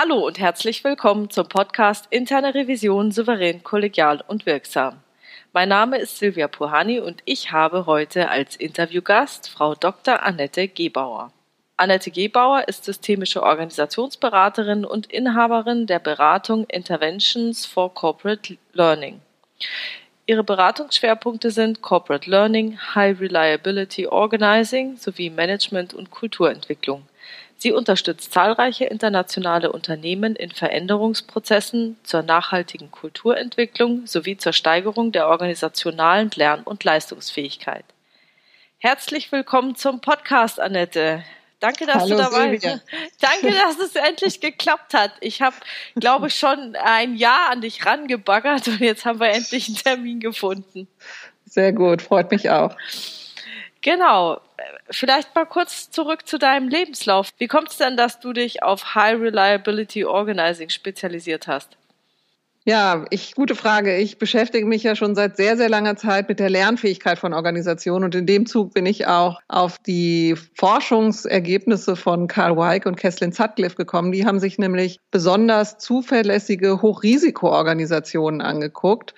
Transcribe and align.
Hallo 0.00 0.24
und 0.24 0.38
herzlich 0.38 0.84
willkommen 0.84 1.28
zum 1.28 1.48
Podcast 1.48 2.06
Interne 2.10 2.54
Revision 2.54 3.10
souverän, 3.10 3.64
kollegial 3.64 4.22
und 4.28 4.46
wirksam. 4.46 5.00
Mein 5.52 5.70
Name 5.70 5.98
ist 5.98 6.18
Silvia 6.18 6.46
Puhani 6.46 7.00
und 7.00 7.20
ich 7.24 7.50
habe 7.50 7.84
heute 7.84 8.28
als 8.28 8.54
Interviewgast 8.54 9.50
Frau 9.50 9.74
Dr. 9.74 10.22
Annette 10.22 10.68
Gebauer. 10.68 11.32
Annette 11.76 12.12
Gebauer 12.12 12.68
ist 12.68 12.84
systemische 12.84 13.42
Organisationsberaterin 13.42 14.84
und 14.84 15.10
Inhaberin 15.12 15.88
der 15.88 15.98
Beratung 15.98 16.66
Interventions 16.66 17.66
for 17.66 17.92
Corporate 17.92 18.56
Learning. 18.74 19.20
Ihre 20.26 20.44
Beratungsschwerpunkte 20.44 21.50
sind 21.50 21.82
Corporate 21.82 22.30
Learning, 22.30 22.78
High 22.94 23.18
Reliability 23.18 24.06
Organizing 24.06 24.96
sowie 24.96 25.28
Management 25.28 25.92
und 25.92 26.12
Kulturentwicklung. 26.12 27.02
Sie 27.60 27.72
unterstützt 27.72 28.32
zahlreiche 28.32 28.84
internationale 28.84 29.72
Unternehmen 29.72 30.36
in 30.36 30.52
Veränderungsprozessen 30.52 31.96
zur 32.04 32.22
nachhaltigen 32.22 32.92
Kulturentwicklung 32.92 34.06
sowie 34.06 34.36
zur 34.36 34.52
Steigerung 34.52 35.10
der 35.10 35.26
organisationalen 35.26 36.30
Lern- 36.36 36.62
und 36.62 36.84
Leistungsfähigkeit. 36.84 37.84
Herzlich 38.78 39.32
willkommen 39.32 39.74
zum 39.74 40.00
Podcast, 40.00 40.60
Annette. 40.60 41.24
Danke, 41.58 41.86
dass 41.86 42.02
Hallo, 42.02 42.10
du 42.10 42.22
dabei 42.22 42.50
bist. 42.50 42.64
Danke, 43.20 43.52
dass 43.52 43.80
es 43.84 43.96
endlich 43.96 44.40
geklappt 44.40 44.94
hat. 44.94 45.10
Ich 45.20 45.42
habe, 45.42 45.56
glaube 45.96 46.28
ich, 46.28 46.36
schon 46.36 46.76
ein 46.76 47.16
Jahr 47.16 47.50
an 47.50 47.60
dich 47.60 47.84
rangebaggert 47.84 48.68
und 48.68 48.78
jetzt 48.78 49.04
haben 49.04 49.18
wir 49.18 49.30
endlich 49.30 49.66
einen 49.66 49.76
Termin 49.78 50.20
gefunden. 50.20 50.86
Sehr 51.44 51.72
gut, 51.72 52.02
freut 52.02 52.30
mich 52.30 52.50
auch. 52.50 52.76
Genau. 53.88 54.38
Vielleicht 54.90 55.34
mal 55.34 55.46
kurz 55.46 55.90
zurück 55.90 56.28
zu 56.28 56.36
deinem 56.36 56.68
Lebenslauf. 56.68 57.30
Wie 57.38 57.46
kommt 57.46 57.70
es 57.70 57.78
denn, 57.78 57.96
dass 57.96 58.20
du 58.20 58.34
dich 58.34 58.62
auf 58.62 58.94
High 58.94 59.18
Reliability 59.18 60.04
Organizing 60.04 60.68
spezialisiert 60.68 61.46
hast? 61.46 61.78
Ja, 62.66 63.06
ich, 63.08 63.34
gute 63.34 63.54
Frage. 63.54 63.96
Ich 63.96 64.18
beschäftige 64.18 64.66
mich 64.66 64.82
ja 64.82 64.94
schon 64.94 65.14
seit 65.14 65.38
sehr, 65.38 65.56
sehr 65.56 65.70
langer 65.70 65.96
Zeit 65.96 66.28
mit 66.28 66.38
der 66.38 66.50
Lernfähigkeit 66.50 67.18
von 67.18 67.32
Organisationen 67.32 68.04
und 68.04 68.14
in 68.14 68.26
dem 68.26 68.44
Zug 68.44 68.74
bin 68.74 68.84
ich 68.84 69.06
auch 69.06 69.40
auf 69.48 69.78
die 69.78 70.36
Forschungsergebnisse 70.54 71.96
von 71.96 72.26
Carl 72.26 72.58
Weick 72.58 72.84
und 72.84 72.96
Kesslin 72.96 73.32
Sutcliffe 73.32 73.76
gekommen. 73.76 74.12
Die 74.12 74.26
haben 74.26 74.38
sich 74.38 74.58
nämlich 74.58 75.00
besonders 75.10 75.78
zuverlässige 75.78 76.82
Hochrisikoorganisationen 76.82 78.42
angeguckt 78.42 79.14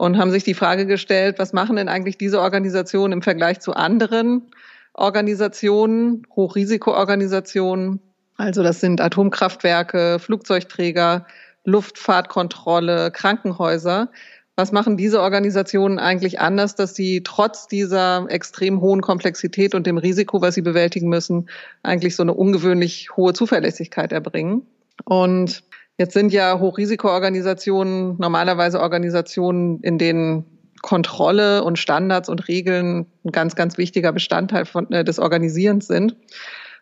und 0.00 0.16
haben 0.16 0.30
sich 0.30 0.44
die 0.44 0.54
Frage 0.54 0.86
gestellt, 0.86 1.38
was 1.38 1.52
machen 1.52 1.76
denn 1.76 1.90
eigentlich 1.90 2.16
diese 2.16 2.40
Organisationen 2.40 3.12
im 3.12 3.20
Vergleich 3.20 3.60
zu 3.60 3.74
anderen 3.74 4.50
Organisationen, 4.94 6.26
Hochrisikoorganisationen? 6.34 8.00
Also 8.38 8.62
das 8.62 8.80
sind 8.80 9.02
Atomkraftwerke, 9.02 10.18
Flugzeugträger, 10.18 11.26
Luftfahrtkontrolle, 11.64 13.10
Krankenhäuser. 13.10 14.08
Was 14.56 14.72
machen 14.72 14.96
diese 14.96 15.20
Organisationen 15.20 15.98
eigentlich 15.98 16.40
anders, 16.40 16.74
dass 16.74 16.94
sie 16.94 17.22
trotz 17.22 17.68
dieser 17.68 18.24
extrem 18.30 18.80
hohen 18.80 19.02
Komplexität 19.02 19.74
und 19.74 19.86
dem 19.86 19.98
Risiko, 19.98 20.40
was 20.40 20.54
sie 20.54 20.62
bewältigen 20.62 21.10
müssen, 21.10 21.50
eigentlich 21.82 22.16
so 22.16 22.22
eine 22.22 22.32
ungewöhnlich 22.32 23.14
hohe 23.18 23.34
Zuverlässigkeit 23.34 24.12
erbringen? 24.12 24.62
Und 25.04 25.62
jetzt 26.00 26.14
sind 26.14 26.32
ja 26.32 26.58
Hochrisikoorganisationen 26.58 28.16
normalerweise 28.18 28.80
Organisationen, 28.80 29.80
in 29.82 29.98
denen 29.98 30.46
Kontrolle 30.80 31.62
und 31.62 31.78
Standards 31.78 32.30
und 32.30 32.48
Regeln 32.48 33.04
ein 33.22 33.32
ganz, 33.32 33.54
ganz 33.54 33.76
wichtiger 33.76 34.10
Bestandteil 34.10 34.64
von, 34.64 34.90
äh, 34.92 35.04
des 35.04 35.18
Organisierens 35.18 35.88
sind. 35.88 36.16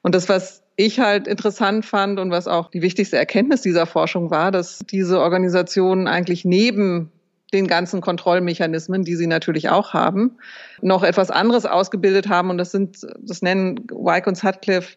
Und 0.02 0.14
das, 0.14 0.28
was 0.28 0.62
ich 0.76 1.00
halt 1.00 1.26
interessant 1.26 1.84
fand 1.84 2.20
und 2.20 2.30
was 2.30 2.46
auch 2.46 2.70
die 2.70 2.80
wichtigste 2.80 3.16
Erkenntnis 3.16 3.60
dieser 3.60 3.86
Forschung 3.86 4.30
war, 4.30 4.52
dass 4.52 4.78
diese 4.88 5.18
Organisationen 5.18 6.06
eigentlich 6.06 6.44
neben 6.44 7.10
den 7.52 7.66
ganzen 7.66 8.00
Kontrollmechanismen, 8.00 9.02
die 9.02 9.16
sie 9.16 9.26
natürlich 9.26 9.68
auch 9.68 9.94
haben, 9.94 10.38
noch 10.80 11.02
etwas 11.02 11.32
anderes 11.32 11.66
ausgebildet 11.66 12.28
haben. 12.28 12.50
Und 12.50 12.58
das 12.58 12.70
sind, 12.70 13.04
das 13.20 13.42
nennen 13.42 13.80
Wyke 13.90 14.28
und 14.28 14.36
Sutcliffe 14.36 14.96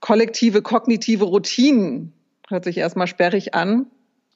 kollektive 0.00 0.62
kognitive 0.62 1.24
Routinen. 1.24 2.14
Hört 2.48 2.64
sich 2.64 2.78
erstmal 2.78 3.06
sperrig 3.06 3.54
an 3.54 3.86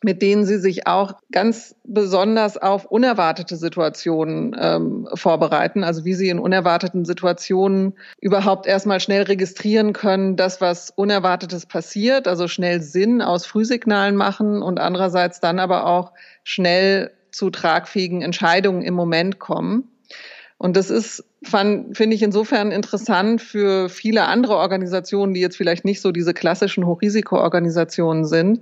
mit 0.02 0.20
denen 0.22 0.44
sie 0.44 0.58
sich 0.58 0.86
auch 0.86 1.14
ganz 1.30 1.76
besonders 1.84 2.56
auf 2.56 2.84
unerwartete 2.84 3.56
Situationen 3.56 4.56
ähm, 4.58 5.08
vorbereiten. 5.14 5.84
Also 5.84 6.04
wie 6.04 6.14
sie 6.14 6.28
in 6.28 6.38
unerwarteten 6.38 7.04
Situationen 7.04 7.94
überhaupt 8.20 8.66
erstmal 8.66 9.00
schnell 9.00 9.22
registrieren 9.22 9.92
können, 9.92 10.36
dass 10.36 10.60
was 10.60 10.90
Unerwartetes 10.90 11.66
passiert, 11.66 12.26
also 12.26 12.48
schnell 12.48 12.82
Sinn 12.82 13.22
aus 13.22 13.46
Frühsignalen 13.46 14.16
machen 14.16 14.62
und 14.62 14.80
andererseits 14.80 15.40
dann 15.40 15.58
aber 15.58 15.86
auch 15.86 16.12
schnell 16.42 17.12
zu 17.30 17.50
tragfähigen 17.50 18.22
Entscheidungen 18.22 18.82
im 18.82 18.94
Moment 18.94 19.38
kommen. 19.38 19.88
Und 20.58 20.76
das 20.76 20.90
ist, 20.90 21.24
finde 21.44 22.14
ich 22.14 22.22
insofern 22.22 22.70
interessant 22.70 23.42
für 23.42 23.88
viele 23.88 24.26
andere 24.26 24.56
Organisationen, 24.56 25.34
die 25.34 25.40
jetzt 25.40 25.56
vielleicht 25.56 25.84
nicht 25.84 26.00
so 26.00 26.12
diese 26.12 26.34
klassischen 26.34 26.86
Hochrisikoorganisationen 26.86 28.24
sind, 28.24 28.60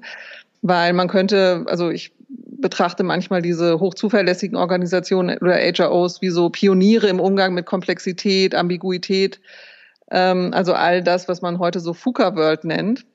weil 0.63 0.93
man 0.93 1.09
könnte, 1.09 1.65
also 1.67 1.91
ich 1.91 2.13
betrachte 2.29 3.03
manchmal 3.03 3.43
diese 3.43 3.81
hochzuverlässigen 3.81 4.57
Organisationen 4.57 5.39
oder 5.39 5.57
HROs 5.57 6.21
wie 6.21 6.31
so 6.31 6.51
Pioniere 6.51 7.09
im 7.09 7.21
Umgang 7.21 7.55
mit 7.55 7.67
Komplexität, 7.67 8.55
Ambiguität, 8.55 9.41
ähm, 10.11 10.51
also 10.53 10.75
all 10.75 11.03
das, 11.03 11.29
was 11.29 11.43
man 11.43 11.59
heute 11.59 11.81
so 11.81 11.95
FUKA 11.95 12.37
World 12.37 12.65
nennt. 12.65 13.07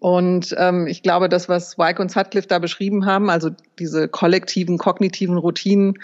Und 0.00 0.54
ähm, 0.58 0.88
ich 0.88 1.02
glaube, 1.02 1.28
das, 1.28 1.48
was 1.48 1.78
Wyke 1.78 2.02
und 2.02 2.10
Sutcliffe 2.10 2.48
da 2.48 2.58
beschrieben 2.58 3.06
haben, 3.06 3.30
also 3.30 3.50
diese 3.78 4.08
kollektiven, 4.08 4.76
kognitiven 4.76 5.36
Routinen, 5.36 5.94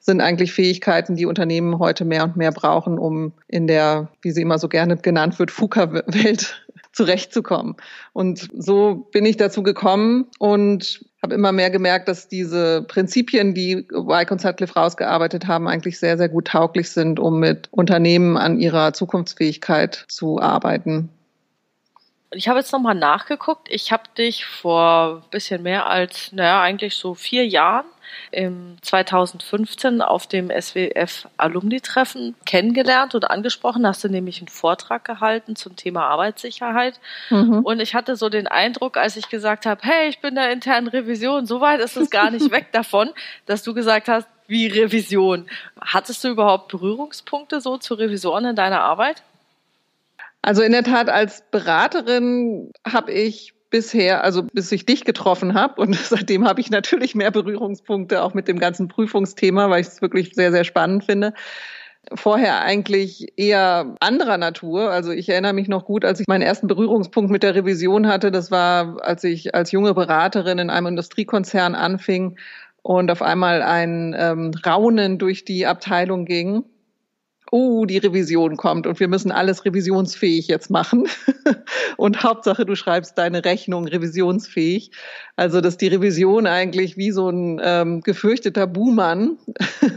sind 0.00 0.20
eigentlich 0.20 0.52
Fähigkeiten, 0.52 1.14
die 1.14 1.26
Unternehmen 1.26 1.78
heute 1.78 2.04
mehr 2.04 2.24
und 2.24 2.36
mehr 2.36 2.52
brauchen, 2.52 2.98
um 2.98 3.32
in 3.46 3.66
der, 3.66 4.08
wie 4.22 4.32
sie 4.32 4.42
immer 4.42 4.58
so 4.58 4.68
gerne 4.68 4.96
genannt 4.96 5.38
wird, 5.38 5.50
FUKA-Welt 5.50 6.66
zurechtzukommen. 6.92 7.76
Und 8.12 8.48
so 8.56 9.08
bin 9.12 9.26
ich 9.26 9.36
dazu 9.36 9.62
gekommen 9.62 10.26
und 10.38 11.04
habe 11.22 11.34
immer 11.34 11.52
mehr 11.52 11.70
gemerkt, 11.70 12.08
dass 12.08 12.28
diese 12.28 12.82
Prinzipien, 12.82 13.52
die 13.54 13.86
Wyke 13.90 14.32
und 14.32 14.40
Sutcliffe 14.40 14.74
rausgearbeitet 14.74 15.46
haben, 15.46 15.68
eigentlich 15.68 15.98
sehr, 15.98 16.16
sehr 16.16 16.30
gut 16.30 16.46
tauglich 16.48 16.90
sind, 16.90 17.20
um 17.20 17.38
mit 17.38 17.68
Unternehmen 17.70 18.38
an 18.38 18.58
ihrer 18.58 18.94
Zukunftsfähigkeit 18.94 20.06
zu 20.08 20.40
arbeiten. 20.40 21.10
Ich 22.32 22.48
habe 22.48 22.60
jetzt 22.60 22.72
nochmal 22.72 22.94
nachgeguckt. 22.94 23.68
Ich 23.70 23.90
habe 23.90 24.04
dich 24.16 24.44
vor 24.44 25.22
ein 25.24 25.30
bisschen 25.30 25.62
mehr 25.62 25.86
als, 25.86 26.30
naja, 26.32 26.60
eigentlich 26.62 26.94
so 26.96 27.14
vier 27.14 27.46
Jahren 27.46 27.86
im 28.30 28.76
2015 28.82 30.00
auf 30.00 30.26
dem 30.26 30.50
SWF 30.50 31.28
Alumni-Treffen 31.36 32.36
kennengelernt 32.46 33.14
und 33.14 33.24
angesprochen. 33.24 33.86
Hast 33.86 34.04
du 34.04 34.08
nämlich 34.08 34.38
einen 34.38 34.48
Vortrag 34.48 35.04
gehalten 35.04 35.56
zum 35.56 35.74
Thema 35.74 36.06
Arbeitssicherheit. 36.06 37.00
Mhm. 37.30 37.60
Und 37.64 37.80
ich 37.80 37.94
hatte 37.94 38.14
so 38.14 38.28
den 38.28 38.46
Eindruck, 38.46 38.96
als 38.96 39.16
ich 39.16 39.28
gesagt 39.28 39.66
habe, 39.66 39.80
hey, 39.82 40.08
ich 40.08 40.20
bin 40.20 40.36
der 40.36 40.52
internen 40.52 40.88
Revision, 40.88 41.46
so 41.46 41.60
weit 41.60 41.80
ist 41.80 41.96
es 41.96 42.10
gar 42.10 42.30
nicht 42.30 42.50
weg 42.52 42.72
davon, 42.72 43.10
dass 43.46 43.62
du 43.62 43.74
gesagt 43.74 44.08
hast, 44.08 44.28
wie 44.46 44.66
Revision. 44.66 45.46
Hattest 45.80 46.24
du 46.24 46.28
überhaupt 46.28 46.68
Berührungspunkte 46.68 47.60
so 47.60 47.78
zu 47.78 47.94
Revisionen 47.94 48.50
in 48.50 48.56
deiner 48.56 48.80
Arbeit? 48.80 49.22
Also 50.42 50.62
in 50.62 50.72
der 50.72 50.84
Tat 50.84 51.08
als 51.08 51.44
Beraterin 51.50 52.72
habe 52.86 53.12
ich 53.12 53.54
bisher, 53.70 54.24
also 54.24 54.42
bis 54.42 54.70
ich 54.72 54.84
dich 54.84 55.04
getroffen 55.04 55.54
habe. 55.54 55.80
Und 55.80 55.94
seitdem 55.96 56.46
habe 56.46 56.60
ich 56.60 56.70
natürlich 56.70 57.14
mehr 57.14 57.30
Berührungspunkte 57.30 58.22
auch 58.22 58.34
mit 58.34 58.48
dem 58.48 58.58
ganzen 58.58 58.88
Prüfungsthema, 58.88 59.70
weil 59.70 59.80
ich 59.80 59.88
es 59.88 60.02
wirklich 60.02 60.34
sehr, 60.34 60.50
sehr 60.50 60.64
spannend 60.64 61.04
finde. 61.04 61.32
Vorher 62.14 62.62
eigentlich 62.62 63.28
eher 63.36 63.94
anderer 64.00 64.38
Natur. 64.38 64.90
Also 64.90 65.12
ich 65.12 65.28
erinnere 65.28 65.52
mich 65.52 65.68
noch 65.68 65.84
gut, 65.84 66.04
als 66.04 66.18
ich 66.18 66.26
meinen 66.26 66.42
ersten 66.42 66.66
Berührungspunkt 66.66 67.30
mit 67.30 67.42
der 67.42 67.54
Revision 67.54 68.08
hatte. 68.08 68.30
Das 68.30 68.50
war, 68.50 69.02
als 69.02 69.22
ich 69.22 69.54
als 69.54 69.70
junge 69.70 69.94
Beraterin 69.94 70.58
in 70.58 70.70
einem 70.70 70.88
Industriekonzern 70.88 71.74
anfing 71.74 72.38
und 72.82 73.10
auf 73.10 73.20
einmal 73.20 73.62
ein 73.62 74.16
ähm, 74.18 74.52
Raunen 74.66 75.18
durch 75.18 75.44
die 75.44 75.66
Abteilung 75.66 76.24
ging 76.24 76.64
oh, 77.50 77.84
die 77.84 77.98
Revision 77.98 78.56
kommt 78.56 78.86
und 78.86 79.00
wir 79.00 79.08
müssen 79.08 79.32
alles 79.32 79.64
revisionsfähig 79.64 80.48
jetzt 80.48 80.70
machen. 80.70 81.08
und 81.96 82.22
Hauptsache, 82.22 82.64
du 82.64 82.76
schreibst 82.76 83.18
deine 83.18 83.44
Rechnung 83.44 83.86
revisionsfähig. 83.86 84.92
Also, 85.36 85.60
dass 85.60 85.76
die 85.76 85.88
Revision 85.88 86.46
eigentlich 86.46 86.96
wie 86.96 87.10
so 87.10 87.28
ein 87.28 87.60
ähm, 87.62 88.00
gefürchteter 88.02 88.66
Buhmann 88.66 89.38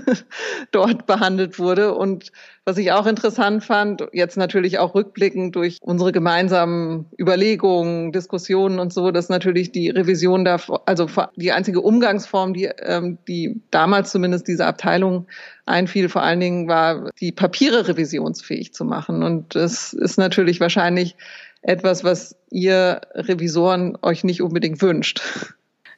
dort 0.71 1.05
behandelt 1.05 1.59
wurde. 1.59 1.93
Und 1.95 2.31
was 2.65 2.77
ich 2.77 2.91
auch 2.91 3.05
interessant 3.05 3.63
fand, 3.63 4.07
jetzt 4.13 4.37
natürlich 4.37 4.79
auch 4.79 4.95
rückblickend 4.95 5.55
durch 5.55 5.77
unsere 5.81 6.11
gemeinsamen 6.11 7.07
Überlegungen, 7.19 8.11
Diskussionen 8.13 8.79
und 8.79 8.93
so, 8.93 9.11
dass 9.11 9.27
natürlich 9.27 9.71
die 9.71 9.89
Revision 9.89 10.45
da, 10.45 10.57
also 10.85 11.07
die 11.35 11.51
einzige 11.51 11.81
Umgangsform, 11.81 12.53
die, 12.53 12.65
ähm, 12.65 13.17
die 13.27 13.61
damals 13.69 14.11
zumindest 14.11 14.47
diese 14.47 14.65
Abteilung 14.65 15.27
einfiel, 15.65 16.07
vor 16.07 16.23
allen 16.23 16.39
Dingen 16.39 16.67
war, 16.67 17.09
die 17.19 17.33
Papiere 17.33 17.87
revisionsfähig 17.87 18.73
zu 18.73 18.85
machen. 18.85 19.23
Und 19.23 19.55
das 19.55 19.93
ist 19.93 20.17
natürlich 20.17 20.61
wahrscheinlich 20.61 21.17
etwas, 21.61 22.03
was 22.03 22.37
ihr 22.49 23.01
Revisoren 23.13 23.97
euch 24.01 24.23
nicht 24.23 24.41
unbedingt 24.41 24.81
wünscht. 24.81 25.21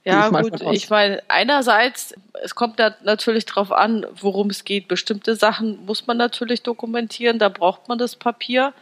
Ja, 0.06 0.28
ich 0.28 0.52
gut, 0.52 0.62
ich 0.72 0.90
meine, 0.92 1.22
einerseits, 1.30 2.14
es 2.44 2.54
kommt 2.54 2.80
da 2.80 2.96
natürlich 3.04 3.46
drauf 3.46 3.72
an, 3.72 4.06
worum 4.22 4.52
es 4.52 4.64
geht. 4.64 4.88
Bestimmte 4.88 5.36
Sachen 5.36 5.84
muss 5.86 6.06
man 6.06 6.18
natürlich 6.18 6.62
dokumentieren, 6.62 7.40
da 7.40 7.50
braucht 7.50 7.88
man 7.88 7.98
das 7.98 8.16
Papier. 8.16 8.74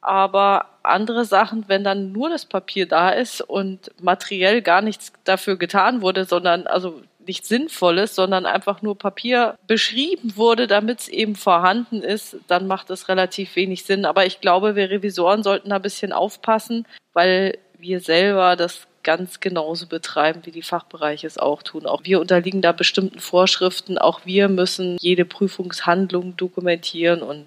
Aber 0.00 0.66
andere 0.82 1.24
Sachen, 1.24 1.64
wenn 1.68 1.84
dann 1.84 2.12
nur 2.12 2.30
das 2.30 2.46
Papier 2.46 2.86
da 2.86 3.10
ist 3.10 3.40
und 3.40 3.90
materiell 4.02 4.62
gar 4.62 4.82
nichts 4.82 5.12
dafür 5.24 5.56
getan 5.56 6.02
wurde, 6.02 6.24
sondern 6.24 6.66
also 6.66 7.02
nichts 7.26 7.48
Sinnvolles, 7.48 8.14
sondern 8.14 8.46
einfach 8.46 8.82
nur 8.82 8.98
Papier 8.98 9.58
beschrieben 9.66 10.36
wurde, 10.36 10.66
damit 10.66 11.00
es 11.00 11.08
eben 11.08 11.36
vorhanden 11.36 12.02
ist, 12.02 12.36
dann 12.48 12.66
macht 12.66 12.90
es 12.90 13.08
relativ 13.08 13.56
wenig 13.56 13.84
Sinn. 13.84 14.04
Aber 14.04 14.26
ich 14.26 14.40
glaube, 14.40 14.76
wir 14.76 14.90
Revisoren 14.90 15.42
sollten 15.42 15.70
da 15.70 15.76
ein 15.76 15.82
bisschen 15.82 16.12
aufpassen, 16.12 16.86
weil 17.12 17.58
wir 17.78 18.00
selber 18.00 18.56
das 18.56 18.86
ganz 19.04 19.40
genauso 19.40 19.86
betreiben, 19.86 20.40
wie 20.44 20.50
die 20.50 20.62
Fachbereiche 20.62 21.26
es 21.26 21.38
auch 21.38 21.62
tun. 21.62 21.86
Auch 21.86 22.04
wir 22.04 22.20
unterliegen 22.20 22.62
da 22.62 22.72
bestimmten 22.72 23.20
Vorschriften. 23.20 23.98
Auch 23.98 24.24
wir 24.24 24.48
müssen 24.48 24.96
jede 25.00 25.24
Prüfungshandlung 25.24 26.36
dokumentieren 26.36 27.22
und 27.22 27.46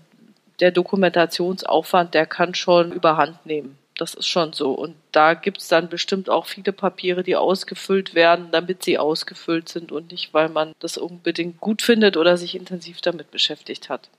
der 0.59 0.71
Dokumentationsaufwand, 0.71 2.13
der 2.13 2.25
kann 2.25 2.55
schon 2.55 2.91
überhand 2.91 3.45
nehmen. 3.45 3.77
Das 3.97 4.13
ist 4.13 4.27
schon 4.27 4.53
so. 4.53 4.71
Und 4.71 4.95
da 5.11 5.33
gibt 5.33 5.59
es 5.59 5.67
dann 5.67 5.89
bestimmt 5.89 6.29
auch 6.29 6.45
viele 6.45 6.71
Papiere, 6.71 7.23
die 7.23 7.35
ausgefüllt 7.35 8.13
werden, 8.13 8.49
damit 8.51 8.83
sie 8.83 8.97
ausgefüllt 8.97 9.69
sind 9.69 9.91
und 9.91 10.11
nicht, 10.11 10.33
weil 10.33 10.49
man 10.49 10.73
das 10.79 10.97
unbedingt 10.97 11.59
gut 11.59 11.81
findet 11.81 12.15
oder 12.15 12.37
sich 12.37 12.55
intensiv 12.55 13.01
damit 13.01 13.31
beschäftigt 13.31 13.89
hat. 13.89 14.09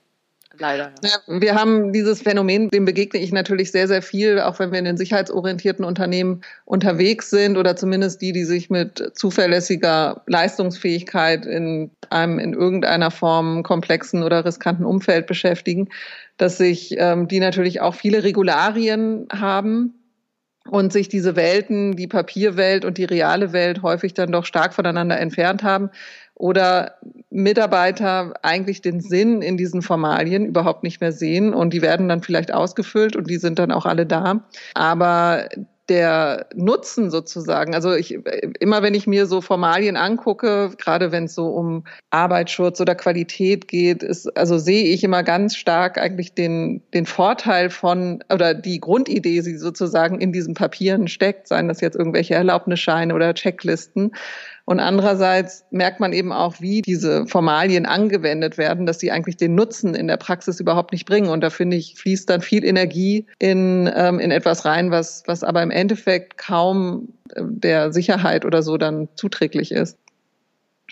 Leider. 0.59 0.91
Ja. 1.03 1.39
Wir 1.39 1.55
haben 1.55 1.93
dieses 1.93 2.21
Phänomen, 2.21 2.69
dem 2.69 2.83
begegne 2.83 3.19
ich 3.19 3.31
natürlich 3.31 3.71
sehr, 3.71 3.87
sehr 3.87 4.01
viel, 4.01 4.41
auch 4.41 4.59
wenn 4.59 4.71
wir 4.71 4.79
in 4.79 4.85
den 4.85 4.97
sicherheitsorientierten 4.97 5.85
Unternehmen 5.85 6.41
unterwegs 6.65 7.29
sind 7.29 7.57
oder 7.57 7.77
zumindest 7.77 8.21
die, 8.21 8.33
die 8.33 8.43
sich 8.43 8.69
mit 8.69 9.11
zuverlässiger 9.13 10.21
Leistungsfähigkeit 10.27 11.45
in 11.45 11.91
einem 12.09 12.39
in 12.39 12.53
irgendeiner 12.53 13.09
Form 13.09 13.63
komplexen 13.63 14.21
oder 14.21 14.43
riskanten 14.43 14.85
Umfeld 14.85 15.27
beschäftigen, 15.27 15.89
dass 16.37 16.57
sich 16.57 16.95
ähm, 16.97 17.29
die 17.29 17.39
natürlich 17.39 17.79
auch 17.79 17.95
viele 17.95 18.23
Regularien 18.23 19.27
haben, 19.31 19.93
und 20.69 20.93
sich 20.93 21.09
diese 21.09 21.35
Welten, 21.35 21.95
die 21.95 22.05
Papierwelt 22.07 22.85
und 22.85 22.99
die 22.99 23.05
reale 23.05 23.53
Welt 23.53 23.81
häufig 23.81 24.13
dann 24.13 24.31
doch 24.31 24.45
stark 24.45 24.73
voneinander 24.73 25.19
entfernt 25.19 25.63
haben 25.63 25.89
oder 26.35 26.99
Mitarbeiter 27.31 28.33
eigentlich 28.41 28.81
den 28.81 29.01
Sinn 29.01 29.41
in 29.41 29.57
diesen 29.57 29.81
Formalien 29.81 30.45
überhaupt 30.45 30.83
nicht 30.83 30.99
mehr 30.99 31.11
sehen 31.11 31.53
und 31.53 31.73
die 31.73 31.81
werden 31.81 32.09
dann 32.09 32.23
vielleicht 32.23 32.51
ausgefüllt 32.53 33.15
und 33.15 33.29
die 33.29 33.37
sind 33.37 33.59
dann 33.59 33.71
auch 33.71 33.85
alle 33.85 34.05
da. 34.05 34.41
Aber 34.73 35.47
der 35.89 36.45
Nutzen 36.55 37.09
sozusagen, 37.09 37.73
also 37.73 37.93
ich, 37.93 38.17
immer 38.59 38.83
wenn 38.83 38.93
ich 38.93 39.07
mir 39.07 39.25
so 39.25 39.41
Formalien 39.41 39.97
angucke, 39.97 40.71
gerade 40.77 41.11
wenn 41.11 41.25
es 41.25 41.35
so 41.35 41.47
um 41.47 41.83
Arbeitsschutz 42.11 42.79
oder 42.79 42.95
Qualität 42.95 43.67
geht, 43.67 44.03
ist, 44.03 44.37
also 44.37 44.59
sehe 44.59 44.85
ich 44.85 45.03
immer 45.03 45.23
ganz 45.23 45.55
stark 45.55 45.97
eigentlich 45.97 46.33
den, 46.33 46.83
den 46.93 47.05
Vorteil 47.05 47.69
von, 47.71 48.23
oder 48.31 48.53
die 48.53 48.79
Grundidee, 48.79 49.41
die 49.41 49.57
sozusagen 49.57 50.21
in 50.21 50.31
diesen 50.31 50.53
Papieren 50.53 51.07
steckt, 51.07 51.47
seien 51.47 51.67
das 51.67 51.81
jetzt 51.81 51.95
irgendwelche 51.95 52.35
Erlaubnisscheine 52.35 53.13
oder 53.15 53.33
Checklisten, 53.33 54.11
und 54.69 54.79
andererseits 54.79 55.65
merkt 55.71 55.99
man 55.99 56.13
eben 56.13 56.31
auch, 56.31 56.61
wie 56.61 56.83
diese 56.83 57.25
Formalien 57.25 57.87
angewendet 57.87 58.59
werden, 58.59 58.85
dass 58.85 58.99
sie 58.99 59.09
eigentlich 59.09 59.35
den 59.35 59.55
Nutzen 59.55 59.95
in 59.95 60.07
der 60.07 60.17
Praxis 60.17 60.59
überhaupt 60.59 60.91
nicht 60.91 61.07
bringen. 61.07 61.31
Und 61.31 61.41
da 61.41 61.49
finde 61.49 61.75
ich, 61.75 61.95
fließt 61.95 62.29
dann 62.29 62.41
viel 62.41 62.63
Energie 62.63 63.25
in, 63.39 63.91
ähm, 63.95 64.19
in 64.19 64.29
etwas 64.29 64.65
rein, 64.65 64.91
was, 64.91 65.23
was 65.25 65.43
aber 65.43 65.63
im 65.63 65.71
Endeffekt 65.71 66.37
kaum 66.37 67.07
äh, 67.33 67.41
der 67.43 67.91
Sicherheit 67.91 68.45
oder 68.45 68.61
so 68.61 68.77
dann 68.77 69.07
zuträglich 69.15 69.71
ist. 69.71 69.97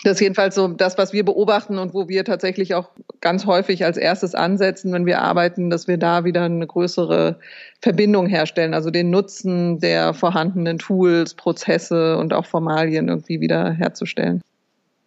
Das 0.04 0.14
ist 0.14 0.22
jedenfalls 0.22 0.56
so 0.56 0.68
das, 0.68 0.98
was 0.98 1.14
wir 1.14 1.26
beobachten 1.26 1.78
und 1.78 1.94
wo 1.94 2.08
wir 2.08 2.24
tatsächlich 2.24 2.76
auch 2.76 2.90
ganz 3.22 3.46
häufig 3.46 3.84
als 3.84 3.98
erstes 3.98 4.36
ansetzen, 4.36 4.94
wenn 4.94 5.06
wir 5.06 5.22
arbeiten, 5.22 5.70
dass 5.70 5.88
wir 5.88 5.98
da 5.98 6.24
wieder 6.24 6.44
eine 6.44 6.68
größere 6.68 7.40
Verbindung 7.82 8.28
herstellen, 8.28 8.74
also 8.74 8.92
den 8.92 9.10
Nutzen 9.10 9.80
der 9.80 10.14
vorhandenen 10.14 10.78
Tools, 10.78 11.34
Prozesse 11.34 12.18
und 12.18 12.34
auch 12.34 12.46
Formalien 12.46 13.08
irgendwie 13.08 13.40
wieder 13.40 13.72
herzustellen. 13.72 14.42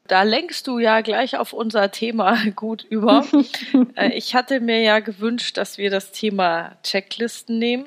Da 0.09 0.25
lenkst 0.25 0.67
du 0.67 0.81
ja 0.81 1.03
gleich 1.03 1.39
auf 1.39 1.53
unser 1.53 1.93
Thema 1.93 2.37
gut 2.57 2.85
über. 2.89 3.25
Äh, 3.95 4.13
ich 4.15 4.35
hatte 4.35 4.61
mir 4.61 4.81
ja 4.81 4.99
gewünscht, 4.99 5.57
dass 5.57 5.79
wir 5.79 5.91
das 5.91 6.11
Thema 6.11 6.77
Checklisten 6.83 7.59
nehmen. 7.59 7.87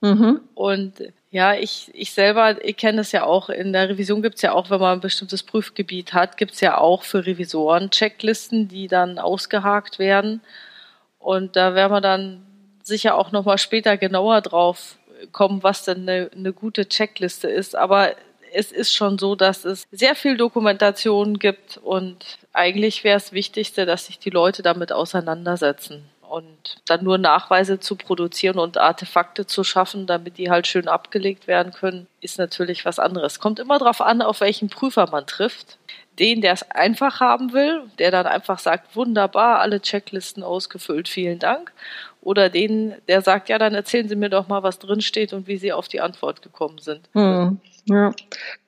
Mhm. 0.00 0.40
Und 0.54 0.94
ja, 1.32 1.54
ich, 1.54 1.90
ich 1.94 2.12
selber, 2.12 2.62
ich 2.62 2.76
kenne 2.76 2.98
das 2.98 3.10
ja 3.10 3.24
auch, 3.24 3.48
in 3.48 3.72
der 3.72 3.88
Revision 3.88 4.20
gibt 4.20 4.36
es 4.36 4.42
ja 4.42 4.52
auch, 4.52 4.68
wenn 4.68 4.80
man 4.80 4.98
ein 4.98 5.00
bestimmtes 5.00 5.42
Prüfgebiet 5.42 6.12
hat, 6.12 6.36
gibt 6.36 6.52
es 6.52 6.60
ja 6.60 6.76
auch 6.76 7.04
für 7.04 7.24
Revisoren 7.24 7.90
Checklisten, 7.90 8.68
die 8.68 8.86
dann 8.86 9.18
ausgehakt 9.18 9.98
werden. 9.98 10.42
Und 11.18 11.56
da 11.56 11.74
werden 11.74 11.92
wir 11.92 12.02
dann 12.02 12.46
sicher 12.82 13.16
auch 13.16 13.32
nochmal 13.32 13.56
später 13.56 13.96
genauer 13.96 14.42
drauf 14.42 14.96
kommen, 15.32 15.62
was 15.62 15.86
denn 15.86 16.02
eine, 16.02 16.30
eine 16.36 16.52
gute 16.52 16.86
Checkliste 16.86 17.48
ist. 17.48 17.76
Aber 17.76 18.14
es 18.52 18.70
ist 18.70 18.92
schon 18.92 19.16
so, 19.16 19.34
dass 19.34 19.64
es 19.64 19.86
sehr 19.90 20.14
viel 20.14 20.36
Dokumentation 20.36 21.38
gibt 21.38 21.78
und 21.78 22.38
eigentlich 22.52 23.04
wäre 23.04 23.16
es 23.16 23.32
Wichtigste, 23.32 23.86
dass 23.86 24.04
sich 24.04 24.18
die 24.18 24.28
Leute 24.28 24.62
damit 24.62 24.92
auseinandersetzen. 24.92 26.04
Und 26.32 26.78
dann 26.86 27.04
nur 27.04 27.18
Nachweise 27.18 27.78
zu 27.78 27.94
produzieren 27.94 28.58
und 28.58 28.78
Artefakte 28.78 29.46
zu 29.46 29.64
schaffen, 29.64 30.06
damit 30.06 30.38
die 30.38 30.48
halt 30.48 30.66
schön 30.66 30.88
abgelegt 30.88 31.46
werden 31.46 31.74
können, 31.74 32.06
ist 32.22 32.38
natürlich 32.38 32.86
was 32.86 32.98
anderes. 32.98 33.38
Kommt 33.38 33.58
immer 33.58 33.78
darauf 33.78 34.00
an, 34.00 34.22
auf 34.22 34.40
welchen 34.40 34.70
Prüfer 34.70 35.06
man 35.10 35.26
trifft. 35.26 35.76
Den, 36.18 36.40
der 36.40 36.54
es 36.54 36.62
einfach 36.70 37.20
haben 37.20 37.52
will, 37.52 37.82
der 37.98 38.10
dann 38.10 38.24
einfach 38.24 38.58
sagt, 38.60 38.96
wunderbar, 38.96 39.60
alle 39.60 39.82
Checklisten 39.82 40.42
ausgefüllt, 40.42 41.06
vielen 41.06 41.38
Dank. 41.38 41.70
Oder 42.22 42.48
den, 42.48 42.94
der 43.08 43.20
sagt, 43.20 43.50
ja, 43.50 43.58
dann 43.58 43.74
erzählen 43.74 44.08
Sie 44.08 44.16
mir 44.16 44.30
doch 44.30 44.48
mal, 44.48 44.62
was 44.62 44.78
drinsteht 44.78 45.34
und 45.34 45.46
wie 45.48 45.58
Sie 45.58 45.74
auf 45.74 45.88
die 45.88 46.00
Antwort 46.00 46.40
gekommen 46.40 46.78
sind. 46.78 47.10
Hm. 47.12 47.60
Ja, 47.86 48.12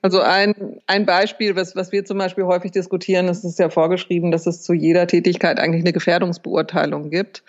also 0.02 0.20
ein, 0.20 0.80
ein 0.86 1.06
Beispiel, 1.06 1.54
was, 1.54 1.76
was 1.76 1.92
wir 1.92 2.04
zum 2.04 2.18
Beispiel 2.18 2.44
häufig 2.44 2.72
diskutieren, 2.72 3.28
ist, 3.28 3.44
es 3.44 3.58
ja 3.58 3.68
vorgeschrieben, 3.68 4.32
dass 4.32 4.46
es 4.46 4.62
zu 4.62 4.72
jeder 4.72 5.06
Tätigkeit 5.06 5.60
eigentlich 5.60 5.82
eine 5.82 5.92
Gefährdungsbeurteilung 5.92 7.10
gibt. 7.10 7.44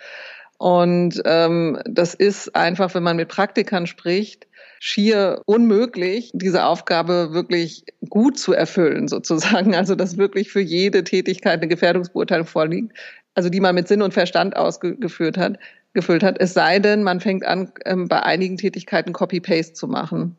Und 0.58 1.20
ähm, 1.24 1.78
das 1.84 2.14
ist 2.14 2.54
einfach, 2.54 2.94
wenn 2.94 3.02
man 3.02 3.16
mit 3.16 3.28
Praktikern 3.28 3.86
spricht, 3.86 4.46
schier 4.78 5.42
unmöglich, 5.46 6.30
diese 6.34 6.64
Aufgabe 6.64 7.32
wirklich 7.32 7.84
gut 8.08 8.38
zu 8.38 8.52
erfüllen, 8.52 9.08
sozusagen. 9.08 9.74
Also, 9.74 9.94
dass 9.96 10.18
wirklich 10.18 10.50
für 10.50 10.60
jede 10.60 11.04
Tätigkeit 11.04 11.60
eine 11.60 11.68
Gefährdungsbeurteilung 11.68 12.46
vorliegt, 12.46 12.96
also 13.34 13.48
die 13.48 13.60
man 13.60 13.74
mit 13.74 13.88
Sinn 13.88 14.02
und 14.02 14.14
Verstand 14.14 14.56
ausgeführt 14.56 15.36
hat, 15.36 15.58
gefüllt 15.96 16.22
hat. 16.22 16.36
Es 16.38 16.54
sei 16.54 16.78
denn, 16.78 17.02
man 17.02 17.20
fängt 17.20 17.44
an, 17.44 17.72
ähm, 17.84 18.06
bei 18.06 18.22
einigen 18.22 18.56
Tätigkeiten 18.56 19.12
Copy-Paste 19.12 19.72
zu 19.72 19.88
machen. 19.88 20.36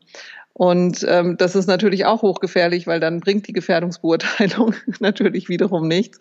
Und 0.58 1.06
ähm, 1.08 1.36
das 1.36 1.54
ist 1.54 1.68
natürlich 1.68 2.04
auch 2.04 2.22
hochgefährlich, 2.22 2.88
weil 2.88 2.98
dann 2.98 3.20
bringt 3.20 3.46
die 3.46 3.52
Gefährdungsbeurteilung 3.52 4.74
natürlich 4.98 5.48
wiederum 5.48 5.86
nichts. 5.86 6.18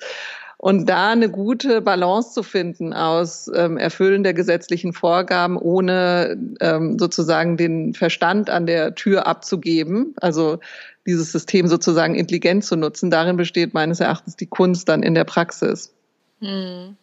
Und 0.58 0.88
da 0.88 1.10
eine 1.10 1.30
gute 1.30 1.82
Balance 1.82 2.34
zu 2.34 2.44
finden 2.44 2.94
aus 2.94 3.50
ähm, 3.56 3.78
Erfüllen 3.78 4.22
der 4.22 4.36
gesetzlichen 4.36 4.94
Vorgaben, 4.94 5.58
ohne 5.58 6.38
ähm, 6.62 7.00
sozusagen 7.00 7.58
den 7.58 7.96
Verstand 7.96 8.52
an 8.52 8.68
der 8.68 8.94
Tür 8.94 9.26
abzugeben, 9.26 10.14
also 10.22 10.60
dieses 11.08 11.32
System 11.32 11.68
sozusagen 11.68 12.14
intelligent 12.14 12.64
zu 12.64 12.76
nutzen, 12.76 13.10
darin 13.10 13.38
besteht 13.38 13.74
meines 13.74 14.00
Erachtens 14.00 14.36
die 14.36 14.46
Kunst 14.46 14.88
dann 14.88 15.02
in 15.02 15.16
der 15.16 15.24
Praxis. 15.24 15.96
Hm, 16.42 16.96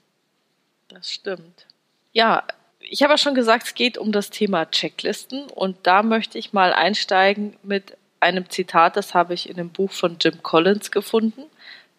das 0.89 1.11
stimmt. 1.11 1.67
Ja, 2.13 2.45
ich 2.89 3.03
habe 3.03 3.15
ja 3.15 3.19
schon 3.19 3.35
gesagt, 3.35 3.67
es 3.67 3.75
geht 3.75 3.99
um 3.99 4.13
das 4.13 4.31
Thema 4.31 4.71
Checklisten 4.71 5.45
und 5.47 5.77
da 5.83 6.03
möchte 6.03 6.39
ich 6.39 6.53
mal 6.53 6.73
einsteigen 6.73 7.57
mit 7.63 7.97
einem 8.21 8.49
Zitat, 8.49 8.97
das 8.97 9.15
habe 9.15 9.35
ich 9.35 9.49
in 9.49 9.57
dem 9.57 9.71
Buch 9.71 9.93
von 9.93 10.17
Jim 10.21 10.43
Collins 10.43 10.91
gefunden. 10.91 11.43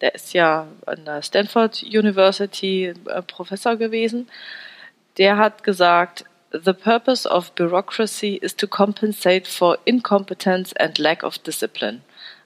Der 0.00 0.14
ist 0.14 0.34
ja 0.34 0.66
an 0.84 1.04
der 1.04 1.22
Stanford 1.22 1.82
University 1.82 2.92
äh, 3.06 3.22
Professor 3.22 3.76
gewesen. 3.76 4.28
Der 5.18 5.38
hat 5.38 5.62
gesagt, 5.62 6.24
The 6.52 6.72
purpose 6.72 7.28
of 7.28 7.52
bureaucracy 7.52 8.36
is 8.36 8.56
to 8.56 8.66
compensate 8.66 9.48
for 9.48 9.78
incompetence 9.84 10.74
and 10.76 10.98
lack 10.98 11.22
of 11.22 11.38
discipline. 11.38 12.02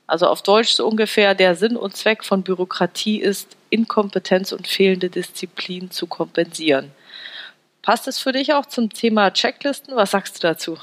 Also 0.07 0.27
auf 0.27 0.43
Deutsch 0.43 0.71
so 0.71 0.87
ungefähr, 0.87 1.35
der 1.35 1.55
Sinn 1.55 1.77
und 1.77 1.97
Zweck 1.97 2.25
von 2.25 2.43
Bürokratie 2.43 3.21
ist, 3.21 3.57
Inkompetenz 3.71 4.53
und 4.53 4.67
fehlende 4.67 5.11
Disziplin 5.11 5.91
zu 5.91 6.07
kompensieren. 6.07 6.91
Passt 7.83 8.09
es 8.09 8.19
für 8.19 8.33
dich 8.33 8.53
auch 8.53 8.67
zum 8.67 8.91
Thema 8.91 9.33
Checklisten? 9.33 9.97
Was 9.97 10.11
sagst 10.11 10.37
du 10.37 10.47
dazu? 10.47 10.77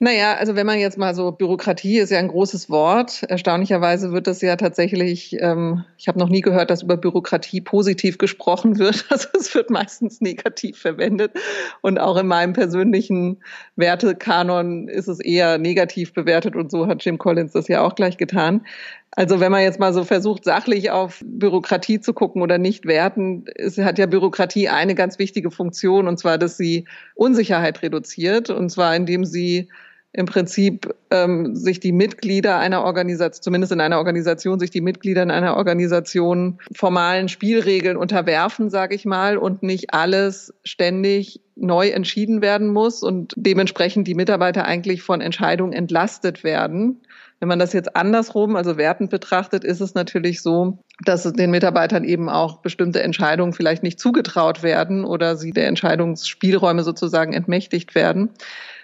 Naja, 0.00 0.34
also 0.34 0.54
wenn 0.54 0.66
man 0.66 0.78
jetzt 0.78 0.96
mal 0.96 1.12
so, 1.12 1.32
Bürokratie 1.32 1.98
ist 1.98 2.10
ja 2.10 2.20
ein 2.20 2.28
großes 2.28 2.70
Wort. 2.70 3.24
Erstaunlicherweise 3.24 4.12
wird 4.12 4.28
das 4.28 4.40
ja 4.42 4.54
tatsächlich, 4.54 5.36
ähm, 5.40 5.84
ich 5.96 6.06
habe 6.06 6.20
noch 6.20 6.28
nie 6.28 6.40
gehört, 6.40 6.70
dass 6.70 6.84
über 6.84 6.96
Bürokratie 6.96 7.60
positiv 7.60 8.18
gesprochen 8.18 8.78
wird. 8.78 9.06
Also 9.10 9.28
es 9.36 9.54
wird 9.54 9.70
meistens 9.70 10.20
negativ 10.20 10.78
verwendet. 10.78 11.32
Und 11.80 11.98
auch 11.98 12.16
in 12.16 12.28
meinem 12.28 12.52
persönlichen 12.52 13.42
Wertekanon 13.74 14.86
ist 14.86 15.08
es 15.08 15.18
eher 15.18 15.58
negativ 15.58 16.12
bewertet. 16.12 16.54
Und 16.54 16.70
so 16.70 16.86
hat 16.86 17.04
Jim 17.04 17.18
Collins 17.18 17.52
das 17.52 17.66
ja 17.66 17.80
auch 17.82 17.96
gleich 17.96 18.18
getan. 18.18 18.64
Also 19.12 19.40
wenn 19.40 19.50
man 19.50 19.62
jetzt 19.62 19.80
mal 19.80 19.92
so 19.92 20.04
versucht, 20.04 20.44
sachlich 20.44 20.90
auf 20.90 21.22
Bürokratie 21.24 22.00
zu 22.00 22.12
gucken 22.12 22.42
oder 22.42 22.58
nicht 22.58 22.86
werten, 22.86 23.46
es 23.54 23.78
hat 23.78 23.98
ja 23.98 24.06
Bürokratie 24.06 24.68
eine 24.68 24.94
ganz 24.94 25.18
wichtige 25.18 25.50
Funktion, 25.50 26.06
und 26.06 26.18
zwar, 26.18 26.38
dass 26.38 26.56
sie 26.56 26.86
Unsicherheit 27.14 27.82
reduziert, 27.82 28.50
und 28.50 28.70
zwar 28.70 28.94
indem 28.94 29.24
sie 29.24 29.68
im 30.12 30.26
Prinzip 30.26 30.94
ähm, 31.10 31.54
sich 31.54 31.80
die 31.80 31.92
Mitglieder 31.92 32.58
einer 32.58 32.82
Organisation, 32.82 33.42
zumindest 33.42 33.72
in 33.72 33.80
einer 33.80 33.98
Organisation, 33.98 34.58
sich 34.58 34.70
die 34.70 34.80
Mitglieder 34.80 35.22
in 35.22 35.30
einer 35.30 35.56
Organisation 35.56 36.58
formalen 36.74 37.28
Spielregeln 37.28 37.96
unterwerfen, 37.96 38.70
sage 38.70 38.94
ich 38.94 39.04
mal, 39.04 39.36
und 39.36 39.62
nicht 39.62 39.92
alles 39.92 40.54
ständig 40.64 41.40
neu 41.56 41.88
entschieden 41.88 42.40
werden 42.40 42.68
muss 42.72 43.02
und 43.02 43.34
dementsprechend 43.36 44.06
die 44.06 44.14
Mitarbeiter 44.14 44.64
eigentlich 44.64 45.02
von 45.02 45.20
Entscheidungen 45.20 45.72
entlastet 45.72 46.42
werden. 46.42 47.00
Wenn 47.40 47.48
man 47.48 47.58
das 47.58 47.72
jetzt 47.72 47.94
andersrum, 47.94 48.56
also 48.56 48.76
wertend 48.76 49.10
betrachtet, 49.10 49.62
ist 49.62 49.80
es 49.80 49.94
natürlich 49.94 50.42
so, 50.42 50.78
dass 51.04 51.22
den 51.22 51.50
Mitarbeitern 51.50 52.02
eben 52.02 52.28
auch 52.28 52.58
bestimmte 52.58 53.02
Entscheidungen 53.02 53.52
vielleicht 53.52 53.82
nicht 53.82 54.00
zugetraut 54.00 54.62
werden 54.62 55.04
oder 55.04 55.36
sie 55.36 55.52
der 55.52 55.68
Entscheidungsspielräume 55.68 56.82
sozusagen 56.82 57.32
entmächtigt 57.32 57.94
werden. 57.94 58.30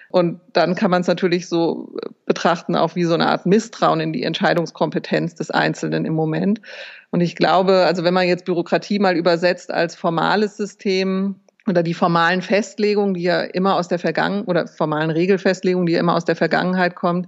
Und 0.09 0.39
dann 0.53 0.75
kann 0.75 0.91
man 0.91 1.01
es 1.01 1.07
natürlich 1.07 1.49
so 1.49 1.97
betrachten, 2.25 2.77
auch 2.77 2.95
wie 2.95 3.03
so 3.03 3.15
eine 3.15 3.27
Art 3.27 3.45
Misstrauen 3.45 3.99
in 3.99 4.13
die 4.13 4.23
Entscheidungskompetenz 4.23 5.35
des 5.35 5.51
Einzelnen 5.51 6.05
im 6.05 6.13
Moment. 6.13 6.61
Und 7.11 7.19
ich 7.19 7.35
glaube, 7.35 7.83
also 7.85 8.05
wenn 8.05 8.13
man 8.13 8.27
jetzt 8.27 8.45
Bürokratie 8.45 8.99
mal 8.99 9.17
übersetzt 9.17 9.71
als 9.71 9.95
formales 9.95 10.55
System, 10.55 11.35
oder 11.67 11.83
die 11.83 11.93
formalen 11.95 12.41
Festlegungen, 12.41 13.15
die 13.15 13.23
ja 13.23 13.41
immer 13.41 13.75
aus 13.75 13.87
der 13.87 13.99
Vergangenheit, 13.99 14.47
oder 14.47 14.67
formalen 14.67 15.09
Regelfestlegungen, 15.09 15.87
die 15.87 15.93
ja 15.93 15.99
immer 15.99 16.15
aus 16.15 16.25
der 16.25 16.35
Vergangenheit 16.35 16.95
kommt, 16.95 17.27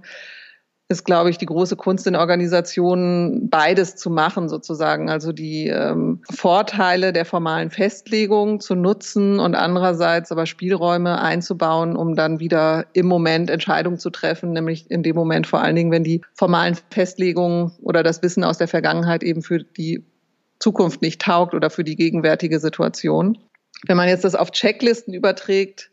ist, 0.90 1.04
glaube 1.04 1.28
ich, 1.28 1.36
die 1.36 1.46
große 1.46 1.76
Kunst 1.76 2.06
in 2.06 2.16
Organisationen, 2.16 3.50
beides 3.50 3.96
zu 3.96 4.08
machen, 4.08 4.48
sozusagen. 4.48 5.10
Also 5.10 5.32
die 5.32 5.68
ähm, 5.68 6.22
Vorteile 6.30 7.12
der 7.12 7.26
formalen 7.26 7.70
Festlegung 7.70 8.60
zu 8.60 8.74
nutzen 8.74 9.38
und 9.38 9.54
andererseits 9.54 10.32
aber 10.32 10.46
Spielräume 10.46 11.20
einzubauen, 11.20 11.94
um 11.94 12.16
dann 12.16 12.40
wieder 12.40 12.86
im 12.94 13.06
Moment 13.06 13.50
Entscheidungen 13.50 13.98
zu 13.98 14.08
treffen, 14.08 14.52
nämlich 14.52 14.90
in 14.90 15.02
dem 15.02 15.14
Moment 15.14 15.46
vor 15.46 15.60
allen 15.60 15.76
Dingen, 15.76 15.90
wenn 15.90 16.04
die 16.04 16.22
formalen 16.32 16.78
Festlegungen 16.90 17.72
oder 17.82 18.02
das 18.02 18.22
Wissen 18.22 18.42
aus 18.42 18.56
der 18.56 18.68
Vergangenheit 18.68 19.22
eben 19.22 19.42
für 19.42 19.58
die 19.58 20.06
Zukunft 20.58 21.02
nicht 21.02 21.20
taugt 21.20 21.54
oder 21.54 21.68
für 21.68 21.84
die 21.84 21.96
gegenwärtige 21.96 22.60
Situation. 22.60 23.36
Wenn 23.86 23.98
man 23.98 24.08
jetzt 24.08 24.24
das 24.24 24.34
auf 24.34 24.52
Checklisten 24.52 25.12
überträgt, 25.12 25.90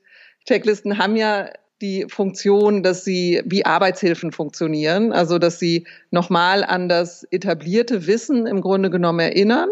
Checklisten 0.48 0.98
haben 0.98 1.18
ja 1.18 1.50
die 1.86 2.06
Funktion, 2.10 2.82
dass 2.82 3.06
sie 3.06 3.42
wie 3.46 3.64
Arbeitshilfen 3.64 4.32
funktionieren, 4.32 5.12
also 5.12 5.38
dass 5.38 5.60
sie 5.60 5.86
nochmal 6.10 6.64
an 6.64 6.90
das 6.90 7.28
etablierte 7.30 8.08
Wissen 8.08 8.48
im 8.48 8.62
Grunde 8.62 8.90
genommen 8.90 9.20
erinnern, 9.20 9.70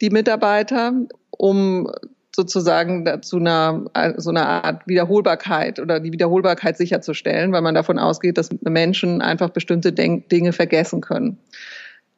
die 0.00 0.10
Mitarbeiter, 0.10 0.92
um 1.30 1.90
sozusagen 2.34 3.22
zu 3.22 3.38
einer, 3.38 3.84
so 4.16 4.30
einer 4.30 4.46
Art 4.64 4.86
Wiederholbarkeit 4.86 5.80
oder 5.80 5.98
die 5.98 6.12
Wiederholbarkeit 6.12 6.76
sicherzustellen, 6.76 7.52
weil 7.52 7.62
man 7.62 7.74
davon 7.74 7.98
ausgeht, 7.98 8.38
dass 8.38 8.50
Menschen 8.62 9.20
einfach 9.20 9.50
bestimmte 9.50 9.92
Dinge 9.92 10.52
vergessen 10.52 11.00
können. 11.00 11.38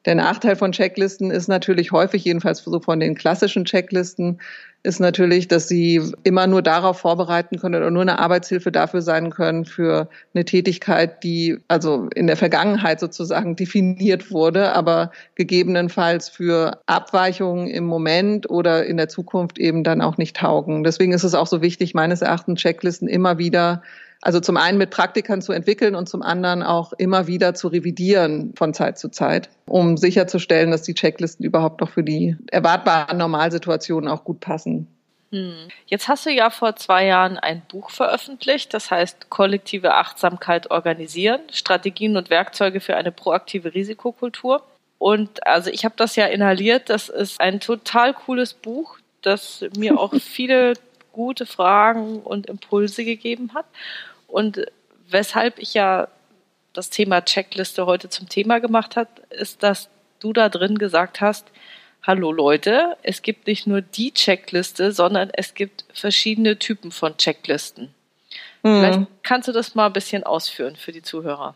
Der 0.05 0.15
Nachteil 0.15 0.55
von 0.55 0.71
Checklisten 0.71 1.31
ist 1.31 1.47
natürlich 1.47 1.91
häufig, 1.91 2.23
jedenfalls 2.23 2.63
so 2.63 2.79
von 2.79 2.99
den 2.99 3.15
klassischen 3.15 3.65
Checklisten, 3.65 4.39
ist 4.83 4.99
natürlich, 4.99 5.47
dass 5.47 5.67
sie 5.67 6.01
immer 6.23 6.47
nur 6.47 6.61
darauf 6.61 6.99
vorbereiten 6.99 7.59
können 7.59 7.75
oder 7.75 7.91
nur 7.91 8.03
eine 8.03 8.19
Arbeitshilfe 8.19 8.71
dafür 8.71 9.01
sein 9.01 9.31
können 9.31 9.65
für 9.65 10.07
eine 10.33 10.45
Tätigkeit, 10.45 11.23
die 11.23 11.57
also 11.67 12.07
in 12.15 12.27
der 12.27 12.37
Vergangenheit 12.37 12.99
sozusagen 12.99 13.55
definiert 13.55 14.31
wurde, 14.31 14.73
aber 14.73 15.11
gegebenenfalls 15.35 16.29
für 16.29 16.79
Abweichungen 16.85 17.67
im 17.67 17.85
Moment 17.85 18.49
oder 18.49 18.85
in 18.85 18.97
der 18.97 19.09
Zukunft 19.09 19.59
eben 19.59 19.83
dann 19.83 20.01
auch 20.01 20.17
nicht 20.17 20.37
taugen. 20.37 20.83
Deswegen 20.83 21.11
ist 21.11 21.23
es 21.23 21.33
auch 21.33 21.47
so 21.47 21.61
wichtig, 21.61 21.93
meines 21.93 22.21
Erachtens 22.21 22.61
Checklisten 22.61 23.07
immer 23.07 23.37
wieder 23.37 23.81
also 24.21 24.39
zum 24.39 24.57
einen 24.57 24.77
mit 24.77 24.89
Praktikern 24.89 25.41
zu 25.41 25.51
entwickeln 25.51 25.95
und 25.95 26.09
zum 26.09 26.21
anderen 26.21 26.63
auch 26.63 26.93
immer 26.93 27.27
wieder 27.27 27.53
zu 27.53 27.67
revidieren 27.67 28.53
von 28.55 28.73
Zeit 28.73 28.97
zu 28.97 29.09
Zeit, 29.09 29.49
um 29.67 29.97
sicherzustellen, 29.97 30.71
dass 30.71 30.81
die 30.81 30.95
Checklisten 30.95 31.45
überhaupt 31.45 31.81
noch 31.81 31.89
für 31.89 32.03
die 32.03 32.35
erwartbaren 32.51 33.17
Normalsituationen 33.17 34.09
auch 34.09 34.23
gut 34.23 34.39
passen. 34.39 34.87
Hm. 35.31 35.67
Jetzt 35.87 36.07
hast 36.07 36.25
du 36.25 36.31
ja 36.31 36.49
vor 36.49 36.75
zwei 36.77 37.05
Jahren 37.05 37.37
ein 37.37 37.61
Buch 37.69 37.89
veröffentlicht, 37.89 38.73
das 38.73 38.91
heißt 38.91 39.29
Kollektive 39.29 39.95
Achtsamkeit 39.95 40.71
organisieren, 40.71 41.41
Strategien 41.51 42.15
und 42.15 42.29
Werkzeuge 42.29 42.79
für 42.79 42.95
eine 42.95 43.11
proaktive 43.11 43.73
Risikokultur. 43.73 44.63
Und 44.99 45.45
also 45.45 45.69
ich 45.69 45.85
habe 45.85 45.95
das 45.97 46.15
ja 46.15 46.25
inhaliert, 46.25 46.89
das 46.89 47.09
ist 47.09 47.39
ein 47.41 47.59
total 47.59 48.13
cooles 48.13 48.53
Buch, 48.53 48.97
das 49.21 49.65
mir 49.77 49.99
auch 49.99 50.13
viele 50.19 50.73
gute 51.17 51.45
Fragen 51.45 52.19
und 52.21 52.45
Impulse 52.45 53.03
gegeben 53.03 53.53
hat. 53.53 53.65
Und 54.27 54.65
weshalb 55.09 55.57
ich 55.57 55.73
ja 55.73 56.07
das 56.73 56.91
Thema 56.91 57.21
Checkliste 57.21 57.87
heute 57.87 58.07
zum 58.07 58.29
Thema 58.29 58.59
gemacht 58.59 58.95
habe, 58.95 59.09
ist, 59.31 59.63
dass 59.63 59.89
du 60.19 60.31
da 60.31 60.47
drin 60.47 60.77
gesagt 60.77 61.19
hast, 61.19 61.47
hallo 62.03 62.31
Leute, 62.31 62.95
es 63.01 63.23
gibt 63.23 63.47
nicht 63.47 63.65
nur 63.65 63.81
die 63.81 64.13
Checkliste, 64.13 64.91
sondern 64.91 65.31
es 65.33 65.55
gibt 65.55 65.85
verschiedene 65.91 66.59
Typen 66.59 66.91
von 66.91 67.17
Checklisten. 67.17 67.93
Mhm. 68.63 68.79
Vielleicht 68.79 69.07
kannst 69.23 69.47
du 69.47 69.51
das 69.51 69.73
mal 69.73 69.87
ein 69.87 69.93
bisschen 69.93 70.23
ausführen 70.23 70.75
für 70.75 70.91
die 70.91 71.01
Zuhörer 71.01 71.55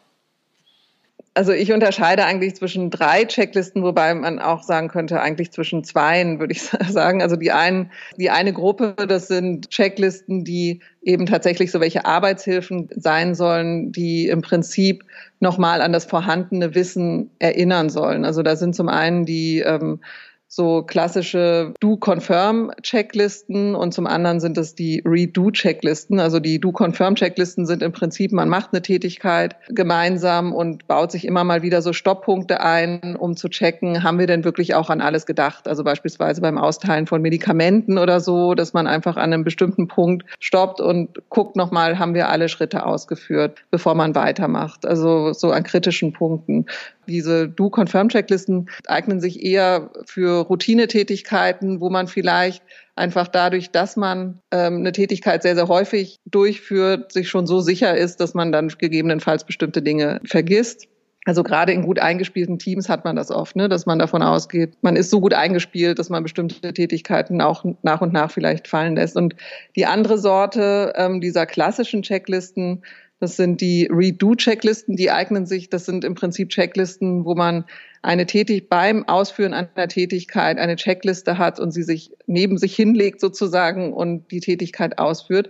also 1.33 1.53
ich 1.53 1.71
unterscheide 1.71 2.25
eigentlich 2.25 2.55
zwischen 2.55 2.89
drei 2.89 3.23
Checklisten, 3.23 3.83
wobei 3.83 4.13
man 4.13 4.39
auch 4.39 4.63
sagen 4.63 4.89
könnte, 4.89 5.21
eigentlich 5.21 5.51
zwischen 5.51 5.83
zweien, 5.83 6.39
würde 6.39 6.51
ich 6.51 6.61
sagen. 6.89 7.21
Also 7.21 7.37
die 7.37 7.51
einen, 7.51 7.91
die 8.17 8.29
eine 8.29 8.51
Gruppe, 8.51 8.95
das 9.07 9.27
sind 9.27 9.69
Checklisten, 9.69 10.43
die 10.43 10.81
eben 11.01 11.25
tatsächlich 11.25 11.71
so 11.71 11.79
welche 11.79 12.05
Arbeitshilfen 12.05 12.89
sein 12.95 13.33
sollen, 13.33 13.91
die 13.93 14.27
im 14.27 14.41
Prinzip 14.41 15.05
nochmal 15.39 15.81
an 15.81 15.93
das 15.93 16.05
vorhandene 16.05 16.75
Wissen 16.75 17.31
erinnern 17.39 17.89
sollen. 17.89 18.25
Also 18.25 18.43
da 18.43 18.57
sind 18.57 18.75
zum 18.75 18.89
einen 18.89 19.25
die 19.25 19.59
ähm, 19.59 20.01
so 20.53 20.83
klassische 20.83 21.73
Do-Confirm-Checklisten 21.79 23.73
und 23.73 23.93
zum 23.93 24.05
anderen 24.05 24.41
sind 24.41 24.57
es 24.57 24.75
die 24.75 25.01
Redo-Checklisten. 25.05 26.19
Also 26.19 26.41
die 26.41 26.59
Do-Confirm-Checklisten 26.59 27.65
sind 27.65 27.81
im 27.81 27.93
Prinzip, 27.93 28.33
man 28.33 28.49
macht 28.49 28.73
eine 28.73 28.81
Tätigkeit 28.81 29.55
gemeinsam 29.69 30.51
und 30.51 30.89
baut 30.89 31.13
sich 31.13 31.23
immer 31.23 31.45
mal 31.45 31.61
wieder 31.61 31.81
so 31.81 31.93
Stopppunkte 31.93 32.59
ein, 32.59 33.15
um 33.15 33.37
zu 33.37 33.47
checken, 33.47 34.03
haben 34.03 34.19
wir 34.19 34.27
denn 34.27 34.43
wirklich 34.43 34.75
auch 34.75 34.89
an 34.89 34.99
alles 34.99 35.25
gedacht? 35.25 35.69
Also 35.69 35.85
beispielsweise 35.85 36.41
beim 36.41 36.57
Austeilen 36.57 37.07
von 37.07 37.21
Medikamenten 37.21 37.97
oder 37.97 38.19
so, 38.19 38.53
dass 38.53 38.73
man 38.73 38.87
einfach 38.87 39.15
an 39.15 39.31
einem 39.31 39.45
bestimmten 39.45 39.87
Punkt 39.87 40.25
stoppt 40.41 40.81
und 40.81 41.21
guckt 41.29 41.55
nochmal, 41.55 41.97
haben 41.97 42.13
wir 42.13 42.27
alle 42.27 42.49
Schritte 42.49 42.85
ausgeführt, 42.85 43.63
bevor 43.71 43.95
man 43.95 44.15
weitermacht. 44.15 44.85
Also 44.85 45.31
so 45.31 45.51
an 45.51 45.63
kritischen 45.63 46.11
Punkten. 46.11 46.65
Diese 47.07 47.47
Do-Confirm-Checklisten 47.49 48.69
eignen 48.87 49.19
sich 49.19 49.43
eher 49.43 49.89
für 50.05 50.40
Routinetätigkeiten, 50.41 51.81
wo 51.81 51.89
man 51.89 52.07
vielleicht 52.07 52.63
einfach 52.95 53.27
dadurch, 53.27 53.71
dass 53.71 53.95
man 53.95 54.39
ähm, 54.51 54.77
eine 54.77 54.91
Tätigkeit 54.91 55.41
sehr, 55.43 55.55
sehr 55.55 55.67
häufig 55.67 56.19
durchführt, 56.25 57.11
sich 57.11 57.29
schon 57.29 57.47
so 57.47 57.61
sicher 57.61 57.95
ist, 57.95 58.19
dass 58.19 58.33
man 58.33 58.51
dann 58.51 58.69
gegebenenfalls 58.69 59.45
bestimmte 59.45 59.81
Dinge 59.81 60.19
vergisst. 60.25 60.87
Also 61.25 61.43
gerade 61.43 61.71
in 61.71 61.83
gut 61.83 61.99
eingespielten 61.99 62.57
Teams 62.57 62.89
hat 62.89 63.05
man 63.05 63.15
das 63.15 63.29
oft, 63.29 63.55
ne, 63.55 63.69
dass 63.69 63.85
man 63.85 63.99
davon 63.99 64.23
ausgeht, 64.23 64.73
man 64.81 64.95
ist 64.95 65.11
so 65.11 65.21
gut 65.21 65.35
eingespielt, 65.35 65.99
dass 65.99 66.09
man 66.09 66.23
bestimmte 66.23 66.73
Tätigkeiten 66.73 67.41
auch 67.41 67.63
nach 67.83 68.01
und 68.01 68.11
nach 68.11 68.31
vielleicht 68.31 68.67
fallen 68.67 68.95
lässt. 68.95 69.15
Und 69.15 69.35
die 69.75 69.85
andere 69.85 70.17
Sorte 70.17 70.93
ähm, 70.95 71.21
dieser 71.21 71.45
klassischen 71.45 72.01
Checklisten 72.01 72.83
das 73.21 73.37
sind 73.37 73.61
die 73.61 73.87
Redo-Checklisten, 73.89 74.95
die 74.95 75.11
eignen 75.11 75.45
sich, 75.45 75.69
das 75.69 75.85
sind 75.85 76.03
im 76.03 76.15
Prinzip 76.15 76.49
Checklisten, 76.49 77.23
wo 77.23 77.35
man 77.35 77.65
eine 78.01 78.25
Tätig 78.25 78.67
beim 78.67 79.07
Ausführen 79.07 79.53
einer 79.53 79.87
Tätigkeit 79.87 80.57
eine 80.57 80.75
Checkliste 80.75 81.37
hat 81.37 81.59
und 81.59 81.69
sie 81.69 81.83
sich 81.83 82.11
neben 82.25 82.57
sich 82.57 82.75
hinlegt 82.75 83.21
sozusagen 83.21 83.93
und 83.93 84.31
die 84.31 84.39
Tätigkeit 84.39 84.97
ausführt. 84.97 85.49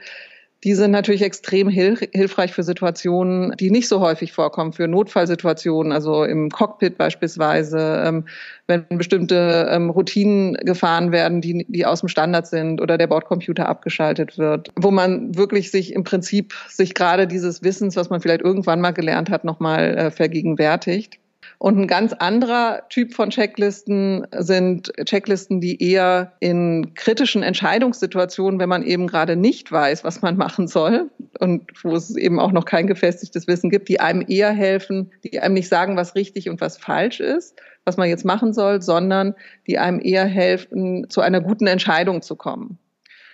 Die 0.63 0.75
sind 0.75 0.91
natürlich 0.91 1.23
extrem 1.23 1.69
hilf 1.69 2.01
hilfreich 2.11 2.53
für 2.53 2.61
Situationen, 2.61 3.55
die 3.57 3.71
nicht 3.71 3.87
so 3.87 3.99
häufig 3.99 4.31
vorkommen, 4.31 4.73
für 4.73 4.87
Notfallsituationen, 4.87 5.91
also 5.91 6.23
im 6.23 6.49
Cockpit 6.49 6.99
beispielsweise, 6.99 8.03
ähm, 8.05 8.25
wenn 8.67 8.85
bestimmte 8.89 9.67
ähm, 9.71 9.89
Routinen 9.89 10.53
gefahren 10.53 11.11
werden, 11.11 11.41
die, 11.41 11.65
die 11.67 11.85
aus 11.85 12.01
dem 12.01 12.09
Standard 12.09 12.45
sind 12.45 12.79
oder 12.79 12.99
der 12.99 13.07
Bordcomputer 13.07 13.67
abgeschaltet 13.67 14.37
wird, 14.37 14.69
wo 14.75 14.91
man 14.91 15.35
wirklich 15.35 15.71
sich 15.71 15.93
im 15.93 16.03
Prinzip 16.03 16.53
sich 16.69 16.93
gerade 16.93 17.25
dieses 17.25 17.63
Wissens, 17.63 17.95
was 17.95 18.11
man 18.11 18.21
vielleicht 18.21 18.41
irgendwann 18.41 18.81
mal 18.81 18.91
gelernt 18.91 19.31
hat, 19.31 19.43
nochmal 19.43 19.97
äh, 19.97 20.11
vergegenwärtigt. 20.11 21.20
Und 21.61 21.77
ein 21.77 21.85
ganz 21.85 22.11
anderer 22.11 22.89
Typ 22.89 23.13
von 23.13 23.29
Checklisten 23.29 24.25
sind 24.35 24.91
Checklisten, 25.05 25.61
die 25.61 25.79
eher 25.79 26.33
in 26.39 26.95
kritischen 26.95 27.43
Entscheidungssituationen, 27.43 28.59
wenn 28.59 28.67
man 28.67 28.81
eben 28.81 29.05
gerade 29.05 29.35
nicht 29.35 29.71
weiß, 29.71 30.03
was 30.03 30.23
man 30.23 30.37
machen 30.37 30.67
soll 30.67 31.11
und 31.39 31.69
wo 31.83 31.95
es 31.95 32.15
eben 32.15 32.39
auch 32.39 32.51
noch 32.51 32.65
kein 32.65 32.87
gefestigtes 32.87 33.45
Wissen 33.45 33.69
gibt, 33.69 33.89
die 33.89 33.99
einem 33.99 34.25
eher 34.27 34.49
helfen, 34.49 35.11
die 35.23 35.39
einem 35.39 35.53
nicht 35.53 35.69
sagen, 35.69 35.95
was 35.95 36.15
richtig 36.15 36.49
und 36.49 36.61
was 36.61 36.79
falsch 36.79 37.19
ist, 37.19 37.61
was 37.85 37.95
man 37.95 38.09
jetzt 38.09 38.25
machen 38.25 38.53
soll, 38.53 38.81
sondern 38.81 39.35
die 39.67 39.77
einem 39.77 39.99
eher 39.99 40.25
helfen, 40.25 41.11
zu 41.11 41.21
einer 41.21 41.41
guten 41.41 41.67
Entscheidung 41.67 42.23
zu 42.23 42.35
kommen. 42.35 42.79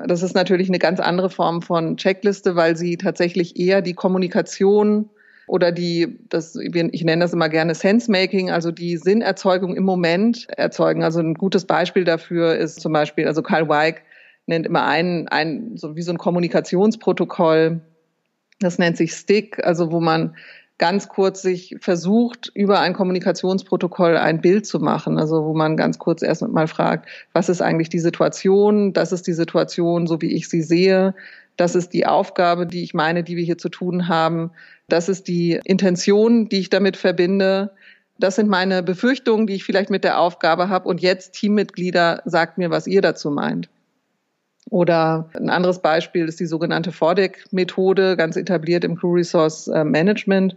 Das 0.05 0.22
ist 0.22 0.36
natürlich 0.36 0.67
eine 0.67 0.79
ganz 0.79 1.00
andere 1.00 1.29
Form 1.29 1.62
von 1.62 1.96
Checkliste, 1.96 2.57
weil 2.57 2.75
sie 2.75 2.98
tatsächlich 2.98 3.57
eher 3.57 3.81
die 3.81 3.93
Kommunikation 3.93 5.12
oder 5.48 5.72
die, 5.72 6.20
das, 6.30 6.56
ich 6.56 7.04
nenne 7.04 7.22
das 7.22 7.34
immer 7.34 7.50
gerne 7.50 7.74
Sense-Making, 7.74 8.51
also 8.51 8.72
die 8.72 8.98
Sinnerzeugung 8.98 9.75
im 9.75 9.86
Moment 9.86 10.48
erzeugen. 10.50 11.04
Also 11.04 11.22
ein 11.22 11.34
gutes 11.34 11.66
Beispiel 11.66 12.04
dafür 12.04 12.56
ist 12.56 12.82
zum 12.82 12.92
Beispiel, 12.92 13.27
also 13.27 13.42
Karl 13.42 13.70
Weig 13.70 14.04
nennt 14.46 14.66
immer 14.66 14.86
ein, 14.86 15.27
ein 15.30 15.77
so 15.77 15.96
wie 15.96 16.01
so 16.01 16.12
ein 16.12 16.18
Kommunikationsprotokoll. 16.18 17.80
Das 18.60 18.77
nennt 18.77 18.98
sich 18.98 19.13
Stick, 19.13 19.63
also 19.66 19.92
wo 19.92 20.01
man 20.01 20.36
ganz 20.77 21.08
kurz 21.08 21.42
sich 21.42 21.75
versucht, 21.80 22.51
über 22.54 22.82
ein 22.82 22.94
Kommunikationsprotokoll 22.94 24.18
ein 24.18 24.42
Bild 24.42 24.66
zu 24.66 24.80
machen. 24.80 25.18
Also 25.18 25.46
wo 25.46 25.56
man 25.56 25.77
ganz 25.77 25.98
kurz 25.98 26.22
erst 26.22 26.48
mal 26.48 26.68
fragt, 26.68 27.10
was 27.34 27.50
ist 27.50 27.62
eigentlich 27.62 27.89
die 27.89 28.00
Situation? 28.00 28.94
Das 28.94 29.12
ist 29.12 29.27
die 29.27 29.34
Situation, 29.34 30.08
so 30.08 30.22
wie 30.22 30.34
ich 30.34 30.50
sie 30.50 30.62
sehe. 30.62 31.16
Das 31.56 31.74
ist 31.74 31.94
die 31.94 32.06
Aufgabe, 32.06 32.68
die 32.68 32.84
ich 32.84 32.94
meine, 32.94 33.24
die 33.24 33.36
wir 33.36 33.44
hier 33.44 33.58
zu 33.58 33.70
tun 33.70 34.08
haben. 34.08 34.51
Das 34.88 35.10
ist 35.10 35.27
die 35.27 35.60
Intention, 35.65 36.48
die 36.50 36.60
ich 36.60 36.70
damit 36.70 36.98
verbinde. 36.98 37.72
Das 38.20 38.36
sind 38.36 38.50
meine 38.50 38.84
Befürchtungen, 38.84 39.48
die 39.48 39.56
ich 39.56 39.63
vielleicht 39.63 39.89
mit 39.89 40.03
der 40.03 40.20
Aufgabe 40.20 40.70
habe. 40.70 40.88
Und 40.88 41.01
jetzt, 41.01 41.34
Teammitglieder, 41.34 42.22
sagt 42.25 42.58
mir, 42.58 42.70
was 42.70 42.88
ihr 42.88 43.01
dazu 43.01 43.29
meint. 43.29 43.70
Oder 44.70 45.29
ein 45.36 45.50
anderes 45.50 45.79
Beispiel 45.79 46.27
ist 46.27 46.39
die 46.39 46.46
sogenannte 46.46 46.91
FORDEC-Methode, 46.91 48.17
ganz 48.17 48.36
etabliert 48.36 48.84
im 48.84 48.98
Crew 48.98 49.13
Resource 49.13 49.67
äh, 49.67 49.84
Management 49.84 50.56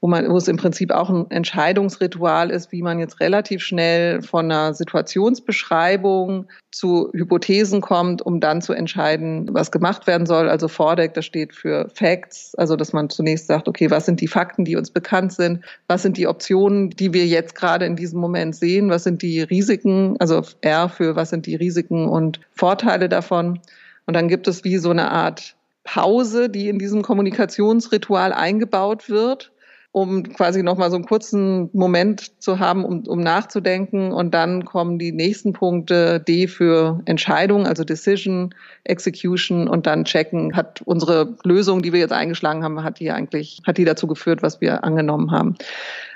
wo 0.00 0.08
man, 0.08 0.30
wo 0.30 0.36
es 0.38 0.48
im 0.48 0.56
Prinzip 0.56 0.92
auch 0.92 1.10
ein 1.10 1.30
Entscheidungsritual 1.30 2.50
ist, 2.50 2.72
wie 2.72 2.82
man 2.82 2.98
jetzt 2.98 3.20
relativ 3.20 3.62
schnell 3.62 4.22
von 4.22 4.46
einer 4.46 4.72
Situationsbeschreibung 4.72 6.46
zu 6.70 7.10
Hypothesen 7.12 7.82
kommt, 7.82 8.22
um 8.22 8.40
dann 8.40 8.62
zu 8.62 8.72
entscheiden, 8.72 9.50
was 9.52 9.70
gemacht 9.70 10.06
werden 10.06 10.26
soll. 10.26 10.48
Also 10.48 10.68
FORDEC, 10.68 11.12
das 11.12 11.26
steht 11.26 11.54
für 11.54 11.90
Facts, 11.92 12.54
also 12.54 12.76
dass 12.76 12.94
man 12.94 13.10
zunächst 13.10 13.46
sagt, 13.46 13.68
okay, 13.68 13.90
was 13.90 14.06
sind 14.06 14.20
die 14.20 14.28
Fakten, 14.28 14.64
die 14.64 14.76
uns 14.76 14.90
bekannt 14.90 15.34
sind? 15.34 15.64
Was 15.86 16.02
sind 16.02 16.16
die 16.16 16.26
Optionen, 16.26 16.90
die 16.90 17.12
wir 17.12 17.26
jetzt 17.26 17.54
gerade 17.54 17.84
in 17.84 17.96
diesem 17.96 18.20
Moment 18.20 18.56
sehen? 18.56 18.88
Was 18.88 19.04
sind 19.04 19.20
die 19.20 19.42
Risiken? 19.42 20.16
Also 20.18 20.42
R 20.62 20.88
für 20.88 21.14
was 21.14 21.28
sind 21.28 21.44
die 21.44 21.56
Risiken 21.56 22.08
und 22.08 22.40
Vorteile 22.52 23.10
davon? 23.10 23.60
Und 24.06 24.14
dann 24.14 24.28
gibt 24.28 24.48
es 24.48 24.64
wie 24.64 24.78
so 24.78 24.90
eine 24.90 25.10
Art 25.10 25.56
Pause, 25.84 26.48
die 26.48 26.68
in 26.68 26.78
diesem 26.78 27.02
Kommunikationsritual 27.02 28.32
eingebaut 28.32 29.10
wird 29.10 29.52
um 29.92 30.22
quasi 30.22 30.62
nochmal 30.62 30.90
so 30.90 30.96
einen 30.96 31.04
kurzen 31.04 31.68
Moment 31.72 32.40
zu 32.40 32.60
haben, 32.60 32.84
um, 32.84 33.06
um 33.06 33.20
nachzudenken. 33.20 34.12
Und 34.12 34.32
dann 34.34 34.64
kommen 34.64 34.98
die 34.98 35.10
nächsten 35.10 35.52
Punkte, 35.52 36.20
D 36.20 36.46
für 36.46 37.00
Entscheidung, 37.06 37.66
also 37.66 37.82
Decision, 37.82 38.54
Execution 38.84 39.66
und 39.66 39.86
dann 39.86 40.04
checken, 40.04 40.54
hat 40.54 40.80
unsere 40.82 41.36
Lösung, 41.44 41.82
die 41.82 41.92
wir 41.92 41.98
jetzt 42.00 42.12
eingeschlagen 42.12 42.62
haben, 42.62 42.84
hat 42.84 43.00
die 43.00 43.10
eigentlich, 43.10 43.60
hat 43.66 43.78
die 43.78 43.84
dazu 43.84 44.06
geführt, 44.06 44.42
was 44.42 44.60
wir 44.60 44.84
angenommen 44.84 45.32
haben. 45.32 45.56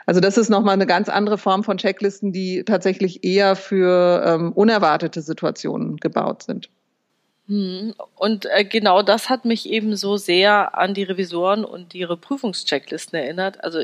Also 0.07 0.21
das 0.21 0.39
ist 0.39 0.51
nochmal 0.51 0.75
eine 0.75 0.87
ganz 0.87 1.09
andere 1.09 1.39
Form 1.39 1.65
von 1.65 1.79
Checklisten, 1.79 2.31
die 2.31 2.63
tatsächlich 2.65 3.25
eher 3.25 3.57
für 3.57 4.23
ähm, 4.25 4.53
unerwartete 4.53 5.21
Situationen 5.21 5.97
gebaut 5.97 6.45
sind. 6.45 6.69
Hm, 7.47 7.95
und 8.17 8.47
äh, 8.47 8.65
genau 8.65 9.03
das 9.03 9.29
hat 9.29 9.45
mich 9.45 9.69
eben 9.69 9.97
so 9.97 10.17
sehr 10.17 10.77
an 10.79 10.95
die 10.95 11.03
Revisoren 11.03 11.65
und 11.65 11.95
ihre 11.95 12.17
Prüfungschecklisten 12.17 13.19
erinnert. 13.19 13.63
Also 13.63 13.81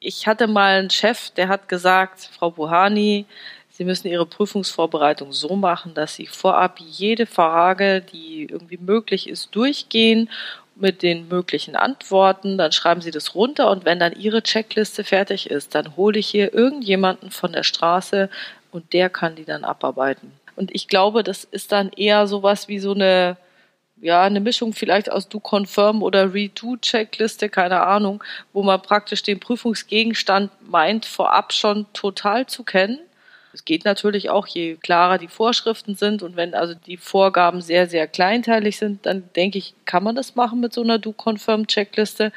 ich 0.00 0.26
hatte 0.26 0.48
mal 0.48 0.78
einen 0.78 0.90
Chef, 0.90 1.30
der 1.30 1.48
hat 1.48 1.68
gesagt, 1.68 2.28
Frau 2.32 2.50
Buhani, 2.50 3.26
Sie 3.70 3.84
müssen 3.84 4.06
Ihre 4.06 4.26
Prüfungsvorbereitung 4.26 5.32
so 5.32 5.56
machen, 5.56 5.94
dass 5.94 6.14
Sie 6.14 6.28
vorab 6.28 6.78
jede 6.78 7.26
Frage, 7.26 8.02
die 8.02 8.44
irgendwie 8.48 8.76
möglich 8.76 9.28
ist, 9.28 9.54
durchgehen 9.56 10.30
mit 10.76 11.02
den 11.02 11.26
möglichen 11.26 11.74
Antworten. 11.74 12.56
Dann 12.56 12.70
schreiben 12.70 13.00
Sie 13.00 13.10
das 13.10 13.34
runter 13.34 13.70
und 13.70 13.84
wenn 13.84 13.98
dann 13.98 14.12
Ihre 14.12 14.42
Checkliste 14.42 15.02
fertig 15.02 15.50
ist, 15.50 15.74
dann 15.74 15.96
hole 15.96 16.20
ich 16.20 16.28
hier 16.28 16.54
irgendjemanden 16.54 17.32
von 17.32 17.52
der 17.52 17.64
Straße 17.64 18.30
und 18.70 18.92
der 18.92 19.10
kann 19.10 19.34
die 19.34 19.44
dann 19.44 19.64
abarbeiten. 19.64 20.32
Und 20.56 20.74
ich 20.74 20.88
glaube, 20.88 21.22
das 21.22 21.44
ist 21.44 21.72
dann 21.72 21.90
eher 21.90 22.26
sowas 22.26 22.68
wie 22.68 22.78
so 22.78 22.92
eine, 22.92 23.36
ja, 24.00 24.22
eine 24.22 24.40
Mischung 24.40 24.72
vielleicht 24.72 25.10
aus 25.10 25.28
Do 25.28 25.40
Confirm 25.40 26.02
oder 26.02 26.32
Redo 26.34 26.76
Checkliste, 26.76 27.48
keine 27.48 27.82
Ahnung, 27.82 28.22
wo 28.52 28.62
man 28.62 28.80
praktisch 28.82 29.22
den 29.22 29.40
Prüfungsgegenstand 29.40 30.50
meint, 30.68 31.06
vorab 31.06 31.52
schon 31.52 31.86
total 31.92 32.46
zu 32.46 32.62
kennen. 32.64 32.98
Es 33.54 33.64
geht 33.64 33.84
natürlich 33.84 34.30
auch, 34.30 34.48
je 34.48 34.74
klarer 34.76 35.16
die 35.16 35.28
Vorschriften 35.28 35.94
sind 35.94 36.24
und 36.24 36.34
wenn 36.34 36.54
also 36.54 36.74
die 36.74 36.96
Vorgaben 36.96 37.60
sehr, 37.60 37.88
sehr 37.88 38.08
kleinteilig 38.08 38.78
sind, 38.78 39.06
dann 39.06 39.30
denke 39.36 39.58
ich, 39.58 39.74
kann 39.84 40.02
man 40.02 40.16
das 40.16 40.34
machen 40.34 40.58
mit 40.58 40.72
so 40.72 40.82
einer 40.82 40.98
Do-Confirm-Checkliste. 40.98 42.32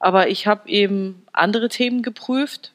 Aber 0.00 0.28
ich 0.28 0.48
habe 0.48 0.68
eben 0.68 1.24
andere 1.32 1.68
Themen 1.68 2.02
geprüft, 2.02 2.72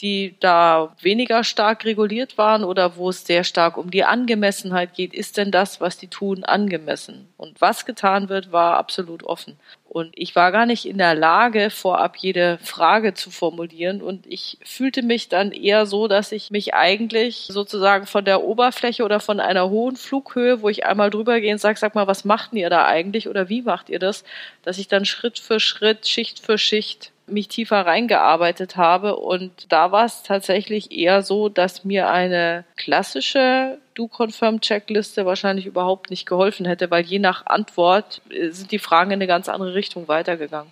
die 0.00 0.36
da 0.38 0.94
weniger 1.00 1.42
stark 1.42 1.84
reguliert 1.84 2.38
waren 2.38 2.62
oder 2.62 2.96
wo 2.96 3.10
es 3.10 3.26
sehr 3.26 3.42
stark 3.42 3.76
um 3.76 3.90
die 3.90 4.04
Angemessenheit 4.04 4.94
geht. 4.94 5.12
Ist 5.12 5.36
denn 5.36 5.50
das, 5.50 5.80
was 5.80 5.98
die 5.98 6.06
tun, 6.06 6.44
angemessen? 6.44 7.28
Und 7.36 7.60
was 7.60 7.84
getan 7.84 8.28
wird, 8.28 8.52
war 8.52 8.76
absolut 8.76 9.24
offen. 9.24 9.58
Und 9.88 10.12
ich 10.16 10.36
war 10.36 10.52
gar 10.52 10.66
nicht 10.66 10.86
in 10.86 10.98
der 10.98 11.14
Lage, 11.14 11.70
vorab 11.70 12.16
jede 12.18 12.58
Frage 12.58 13.14
zu 13.14 13.30
formulieren. 13.30 14.02
Und 14.02 14.26
ich 14.26 14.58
fühlte 14.62 15.02
mich 15.02 15.28
dann 15.28 15.50
eher 15.50 15.86
so, 15.86 16.06
dass 16.06 16.30
ich 16.30 16.50
mich 16.50 16.74
eigentlich 16.74 17.48
sozusagen 17.50 18.06
von 18.06 18.24
der 18.24 18.44
Oberfläche 18.44 19.02
oder 19.02 19.18
von 19.18 19.40
einer 19.40 19.68
hohen 19.70 19.96
Flughöhe, 19.96 20.62
wo 20.62 20.68
ich 20.68 20.84
einmal 20.84 21.10
drüber 21.10 21.40
gehe 21.40 21.52
und 21.52 21.58
sage, 21.58 21.78
sag 21.78 21.94
mal, 21.94 22.06
was 22.06 22.24
macht 22.24 22.52
ihr 22.52 22.70
da 22.70 22.86
eigentlich 22.86 23.28
oder 23.28 23.48
wie 23.48 23.62
macht 23.62 23.88
ihr 23.88 23.98
das, 23.98 24.24
dass 24.62 24.78
ich 24.78 24.88
dann 24.88 25.04
Schritt 25.04 25.38
für 25.38 25.58
Schritt, 25.58 26.06
Schicht 26.06 26.38
für 26.38 26.58
Schicht 26.58 27.12
mich 27.30 27.48
tiefer 27.48 27.86
reingearbeitet 27.86 28.76
habe. 28.76 29.16
Und 29.16 29.72
da 29.72 29.92
war 29.92 30.04
es 30.04 30.22
tatsächlich 30.22 30.92
eher 30.92 31.22
so, 31.22 31.48
dass 31.48 31.84
mir 31.84 32.08
eine 32.08 32.64
klassische 32.76 33.78
Do-Confirm-Checkliste 33.94 35.26
wahrscheinlich 35.26 35.66
überhaupt 35.66 36.10
nicht 36.10 36.26
geholfen 36.26 36.66
hätte, 36.66 36.90
weil 36.90 37.04
je 37.04 37.18
nach 37.18 37.46
Antwort 37.46 38.22
äh, 38.30 38.50
sind 38.50 38.70
die 38.70 38.78
Fragen 38.78 39.10
in 39.10 39.16
eine 39.16 39.26
ganz 39.26 39.48
andere 39.48 39.74
Richtung 39.74 40.08
weitergegangen. 40.08 40.70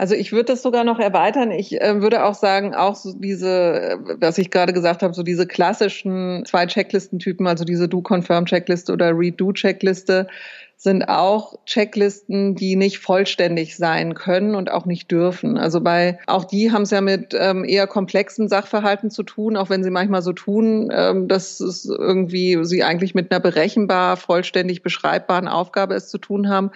Also 0.00 0.14
ich 0.14 0.32
würde 0.32 0.46
das 0.46 0.62
sogar 0.62 0.82
noch 0.82 0.98
erweitern. 0.98 1.50
Ich 1.50 1.78
äh, 1.78 2.00
würde 2.00 2.24
auch 2.24 2.32
sagen, 2.32 2.74
auch 2.74 2.96
so 2.96 3.12
diese, 3.12 3.98
was 4.18 4.38
ich 4.38 4.50
gerade 4.50 4.72
gesagt 4.72 5.02
habe, 5.02 5.12
so 5.12 5.22
diese 5.22 5.46
klassischen 5.46 6.42
zwei 6.46 6.66
Checklistentypen, 6.66 7.46
also 7.46 7.64
diese 7.64 7.86
Do-Confirm-Checkliste 7.86 8.94
oder 8.94 9.10
Redo-Checkliste, 9.10 10.26
sind 10.82 11.10
auch 11.10 11.58
Checklisten, 11.66 12.54
die 12.54 12.74
nicht 12.74 13.00
vollständig 13.00 13.76
sein 13.76 14.14
können 14.14 14.54
und 14.54 14.70
auch 14.70 14.86
nicht 14.86 15.10
dürfen. 15.10 15.58
Also 15.58 15.82
bei 15.82 16.18
auch 16.26 16.44
die 16.44 16.72
haben 16.72 16.82
es 16.82 16.90
ja 16.90 17.02
mit 17.02 17.36
ähm, 17.38 17.64
eher 17.64 17.86
komplexen 17.86 18.48
Sachverhalten 18.48 19.10
zu 19.10 19.22
tun, 19.22 19.58
auch 19.58 19.68
wenn 19.68 19.84
sie 19.84 19.90
manchmal 19.90 20.22
so 20.22 20.32
tun, 20.32 20.88
ähm, 20.90 21.28
dass 21.28 21.60
es 21.60 21.84
irgendwie 21.84 22.64
sie 22.64 22.82
eigentlich 22.82 23.14
mit 23.14 23.30
einer 23.30 23.40
berechenbar, 23.40 24.16
vollständig 24.16 24.82
beschreibbaren 24.82 25.48
Aufgabe 25.48 25.92
es 25.92 26.08
zu 26.08 26.16
tun 26.16 26.48
haben. 26.48 26.70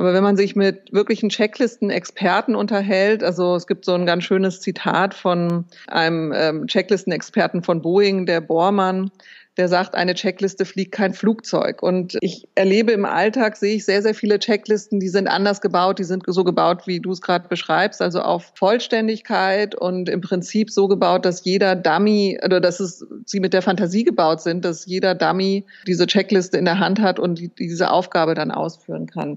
Aber 0.00 0.14
wenn 0.14 0.22
man 0.22 0.38
sich 0.38 0.56
mit 0.56 0.94
wirklichen 0.94 1.28
Checklisten-Experten 1.28 2.54
unterhält, 2.54 3.22
also 3.22 3.54
es 3.54 3.66
gibt 3.66 3.84
so 3.84 3.92
ein 3.92 4.06
ganz 4.06 4.24
schönes 4.24 4.62
Zitat 4.62 5.12
von 5.12 5.66
einem 5.88 6.32
ähm, 6.34 6.66
Checklisten-Experten 6.66 7.62
von 7.62 7.82
Boeing, 7.82 8.24
der 8.24 8.40
Bormann, 8.40 9.10
der 9.58 9.68
sagt, 9.68 9.94
eine 9.94 10.14
Checkliste 10.14 10.64
fliegt 10.64 10.92
kein 10.92 11.12
Flugzeug. 11.12 11.82
Und 11.82 12.16
ich 12.22 12.48
erlebe 12.54 12.92
im 12.92 13.04
Alltag, 13.04 13.58
sehe 13.58 13.76
ich 13.76 13.84
sehr, 13.84 14.00
sehr 14.00 14.14
viele 14.14 14.38
Checklisten, 14.38 15.00
die 15.00 15.10
sind 15.10 15.28
anders 15.28 15.60
gebaut, 15.60 15.98
die 15.98 16.04
sind 16.04 16.24
so 16.26 16.44
gebaut, 16.44 16.86
wie 16.86 17.00
du 17.00 17.12
es 17.12 17.20
gerade 17.20 17.46
beschreibst, 17.48 18.00
also 18.00 18.22
auf 18.22 18.52
Vollständigkeit 18.54 19.74
und 19.74 20.08
im 20.08 20.22
Prinzip 20.22 20.70
so 20.70 20.88
gebaut, 20.88 21.26
dass 21.26 21.44
jeder 21.44 21.76
Dummy 21.76 22.40
oder 22.42 22.62
dass 22.62 22.80
es 22.80 23.04
sie 23.26 23.40
mit 23.40 23.52
der 23.52 23.60
Fantasie 23.60 24.04
gebaut 24.04 24.40
sind, 24.40 24.64
dass 24.64 24.86
jeder 24.86 25.14
Dummy 25.14 25.66
diese 25.86 26.06
Checkliste 26.06 26.56
in 26.56 26.64
der 26.64 26.78
Hand 26.78 27.02
hat 27.02 27.18
und 27.18 27.38
die, 27.38 27.48
diese 27.48 27.90
Aufgabe 27.90 28.32
dann 28.32 28.50
ausführen 28.50 29.06
kann. 29.06 29.36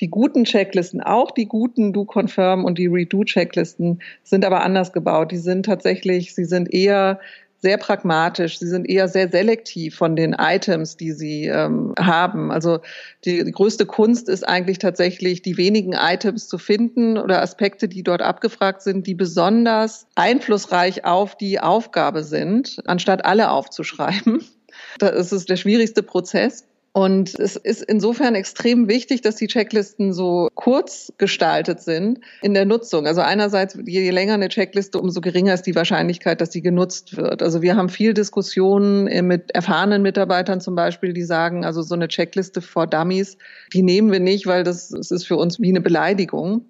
Die 0.00 0.08
guten 0.08 0.44
Checklisten, 0.44 1.00
auch 1.00 1.30
die 1.30 1.46
guten 1.46 1.92
Do-Confirm 1.92 2.64
und 2.64 2.78
die 2.78 2.86
Redo-Checklisten 2.86 4.00
sind 4.22 4.44
aber 4.44 4.62
anders 4.62 4.92
gebaut. 4.92 5.30
Die 5.30 5.38
sind 5.38 5.66
tatsächlich, 5.66 6.34
sie 6.34 6.44
sind 6.44 6.72
eher 6.72 7.20
sehr 7.64 7.78
pragmatisch. 7.78 8.58
Sie 8.58 8.66
sind 8.66 8.84
eher 8.84 9.08
sehr 9.08 9.30
selektiv 9.30 9.96
von 9.96 10.16
den 10.16 10.36
Items, 10.38 10.98
die 10.98 11.12
sie 11.12 11.46
ähm, 11.46 11.94
haben. 11.98 12.52
Also 12.52 12.80
die, 13.24 13.42
die 13.42 13.52
größte 13.52 13.86
Kunst 13.86 14.28
ist 14.28 14.46
eigentlich 14.46 14.78
tatsächlich, 14.78 15.40
die 15.40 15.56
wenigen 15.56 15.94
Items 15.94 16.46
zu 16.46 16.58
finden 16.58 17.16
oder 17.16 17.40
Aspekte, 17.40 17.88
die 17.88 18.02
dort 18.02 18.20
abgefragt 18.20 18.82
sind, 18.82 19.06
die 19.06 19.14
besonders 19.14 20.06
einflussreich 20.14 21.06
auf 21.06 21.38
die 21.38 21.58
Aufgabe 21.58 22.22
sind, 22.22 22.82
anstatt 22.84 23.24
alle 23.24 23.50
aufzuschreiben. 23.50 24.44
Das 24.98 25.30
ist 25.30 25.48
der 25.48 25.56
schwierigste 25.56 26.02
Prozess. 26.02 26.66
Und 26.96 27.40
es 27.40 27.56
ist 27.56 27.82
insofern 27.82 28.36
extrem 28.36 28.86
wichtig, 28.86 29.20
dass 29.20 29.34
die 29.34 29.48
Checklisten 29.48 30.12
so 30.12 30.48
kurz 30.54 31.12
gestaltet 31.18 31.80
sind 31.80 32.20
in 32.40 32.54
der 32.54 32.66
Nutzung. 32.66 33.08
Also 33.08 33.20
einerseits, 33.20 33.76
je 33.84 34.08
länger 34.10 34.34
eine 34.34 34.48
Checkliste, 34.48 35.00
umso 35.00 35.20
geringer 35.20 35.54
ist 35.54 35.62
die 35.62 35.74
Wahrscheinlichkeit, 35.74 36.40
dass 36.40 36.52
sie 36.52 36.62
genutzt 36.62 37.16
wird. 37.16 37.42
Also 37.42 37.62
wir 37.62 37.74
haben 37.74 37.88
viel 37.88 38.14
Diskussionen 38.14 39.26
mit 39.26 39.50
erfahrenen 39.50 40.02
Mitarbeitern 40.02 40.60
zum 40.60 40.76
Beispiel, 40.76 41.12
die 41.14 41.24
sagen, 41.24 41.64
also 41.64 41.82
so 41.82 41.96
eine 41.96 42.06
Checkliste 42.06 42.62
vor 42.62 42.86
Dummies, 42.86 43.38
die 43.72 43.82
nehmen 43.82 44.12
wir 44.12 44.20
nicht, 44.20 44.46
weil 44.46 44.62
das, 44.62 44.90
das 44.90 45.10
ist 45.10 45.26
für 45.26 45.36
uns 45.36 45.58
wie 45.58 45.70
eine 45.70 45.80
Beleidigung. 45.80 46.66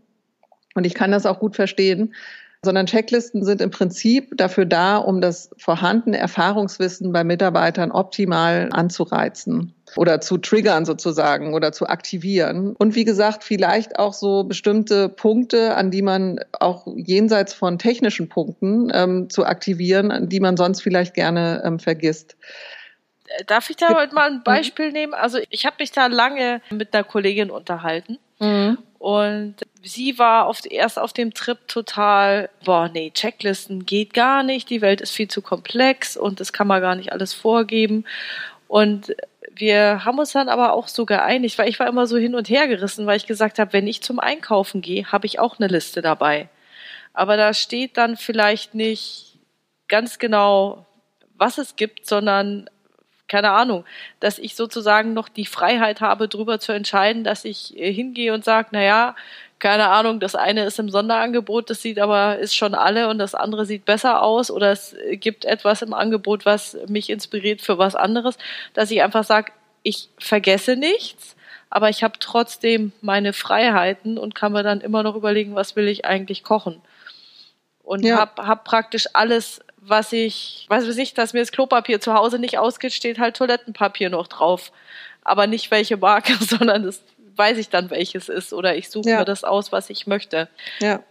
Und 0.74 0.86
ich 0.86 0.94
kann 0.94 1.12
das 1.12 1.26
auch 1.26 1.38
gut 1.38 1.54
verstehen 1.54 2.14
sondern 2.64 2.86
Checklisten 2.86 3.44
sind 3.44 3.60
im 3.60 3.70
Prinzip 3.70 4.36
dafür 4.36 4.64
da, 4.66 4.96
um 4.96 5.20
das 5.20 5.50
vorhandene 5.56 6.18
Erfahrungswissen 6.18 7.12
bei 7.12 7.24
Mitarbeitern 7.24 7.90
optimal 7.90 8.68
anzureizen 8.72 9.74
oder 9.96 10.20
zu 10.20 10.38
triggern 10.38 10.84
sozusagen 10.84 11.54
oder 11.54 11.72
zu 11.72 11.86
aktivieren. 11.86 12.74
Und 12.76 12.94
wie 12.94 13.04
gesagt, 13.04 13.44
vielleicht 13.44 13.98
auch 13.98 14.12
so 14.12 14.44
bestimmte 14.44 15.08
Punkte, 15.08 15.76
an 15.76 15.90
die 15.90 16.02
man 16.02 16.40
auch 16.58 16.86
jenseits 16.96 17.54
von 17.54 17.78
technischen 17.78 18.28
Punkten 18.28 18.90
ähm, 18.92 19.30
zu 19.30 19.44
aktivieren, 19.44 20.10
an 20.10 20.28
die 20.28 20.40
man 20.40 20.56
sonst 20.56 20.82
vielleicht 20.82 21.14
gerne 21.14 21.62
ähm, 21.64 21.78
vergisst. 21.78 22.36
Darf 23.46 23.70
ich 23.70 23.76
da 23.76 23.94
heute 23.94 24.14
mal 24.14 24.30
ein 24.30 24.42
Beispiel 24.42 24.92
nehmen? 24.92 25.14
Also 25.14 25.38
ich 25.50 25.66
habe 25.66 25.76
mich 25.78 25.92
da 25.92 26.06
lange 26.06 26.60
mit 26.70 26.94
einer 26.94 27.04
Kollegin 27.04 27.50
unterhalten 27.50 28.18
mhm. 28.38 28.78
Und 29.04 29.56
sie 29.82 30.18
war 30.18 30.46
auf, 30.46 30.62
erst 30.64 30.98
auf 30.98 31.12
dem 31.12 31.34
Trip 31.34 31.58
total, 31.68 32.48
boah, 32.64 32.88
nee, 32.88 33.10
Checklisten 33.10 33.84
geht 33.84 34.14
gar 34.14 34.42
nicht, 34.42 34.70
die 34.70 34.80
Welt 34.80 35.02
ist 35.02 35.10
viel 35.10 35.28
zu 35.28 35.42
komplex 35.42 36.16
und 36.16 36.40
das 36.40 36.54
kann 36.54 36.66
man 36.66 36.80
gar 36.80 36.94
nicht 36.94 37.12
alles 37.12 37.34
vorgeben. 37.34 38.06
Und 38.66 39.14
wir 39.54 40.06
haben 40.06 40.18
uns 40.18 40.32
dann 40.32 40.48
aber 40.48 40.72
auch 40.72 40.88
so 40.88 41.04
geeinigt, 41.04 41.58
weil 41.58 41.68
ich 41.68 41.78
war 41.78 41.86
immer 41.86 42.06
so 42.06 42.16
hin 42.16 42.34
und 42.34 42.48
her 42.48 42.66
gerissen, 42.66 43.04
weil 43.04 43.18
ich 43.18 43.26
gesagt 43.26 43.58
habe, 43.58 43.74
wenn 43.74 43.86
ich 43.86 44.02
zum 44.02 44.20
Einkaufen 44.20 44.80
gehe, 44.80 45.12
habe 45.12 45.26
ich 45.26 45.38
auch 45.38 45.58
eine 45.58 45.68
Liste 45.68 46.00
dabei. 46.00 46.48
Aber 47.12 47.36
da 47.36 47.52
steht 47.52 47.98
dann 47.98 48.16
vielleicht 48.16 48.74
nicht 48.74 49.38
ganz 49.86 50.18
genau, 50.18 50.86
was 51.36 51.58
es 51.58 51.76
gibt, 51.76 52.06
sondern 52.06 52.70
keine 53.34 53.50
Ahnung, 53.50 53.84
dass 54.20 54.38
ich 54.38 54.54
sozusagen 54.54 55.12
noch 55.12 55.28
die 55.28 55.44
Freiheit 55.44 56.00
habe, 56.00 56.28
darüber 56.28 56.60
zu 56.60 56.70
entscheiden, 56.70 57.24
dass 57.24 57.44
ich 57.44 57.76
äh, 57.76 57.92
hingehe 57.92 58.32
und 58.32 58.44
sage, 58.44 58.68
naja, 58.70 59.16
keine 59.58 59.88
Ahnung, 59.88 60.20
das 60.20 60.36
eine 60.36 60.64
ist 60.64 60.78
im 60.78 60.88
Sonderangebot, 60.88 61.68
das 61.68 61.82
sieht 61.82 61.98
aber, 61.98 62.38
ist 62.38 62.54
schon 62.54 62.76
alle 62.76 63.08
und 63.08 63.18
das 63.18 63.34
andere 63.34 63.66
sieht 63.66 63.86
besser 63.86 64.22
aus 64.22 64.52
oder 64.52 64.70
es 64.70 64.94
gibt 65.14 65.46
etwas 65.46 65.82
im 65.82 65.94
Angebot, 65.94 66.46
was 66.46 66.78
mich 66.86 67.10
inspiriert 67.10 67.60
für 67.60 67.76
was 67.76 67.96
anderes, 67.96 68.38
dass 68.72 68.92
ich 68.92 69.02
einfach 69.02 69.24
sage, 69.24 69.50
ich 69.82 70.10
vergesse 70.20 70.76
nichts, 70.76 71.34
aber 71.70 71.88
ich 71.88 72.04
habe 72.04 72.20
trotzdem 72.20 72.92
meine 73.00 73.32
Freiheiten 73.32 74.16
und 74.16 74.36
kann 74.36 74.52
mir 74.52 74.62
dann 74.62 74.80
immer 74.80 75.02
noch 75.02 75.16
überlegen, 75.16 75.56
was 75.56 75.74
will 75.74 75.88
ich 75.88 76.04
eigentlich 76.04 76.44
kochen. 76.44 76.80
Und 77.82 78.04
ja. 78.04 78.18
habe 78.18 78.46
hab 78.46 78.64
praktisch 78.64 79.08
alles, 79.12 79.60
was 79.86 80.12
ich, 80.12 80.66
weiß 80.68 80.96
ich, 80.96 81.14
dass 81.14 81.32
mir 81.32 81.40
das 81.40 81.52
Klopapier 81.52 82.00
zu 82.00 82.14
Hause 82.14 82.38
nicht 82.38 82.58
ausgeht, 82.58 82.92
steht 82.92 83.18
halt 83.18 83.36
Toilettenpapier 83.36 84.10
noch 84.10 84.26
drauf. 84.26 84.72
Aber 85.22 85.46
nicht 85.46 85.70
welche 85.70 85.96
Marke, 85.96 86.34
sondern 86.40 86.84
das 86.84 87.02
weiß 87.36 87.58
ich 87.58 87.68
dann, 87.68 87.90
welches 87.90 88.28
ist 88.28 88.52
oder 88.52 88.76
ich 88.76 88.88
suche 88.88 89.10
ja. 89.10 89.18
mir 89.18 89.24
das 89.24 89.44
aus, 89.44 89.72
was 89.72 89.90
ich 89.90 90.06
möchte. 90.06 90.48
Ja. 90.80 91.02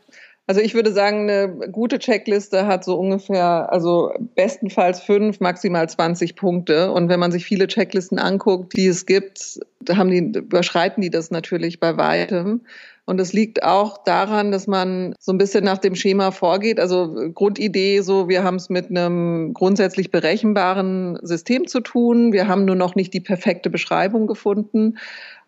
Also 0.45 0.60
ich 0.60 0.73
würde 0.73 0.91
sagen, 0.91 1.29
eine 1.29 1.69
gute 1.71 1.99
Checkliste 1.99 2.67
hat 2.67 2.84
so 2.84 2.97
ungefähr, 2.99 3.71
also 3.71 4.12
bestenfalls 4.36 4.99
fünf, 5.01 5.39
maximal 5.39 5.88
20 5.88 6.36
Punkte. 6.36 6.91
Und 6.91 7.08
wenn 7.08 7.19
man 7.19 7.32
sich 7.32 7.45
viele 7.45 7.67
Checklisten 7.67 8.19
anguckt, 8.19 8.75
die 8.75 8.88
es 8.88 9.06
gibt, 9.06 9.60
haben 9.89 10.10
die, 10.10 10.39
überschreiten 10.39 11.01
die 11.01 11.10
das 11.10 11.32
natürlich 11.32 11.79
bei 11.79 11.95
weitem. 11.95 12.62
Und 13.06 13.19
es 13.19 13.34
liegt 13.34 13.63
auch 13.63 14.03
daran, 14.03 14.51
dass 14.51 14.65
man 14.65 15.13
so 15.19 15.34
ein 15.34 15.38
bisschen 15.38 15.63
nach 15.65 15.77
dem 15.77 15.95
Schema 15.95 16.32
vorgeht. 16.32 16.79
Also 16.79 17.32
Grundidee, 17.34 17.99
so 17.99 18.29
wir 18.29 18.43
haben 18.43 18.56
es 18.56 18.69
mit 18.69 18.89
einem 18.89 19.53
grundsätzlich 19.53 20.10
berechenbaren 20.10 21.19
System 21.21 21.67
zu 21.67 21.82
tun. 21.82 22.32
Wir 22.32 22.47
haben 22.47 22.63
nur 22.63 22.77
noch 22.77 22.95
nicht 22.95 23.13
die 23.13 23.19
perfekte 23.19 23.69
Beschreibung 23.69 24.25
gefunden. 24.27 24.97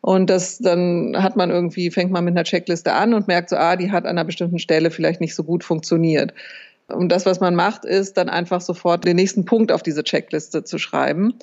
Und 0.06 0.30
das 0.30 0.60
dann 0.60 1.16
hat 1.18 1.36
man 1.36 1.50
irgendwie, 1.50 1.90
fängt 1.90 2.12
man 2.12 2.24
mit 2.24 2.36
einer 2.36 2.44
Checkliste 2.44 2.94
an 2.94 3.16
und 3.16 3.28
merkt 3.28 3.50
so, 3.50 3.56
ah, 3.56 3.76
die 3.76 3.92
hat 3.92 4.04
an 4.04 4.12
einer 4.12 4.24
bestimmten 4.24 4.60
Stelle 4.60 4.92
vielleicht 4.92 5.20
nicht 5.20 5.34
so 5.34 5.44
gut 5.44 5.64
funktioniert. 5.64 6.32
Und 6.90 7.12
das, 7.12 7.26
was 7.26 7.40
man 7.40 7.56
macht, 7.56 7.86
ist 7.86 8.16
dann 8.16 8.30
einfach 8.30 8.62
sofort 8.62 9.04
den 9.04 9.16
nächsten 9.16 9.46
Punkt 9.46 9.72
auf 9.72 9.82
diese 9.82 10.04
Checkliste 10.04 10.64
zu 10.64 10.78
schreiben. 10.78 11.34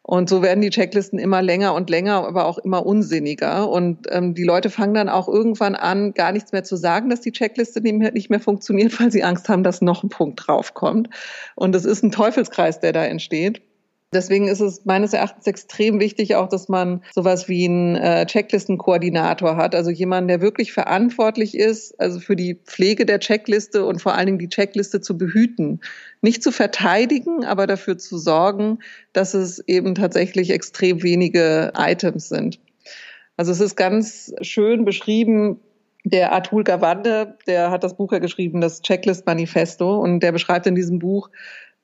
Und 0.00 0.30
so 0.30 0.40
werden 0.40 0.62
die 0.62 0.70
Checklisten 0.70 1.18
immer 1.18 1.42
länger 1.42 1.74
und 1.74 1.90
länger, 1.90 2.26
aber 2.26 2.46
auch 2.46 2.56
immer 2.56 2.86
unsinniger. 2.86 3.68
Und 3.68 4.06
ähm, 4.08 4.32
die 4.32 4.44
Leute 4.44 4.70
fangen 4.70 4.94
dann 4.94 5.10
auch 5.10 5.28
irgendwann 5.28 5.74
an, 5.74 6.14
gar 6.14 6.32
nichts 6.32 6.52
mehr 6.52 6.64
zu 6.64 6.76
sagen, 6.76 7.10
dass 7.10 7.20
die 7.20 7.32
Checkliste 7.32 7.82
nicht 7.82 8.30
mehr, 8.30 8.40
funktioniert, 8.40 8.98
weil 8.98 9.12
sie 9.12 9.24
Angst 9.24 9.50
haben, 9.50 9.62
dass 9.62 9.82
noch 9.82 10.02
ein 10.02 10.08
Punkt 10.08 10.42
draufkommt. 10.46 11.10
Und 11.54 11.74
es 11.74 11.84
ist 11.84 12.02
ein 12.02 12.12
Teufelskreis, 12.12 12.80
der 12.80 12.94
da 12.94 13.04
entsteht. 13.04 13.60
Deswegen 14.12 14.46
ist 14.46 14.60
es 14.60 14.84
meines 14.84 15.12
Erachtens 15.12 15.46
extrem 15.46 15.98
wichtig 15.98 16.36
auch, 16.36 16.48
dass 16.48 16.68
man 16.68 17.02
sowas 17.12 17.48
wie 17.48 17.64
einen 17.64 17.96
äh, 17.96 18.24
Checklistenkoordinator 18.24 19.56
hat, 19.56 19.74
also 19.74 19.90
jemand, 19.90 20.30
der 20.30 20.40
wirklich 20.40 20.72
verantwortlich 20.72 21.56
ist, 21.56 21.98
also 21.98 22.20
für 22.20 22.36
die 22.36 22.54
Pflege 22.54 23.04
der 23.04 23.18
Checkliste 23.18 23.84
und 23.84 24.00
vor 24.00 24.14
allen 24.14 24.26
Dingen 24.26 24.38
die 24.38 24.48
Checkliste 24.48 25.00
zu 25.00 25.18
behüten. 25.18 25.80
Nicht 26.22 26.42
zu 26.42 26.52
verteidigen, 26.52 27.44
aber 27.44 27.66
dafür 27.66 27.98
zu 27.98 28.16
sorgen, 28.16 28.78
dass 29.12 29.34
es 29.34 29.58
eben 29.66 29.96
tatsächlich 29.96 30.50
extrem 30.50 31.02
wenige 31.02 31.72
Items 31.76 32.28
sind. 32.28 32.60
Also 33.36 33.50
es 33.50 33.60
ist 33.60 33.76
ganz 33.76 34.32
schön 34.40 34.84
beschrieben, 34.84 35.60
der 36.04 36.32
Atul 36.32 36.62
Gawande, 36.62 37.36
der 37.48 37.72
hat 37.72 37.82
das 37.82 37.96
Buch 37.96 38.12
ja 38.12 38.20
geschrieben, 38.20 38.60
das 38.60 38.80
Checklist 38.80 39.26
Manifesto, 39.26 39.98
und 39.98 40.20
der 40.20 40.30
beschreibt 40.30 40.68
in 40.68 40.76
diesem 40.76 41.00
Buch, 41.00 41.30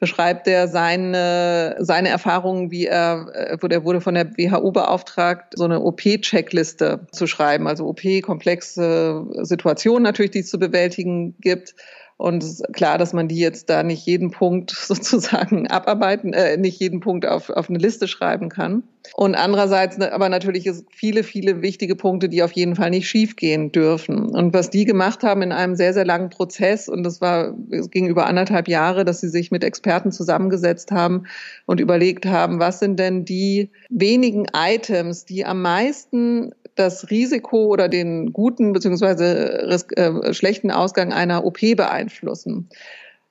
beschreibt 0.02 0.48
er 0.48 0.66
seine, 0.66 1.76
seine 1.78 2.08
Erfahrungen, 2.08 2.72
wie 2.72 2.86
er, 2.86 3.28
äh, 3.34 3.56
wo 3.60 3.68
der 3.68 3.84
wurde 3.84 4.00
von 4.00 4.14
der 4.14 4.36
WHO 4.36 4.72
beauftragt, 4.72 5.54
so 5.56 5.62
eine 5.62 5.80
OP-Checkliste 5.80 7.06
zu 7.12 7.28
schreiben, 7.28 7.68
also 7.68 7.86
OP, 7.86 8.00
komplexe 8.20 9.24
Situationen 9.42 10.02
natürlich, 10.02 10.32
die 10.32 10.40
es 10.40 10.50
zu 10.50 10.58
bewältigen 10.58 11.36
gibt. 11.38 11.76
Und 12.16 12.42
es 12.42 12.61
ist 12.61 12.72
klar, 12.72 12.98
dass 12.98 13.12
man 13.12 13.29
die 13.29 13.38
jetzt 13.38 13.68
da 13.68 13.83
nicht 13.83 14.07
jeden 14.07 14.31
Punkt 14.31 14.70
sozusagen 14.77 15.66
abarbeiten, 15.68 16.33
äh, 16.33 16.57
nicht 16.57 16.81
jeden 16.81 17.01
Punkt 17.01 17.27
auf, 17.27 17.51
auf 17.51 17.68
eine 17.68 17.79
Liste 17.79 18.09
schreiben 18.09 18.48
kann. 18.48 18.85
Und 19.14 19.35
andererseits 19.35 19.98
ne, 19.98 20.12
aber 20.12 20.29
natürlich 20.29 20.66
ist 20.66 20.85
viele, 20.92 21.25
viele 21.25 21.62
wichtige 21.62 21.96
Punkte, 21.96 22.29
die 22.29 22.42
auf 22.42 22.53
jeden 22.53 22.77
Fall 22.77 22.90
nicht 22.90 23.09
schiefgehen 23.09 23.72
dürfen. 23.72 24.27
Und 24.27 24.55
was 24.55 24.70
die 24.70 24.85
gemacht 24.85 25.22
haben 25.22 25.42
in 25.42 25.53
einem 25.53 25.75
sehr, 25.75 25.92
sehr 25.92 26.05
langen 26.05 26.31
Prozess, 26.31 26.88
und 26.88 27.03
das 27.03 27.20
war, 27.20 27.55
es 27.70 27.90
ging 27.90 28.07
über 28.07 28.27
anderthalb 28.27 28.68
Jahre, 28.68 29.05
dass 29.05 29.20
sie 29.20 29.29
sich 29.29 29.51
mit 29.51 29.64
Experten 29.64 30.12
zusammengesetzt 30.12 30.92
haben 30.92 31.25
und 31.66 31.81
überlegt 31.81 32.27
haben, 32.27 32.61
was 32.61 32.79
sind 32.79 32.98
denn 32.98 33.25
die 33.25 33.70
wenigen 33.90 34.46
Items, 34.55 35.25
die 35.25 35.44
am 35.44 35.62
meisten 35.62 36.53
das 36.74 37.11
Risiko 37.11 37.66
oder 37.66 37.88
den 37.88 38.32
guten 38.32 38.72
bzw. 38.72 39.76
Äh, 39.94 40.35
schlechten 40.35 40.70
Ausgang 40.70 41.12
einer 41.12 41.44
OP 41.44 41.61
beeinflussen. 41.61 42.68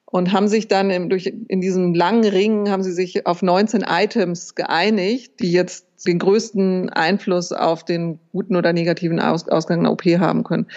Und 0.06 0.34
haben 0.34 0.49
sich 0.49 0.67
dann 0.67 0.89
im, 0.89 1.08
durch, 1.08 1.34
in 1.47 1.62
diesem 1.62 1.93
langen 1.93 2.25
Ring 2.25 2.69
haben 2.69 2.84
sie 2.84 2.91
sich 2.91 3.25
auf 3.25 3.41
19 3.41 3.86
Items 3.88 4.56
geeinigt, 4.56 5.39
die 5.39 5.54
jetzt 5.54 5.88
den 6.06 6.19
größten 6.19 6.89
Einfluss 6.89 7.54
auf 7.54 7.86
den 7.86 8.19
guten 8.34 8.58
oder 8.58 8.73
negativen 8.73 9.21
Aus, 9.21 9.47
Ausgang 9.47 9.80
einer 9.80 9.91
OP 9.91 10.04
haben 10.04 10.43
können. 10.43 10.67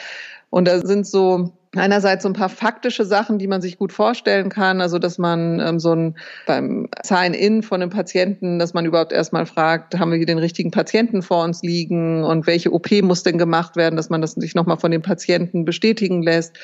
Und 0.55 0.69
da 0.69 0.79
sind 0.87 1.05
so 1.05 1.53
einerseits 1.75 2.23
so 2.23 2.29
ein 2.29 2.33
paar 2.33 2.49
faktische 2.49 3.05
Sachen, 3.05 3.41
die 3.41 3.49
man 3.49 3.61
sich 3.61 3.77
gut 3.77 3.91
vorstellen 3.91 4.51
kann, 4.51 4.81
also 4.81 5.01
dass 5.01 5.19
man 5.19 5.59
ähm, 5.59 5.81
so 5.81 5.91
ein 5.91 6.15
beim 6.47 6.87
Sign-in 7.03 7.65
von 7.65 7.83
einem 7.83 7.91
Patienten, 7.91 8.61
dass 8.61 8.73
man 8.73 8.87
überhaupt 8.87 9.11
erstmal 9.11 9.47
fragt, 9.47 9.99
haben 9.99 10.13
wir 10.13 10.17
hier 10.17 10.27
den 10.27 10.39
richtigen 10.39 10.71
Patienten 10.71 11.23
vor 11.23 11.43
uns 11.43 11.65
liegen 11.65 12.23
und 12.23 12.47
welche 12.47 12.73
OP 12.73 12.89
muss 13.03 13.25
denn 13.25 13.37
gemacht 13.37 13.75
werden, 13.75 13.97
dass 13.97 14.11
man 14.11 14.21
das 14.21 14.35
sich 14.35 14.55
nochmal 14.55 14.77
von 14.77 14.93
dem 14.93 15.03
Patienten 15.03 15.65
bestätigen 15.65 16.23
lässt 16.23 16.57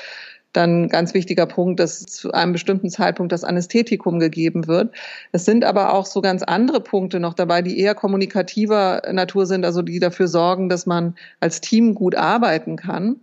dann 0.53 0.89
ganz 0.89 1.15
wichtiger 1.15 1.47
Punkt, 1.47 1.79
dass 1.79 2.01
zu 2.01 2.33
einem 2.33 2.53
bestimmten 2.53 2.91
Zeitpunkt 2.91 3.31
das 3.31 3.45
Anästhetikum 3.45 4.19
gegeben 4.19 4.67
wird. 4.67 4.95
Es 5.31 5.45
sind 5.45 5.65
aber 5.65 5.93
auch 5.93 6.07
so 6.07 6.21
ganz 6.21 6.43
andere 6.43 6.81
Punkte 6.81 7.21
noch 7.21 7.35
dabei, 7.35 7.63
die 7.63 7.79
eher 7.79 7.95
kommunikativer 7.95 9.03
Natur 9.13 9.47
sind, 9.47 9.65
also 9.65 9.83
die 9.83 10.01
dafür 10.01 10.27
sorgen, 10.27 10.69
dass 10.69 10.87
man 10.87 11.15
als 11.39 11.61
Team 11.61 11.95
gut 11.95 12.17
arbeiten 12.17 12.75
kann. 12.75 13.21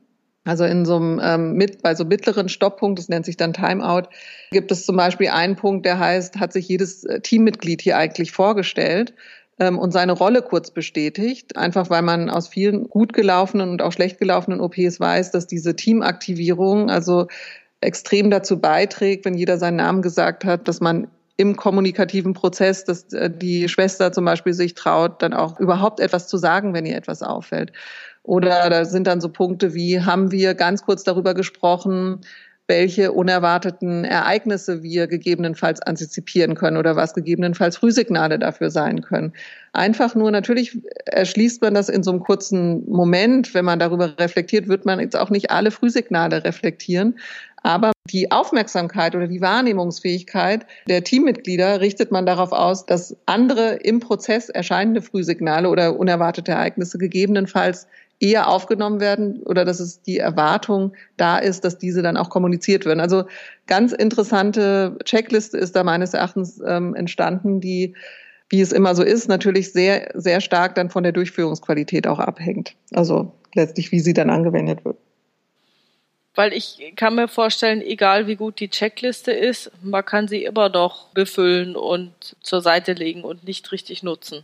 Also 0.48 0.64
in 0.64 0.86
so 0.86 0.96
einem 0.96 1.20
ähm, 1.22 1.54
mit 1.54 1.82
bei 1.82 1.94
so 1.94 2.06
mittleren 2.06 2.48
Stopppunkt, 2.48 2.98
das 2.98 3.10
nennt 3.10 3.26
sich 3.26 3.36
dann 3.36 3.52
Timeout, 3.52 4.04
gibt 4.52 4.72
es 4.72 4.86
zum 4.86 4.96
Beispiel 4.96 5.28
einen 5.28 5.58
Punkt, 5.58 5.86
der 5.86 6.00
heißt, 6.00 6.40
hat 6.40 6.54
sich 6.54 6.70
jedes 6.70 7.04
äh, 7.04 7.20
Teammitglied 7.20 7.82
hier 7.82 7.98
eigentlich 7.98 8.32
vorgestellt 8.32 9.14
ähm, 9.60 9.78
und 9.78 9.92
seine 9.92 10.14
Rolle 10.14 10.42
kurz 10.42 10.72
bestätigt, 10.72 11.58
einfach 11.58 11.90
weil 11.90 12.02
man 12.02 12.30
aus 12.30 12.48
vielen 12.48 12.90
gut 12.90 13.12
gelaufenen 13.12 13.70
und 13.70 13.82
auch 13.82 13.92
schlecht 13.92 14.20
gelaufenen 14.20 14.62
OPs 14.62 15.02
weiß, 15.02 15.32
dass 15.32 15.48
diese 15.48 15.76
Teamaktivierung 15.76 16.90
also 16.90 17.28
extrem 17.82 18.32
dazu 18.32 18.60
beiträgt, 18.60 19.26
wenn 19.26 19.34
jeder 19.34 19.58
seinen 19.58 19.76
Namen 19.76 20.02
gesagt 20.02 20.46
hat, 20.46 20.70
dass 20.70 20.80
man 20.80 21.10
im 21.36 21.56
kommunikativen 21.56 22.34
Prozess, 22.34 22.84
dass 22.84 23.14
äh, 23.14 23.30
die 23.30 23.70
Schwester 23.70 24.12
zum 24.12 24.26
Beispiel 24.26 24.54
sich 24.54 24.74
traut, 24.74 25.22
dann 25.22 25.34
auch 25.34 25.60
überhaupt 25.60 26.00
etwas 26.00 26.28
zu 26.28 26.38
sagen, 26.38 26.74
wenn 26.74 26.86
ihr 26.86 26.96
etwas 26.96 27.22
auffällt. 27.22 27.72
Oder 28.28 28.70
da 28.70 28.84
sind 28.84 29.08
dann 29.08 29.22
so 29.22 29.30
Punkte 29.30 29.74
wie, 29.74 30.02
haben 30.02 30.32
wir 30.32 30.54
ganz 30.54 30.84
kurz 30.84 31.04
darüber 31.04 31.34
gesprochen, 31.34 32.20
welche 32.68 33.14
unerwarteten 33.14 34.04
Ereignisse 34.04 34.84
wir 34.84 35.08
gegebenenfalls 35.08 35.82
antizipieren 35.82 36.56
können 36.56 36.76
oder 36.76 36.98
was 36.98 37.14
gegebenenfalls 37.14 37.78
Frühsignale 37.78 38.38
dafür 38.38 38.70
sein 38.70 39.02
können. 39.02 39.32
Einfach 39.72 40.14
nur, 40.14 40.30
natürlich 40.30 40.78
erschließt 41.06 41.62
man 41.62 41.74
das 41.74 41.88
in 41.88 42.04
so 42.04 42.12
einem 42.12 42.20
kurzen 42.20 42.84
Moment, 42.90 43.54
wenn 43.54 43.64
man 43.64 43.80
darüber 43.80 44.14
reflektiert, 44.20 44.68
wird 44.68 44.84
man 44.84 45.00
jetzt 45.00 45.16
auch 45.16 45.30
nicht 45.30 45.50
alle 45.50 45.72
Frühsignale 45.72 46.44
reflektieren. 46.44 47.18
Aber 47.64 47.94
die 48.12 48.32
Aufmerksamkeit 48.32 49.16
oder 49.16 49.28
die 49.28 49.42
Wahrnehmungsfähigkeit 49.42 50.66
der 50.88 51.04
Teammitglieder 51.04 51.80
richtet 51.80 52.12
man 52.12 52.26
darauf 52.26 52.52
aus, 52.52 52.86
dass 52.86 53.16
andere 53.26 53.76
im 53.76 54.02
Prozess 54.02 54.50
erscheinende 54.50 55.02
Frühsignale 55.02 55.70
oder 55.70 55.98
unerwartete 55.98 56.52
Ereignisse 56.52 56.98
gegebenenfalls 56.98 57.88
eher 58.20 58.50
aufgenommen 58.50 59.00
werden 59.00 59.44
oder 59.44 59.66
dass 59.66 59.80
es 59.80 60.02
die 60.02 60.18
Erwartung 60.18 60.94
da 61.18 61.38
ist, 61.38 61.64
dass 61.64 61.78
diese 61.78 62.02
dann 62.02 62.18
auch 62.18 62.30
kommuniziert 62.30 62.86
werden. 62.86 63.00
Also 63.00 63.26
ganz 63.68 63.92
interessante 63.94 64.98
Checkliste 65.04 65.58
ist 65.58 65.76
da 65.76 65.84
meines 65.84 66.14
Erachtens 66.14 66.62
ähm, 66.66 66.96
entstanden, 66.96 67.62
die, 67.62 67.94
wie 68.50 68.62
es 68.62 68.72
immer 68.72 68.96
so 68.96 69.04
ist, 69.04 69.28
natürlich 69.28 69.72
sehr, 69.72 70.12
sehr 70.16 70.42
stark 70.42 70.76
dann 70.76 70.90
von 70.90 71.04
der 71.04 71.12
Durchführungsqualität 71.12 72.08
auch 72.08 72.20
abhängt. 72.20 72.76
Also 72.92 73.34
letztlich, 73.54 73.92
wie 73.92 74.00
sie 74.00 74.14
dann 74.14 74.30
angewendet 74.30 74.84
wird. 74.84 74.98
Weil 76.34 76.54
ich 76.54 76.94
kann 76.96 77.16
mir 77.16 77.28
vorstellen, 77.28 77.82
egal 77.82 78.28
wie 78.28 78.36
gut 78.36 78.60
die 78.60 78.70
Checkliste 78.70 79.32
ist, 79.32 79.72
man 79.82 80.06
kann 80.06 80.28
sie 80.28 80.44
immer 80.44 80.70
noch 80.70 81.08
befüllen 81.10 81.76
und 81.76 82.14
zur 82.42 82.62
Seite 82.62 82.94
legen 82.94 83.24
und 83.24 83.44
nicht 83.44 83.72
richtig 83.72 84.04
nutzen. 84.04 84.44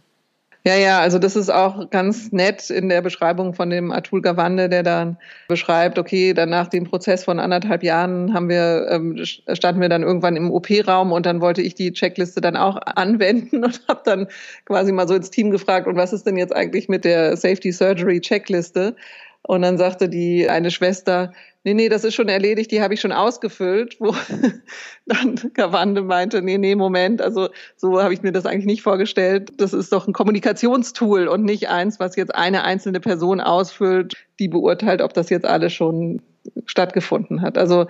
Ja, 0.66 0.76
ja, 0.78 1.00
also 1.02 1.20
das 1.20 1.36
ist 1.36 1.50
auch 1.50 1.90
ganz 1.90 2.32
nett 2.32 2.70
in 2.70 2.88
der 2.88 3.02
Beschreibung 3.02 3.54
von 3.54 3.70
dem 3.70 3.92
Atul 3.92 4.22
Gawande, 4.22 4.70
der 4.70 4.82
dann 4.82 5.18
beschreibt, 5.50 6.00
okay, 6.00 6.34
dann 6.34 6.50
nach 6.50 6.70
dem 6.70 6.86
Prozess 6.86 7.26
von 7.26 7.38
anderthalb 7.38 7.84
Jahren 7.84 8.34
haben 8.34 8.48
wir, 8.48 8.88
ähm, 8.90 9.20
standen 9.26 9.82
wir 9.82 9.90
dann 9.90 10.04
irgendwann 10.04 10.38
im 10.38 10.50
OP-Raum 10.52 11.12
und 11.12 11.26
dann 11.26 11.42
wollte 11.42 11.62
ich 11.62 11.76
die 11.76 11.92
Checkliste 11.92 12.40
dann 12.40 12.56
auch 12.56 12.78
anwenden 12.96 13.66
und 13.66 13.82
habe 13.90 14.02
dann 14.06 14.28
quasi 14.64 14.94
mal 14.94 15.06
so 15.06 15.16
ins 15.16 15.32
Team 15.32 15.52
gefragt, 15.52 15.86
und 15.86 15.98
was 15.98 16.14
ist 16.14 16.26
denn 16.26 16.38
jetzt 16.38 16.56
eigentlich 16.56 16.88
mit 16.88 17.04
der 17.04 17.36
Safety 17.36 17.74
Surgery 17.74 18.22
Checkliste? 18.22 18.96
Und 19.42 19.64
dann 19.64 19.78
sagte 19.78 20.08
die 20.08 20.50
eine 20.50 20.72
Schwester, 20.72 21.34
nee, 21.64 21.74
nee, 21.74 21.90
das 21.90 22.04
ist 22.04 22.16
schon 22.16 22.30
erledigt, 22.30 22.72
die 22.72 22.82
habe 22.82 22.94
ich 22.94 23.02
schon 23.02 23.12
ausgefüllt, 23.12 23.98
wo 24.00 24.16
dann 25.06 25.54
Kavande 25.54 26.02
meinte, 26.02 26.42
nee, 26.42 26.58
nee, 26.58 26.76
Moment, 26.76 27.22
also 27.22 27.50
so 27.76 28.02
habe 28.02 28.14
ich 28.14 28.22
mir 28.22 28.32
das 28.32 28.46
eigentlich 28.46 28.66
nicht 28.66 28.82
vorgestellt. 28.82 29.54
Das 29.58 29.74
ist 29.74 29.92
doch 29.94 30.08
ein 30.08 30.14
Kommunikationstool 30.14 31.28
und 31.28 31.44
nicht 31.44 31.70
eins, 31.70 32.00
was 32.00 32.16
jetzt 32.16 32.36
eine 32.36 32.64
einzelne 32.64 33.00
Person 33.00 33.42
ausfüllt, 33.42 34.14
die 34.40 34.48
beurteilt, 34.48 35.02
ob 35.02 35.14
das 35.14 35.30
jetzt 35.30 35.46
alles 35.46 35.74
schon 35.74 36.22
stattgefunden 36.66 37.42
hat. 37.42 37.58
Also 37.58 37.88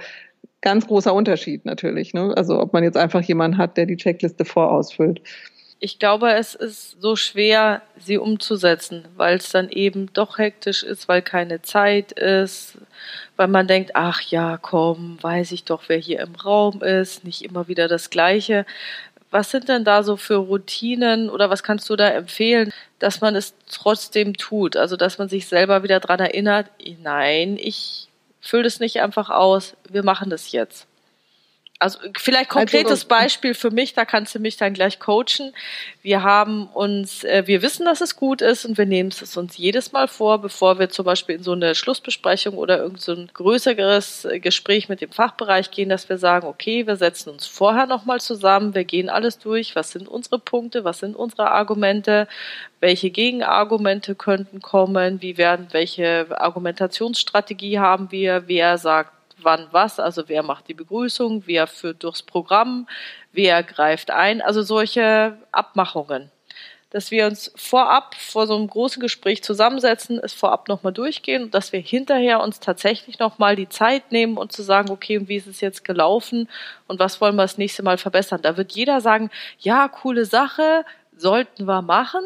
ganz 0.61 0.87
großer 0.87 1.13
Unterschied 1.13 1.65
natürlich. 1.65 2.13
Ne? 2.13 2.33
Also 2.35 2.59
ob 2.59 2.73
man 2.73 2.83
jetzt 2.83 2.97
einfach 2.97 3.21
jemanden 3.21 3.57
hat, 3.57 3.77
der 3.77 3.85
die 3.85 3.97
Checkliste 3.97 4.45
vorausfüllt 4.45 5.21
ich 5.79 5.99
glaube, 5.99 6.33
es 6.33 6.55
ist 6.55 7.01
so 7.01 7.15
schwer, 7.15 7.81
sie 7.97 8.17
umzusetzen, 8.17 9.05
weil 9.15 9.37
es 9.37 9.49
dann 9.49 9.69
eben 9.69 10.11
doch 10.13 10.37
hektisch 10.37 10.83
ist, 10.83 11.07
weil 11.07 11.21
keine 11.21 11.61
Zeit 11.61 12.13
ist, 12.13 12.77
weil 13.35 13.47
man 13.47 13.67
denkt, 13.67 13.91
ach 13.93 14.21
ja, 14.21 14.57
komm, 14.57 15.17
weiß 15.21 15.51
ich 15.51 15.65
doch, 15.65 15.83
wer 15.87 15.97
hier 15.97 16.21
im 16.21 16.35
Raum 16.35 16.81
ist, 16.81 17.23
nicht 17.25 17.43
immer 17.43 17.67
wieder 17.67 17.87
das 17.87 18.09
Gleiche. 18.09 18.65
Was 19.31 19.51
sind 19.51 19.67
denn 19.67 19.83
da 19.83 20.03
so 20.03 20.15
für 20.15 20.35
Routinen 20.35 21.29
oder 21.29 21.49
was 21.49 21.63
kannst 21.63 21.89
du 21.89 21.95
da 21.95 22.07
empfehlen, 22.09 22.71
dass 22.99 23.19
man 23.19 23.35
es 23.35 23.55
trotzdem 23.69 24.37
tut? 24.37 24.77
Also, 24.77 24.95
dass 24.95 25.17
man 25.17 25.27
sich 25.27 25.47
selber 25.47 25.83
wieder 25.83 25.99
daran 25.99 26.19
erinnert, 26.19 26.67
nein, 27.01 27.57
ich 27.59 28.07
fülle 28.41 28.63
das 28.63 28.79
nicht 28.79 29.01
einfach 29.01 29.29
aus, 29.29 29.75
wir 29.89 30.03
machen 30.03 30.29
das 30.29 30.51
jetzt. 30.51 30.87
Also 31.83 31.99
vielleicht 32.17 32.49
also 32.51 32.59
konkretes 32.59 32.91
also, 32.91 33.07
Beispiel 33.09 33.53
für 33.53 33.69
mich, 33.69 33.93
da 33.93 34.05
kannst 34.05 34.33
du 34.33 34.39
mich 34.39 34.55
dann 34.55 34.73
gleich 34.73 35.01
coachen. 35.01 35.53
Wir 36.01 36.23
haben 36.23 36.67
uns, 36.67 37.25
äh, 37.25 37.43
wir 37.45 37.61
wissen, 37.61 37.85
dass 37.85 37.99
es 37.99 38.15
gut 38.15 38.41
ist 38.41 38.63
und 38.63 38.77
wir 38.77 38.85
nehmen 38.85 39.09
es 39.09 39.35
uns 39.35 39.57
jedes 39.57 39.91
Mal 39.91 40.07
vor, 40.07 40.39
bevor 40.39 40.79
wir 40.79 40.87
zum 40.87 41.03
Beispiel 41.03 41.35
in 41.35 41.43
so 41.43 41.51
eine 41.51 41.75
Schlussbesprechung 41.75 42.55
oder 42.55 42.77
irgend 42.77 43.01
so 43.01 43.11
ein 43.11 43.29
größeres 43.33 44.23
äh, 44.23 44.39
Gespräch 44.39 44.87
mit 44.87 45.01
dem 45.01 45.11
Fachbereich 45.11 45.71
gehen, 45.71 45.89
dass 45.89 46.07
wir 46.07 46.17
sagen, 46.17 46.47
okay, 46.47 46.87
wir 46.87 46.95
setzen 46.95 47.31
uns 47.31 47.47
vorher 47.47 47.85
nochmal 47.85 48.21
zusammen, 48.21 48.75
wir 48.75 48.85
gehen 48.85 49.09
alles 49.09 49.37
durch, 49.37 49.75
was 49.75 49.91
sind 49.91 50.07
unsere 50.07 50.39
Punkte, 50.39 50.85
was 50.85 50.99
sind 50.99 51.17
unsere 51.17 51.51
Argumente, 51.51 52.29
welche 52.79 53.09
Gegenargumente 53.09 54.15
könnten 54.15 54.61
kommen, 54.61 55.21
wie 55.21 55.37
werden, 55.37 55.67
welche 55.71 56.27
Argumentationsstrategie 56.29 57.79
haben 57.79 58.09
wir, 58.09 58.43
wer 58.47 58.77
sagt, 58.77 59.11
wann 59.43 59.67
was, 59.71 59.99
also 59.99 60.23
wer 60.27 60.43
macht 60.43 60.67
die 60.67 60.73
Begrüßung, 60.73 61.43
wer 61.45 61.67
führt 61.67 62.03
durchs 62.03 62.23
Programm, 62.23 62.87
wer 63.31 63.63
greift 63.63 64.11
ein, 64.11 64.41
also 64.41 64.61
solche 64.61 65.37
Abmachungen. 65.51 66.31
Dass 66.89 67.09
wir 67.09 67.25
uns 67.25 67.51
vorab 67.55 68.13
vor 68.15 68.45
so 68.45 68.55
einem 68.55 68.67
großen 68.67 69.01
Gespräch 69.01 69.43
zusammensetzen, 69.43 70.19
es 70.21 70.33
vorab 70.33 70.67
nochmal 70.67 70.93
durchgehen 70.93 71.43
und 71.43 71.53
dass 71.55 71.73
wir 71.73 71.79
hinterher 71.79 72.39
uns 72.41 72.59
tatsächlich 72.59 73.17
nochmal 73.17 73.55
die 73.55 73.67
Zeit 73.67 74.11
nehmen 74.11 74.37
und 74.37 74.51
zu 74.51 74.61
sagen, 74.61 74.91
okay, 74.91 75.27
wie 75.27 75.37
ist 75.37 75.47
es 75.47 75.59
jetzt 75.59 75.83
gelaufen 75.83 76.47
und 76.87 76.99
was 76.99 77.19
wollen 77.19 77.35
wir 77.35 77.41
das 77.41 77.57
nächste 77.57 77.81
Mal 77.81 77.97
verbessern. 77.97 78.41
Da 78.43 78.57
wird 78.57 78.73
jeder 78.73 79.01
sagen, 79.01 79.31
ja, 79.57 79.87
coole 79.87 80.25
Sache, 80.25 80.85
sollten 81.17 81.65
wir 81.65 81.81
machen, 81.81 82.23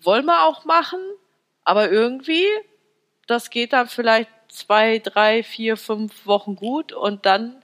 wollen 0.00 0.26
wir 0.26 0.44
auch 0.44 0.64
machen, 0.64 1.00
aber 1.64 1.90
irgendwie, 1.90 2.46
das 3.26 3.50
geht 3.50 3.72
dann 3.72 3.86
vielleicht 3.86 4.28
zwei, 4.52 4.98
drei, 4.98 5.42
vier, 5.42 5.76
fünf 5.76 6.26
Wochen 6.26 6.56
gut 6.56 6.92
und 6.92 7.26
dann 7.26 7.56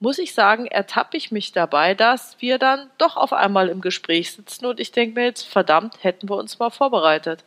muss 0.00 0.18
ich 0.18 0.32
sagen, 0.34 0.66
ertappe 0.66 1.16
ich 1.16 1.32
mich 1.32 1.52
dabei, 1.52 1.94
dass 1.94 2.36
wir 2.40 2.58
dann 2.58 2.90
doch 2.98 3.16
auf 3.16 3.32
einmal 3.32 3.68
im 3.68 3.80
Gespräch 3.80 4.32
sitzen 4.32 4.66
und 4.66 4.80
ich 4.80 4.92
denke 4.92 5.18
mir 5.18 5.26
jetzt, 5.26 5.42
verdammt, 5.42 6.02
hätten 6.02 6.28
wir 6.28 6.36
uns 6.36 6.58
mal 6.58 6.70
vorbereitet. 6.70 7.44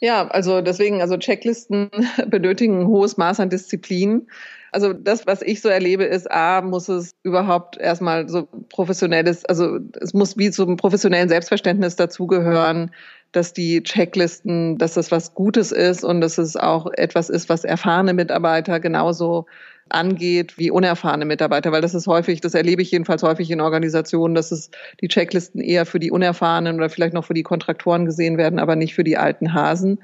Ja, 0.00 0.28
also 0.28 0.60
deswegen, 0.60 1.00
also 1.00 1.16
Checklisten 1.16 1.90
benötigen 2.26 2.80
ein 2.80 2.86
hohes 2.86 3.16
Maß 3.16 3.40
an 3.40 3.50
Disziplin. 3.50 4.28
Also 4.70 4.92
das, 4.92 5.26
was 5.26 5.42
ich 5.42 5.60
so 5.60 5.68
erlebe, 5.68 6.04
ist, 6.04 6.30
A, 6.30 6.60
muss 6.60 6.88
es 6.88 7.12
überhaupt 7.22 7.78
erstmal 7.78 8.28
so 8.28 8.46
professionelles, 8.68 9.44
also 9.46 9.78
es 10.00 10.14
muss 10.14 10.36
wie 10.36 10.50
zum 10.50 10.76
professionellen 10.76 11.28
Selbstverständnis 11.28 11.96
dazugehören, 11.96 12.92
dass 13.32 13.52
die 13.52 13.82
Checklisten, 13.82 14.78
dass 14.78 14.94
das 14.94 15.10
was 15.10 15.34
Gutes 15.34 15.72
ist 15.72 16.04
und 16.04 16.20
dass 16.20 16.38
es 16.38 16.56
auch 16.56 16.86
etwas 16.94 17.28
ist, 17.28 17.48
was 17.48 17.64
erfahrene 17.64 18.14
Mitarbeiter 18.14 18.80
genauso 18.80 19.46
angeht 19.90 20.58
wie 20.58 20.70
unerfahrene 20.70 21.24
Mitarbeiter, 21.24 21.72
weil 21.72 21.80
das 21.80 21.94
ist 21.94 22.06
häufig, 22.06 22.40
das 22.40 22.54
erlebe 22.54 22.82
ich 22.82 22.90
jedenfalls 22.90 23.22
häufig 23.22 23.50
in 23.50 23.60
Organisationen, 23.60 24.34
dass 24.34 24.52
es 24.52 24.70
die 25.00 25.08
Checklisten 25.08 25.60
eher 25.60 25.86
für 25.86 25.98
die 25.98 26.10
Unerfahrenen 26.10 26.76
oder 26.76 26.90
vielleicht 26.90 27.14
noch 27.14 27.24
für 27.24 27.34
die 27.34 27.42
Kontraktoren 27.42 28.04
gesehen 28.04 28.38
werden, 28.38 28.58
aber 28.58 28.76
nicht 28.76 28.94
für 28.94 29.04
die 29.04 29.16
alten 29.16 29.54
Hasen. 29.54 29.98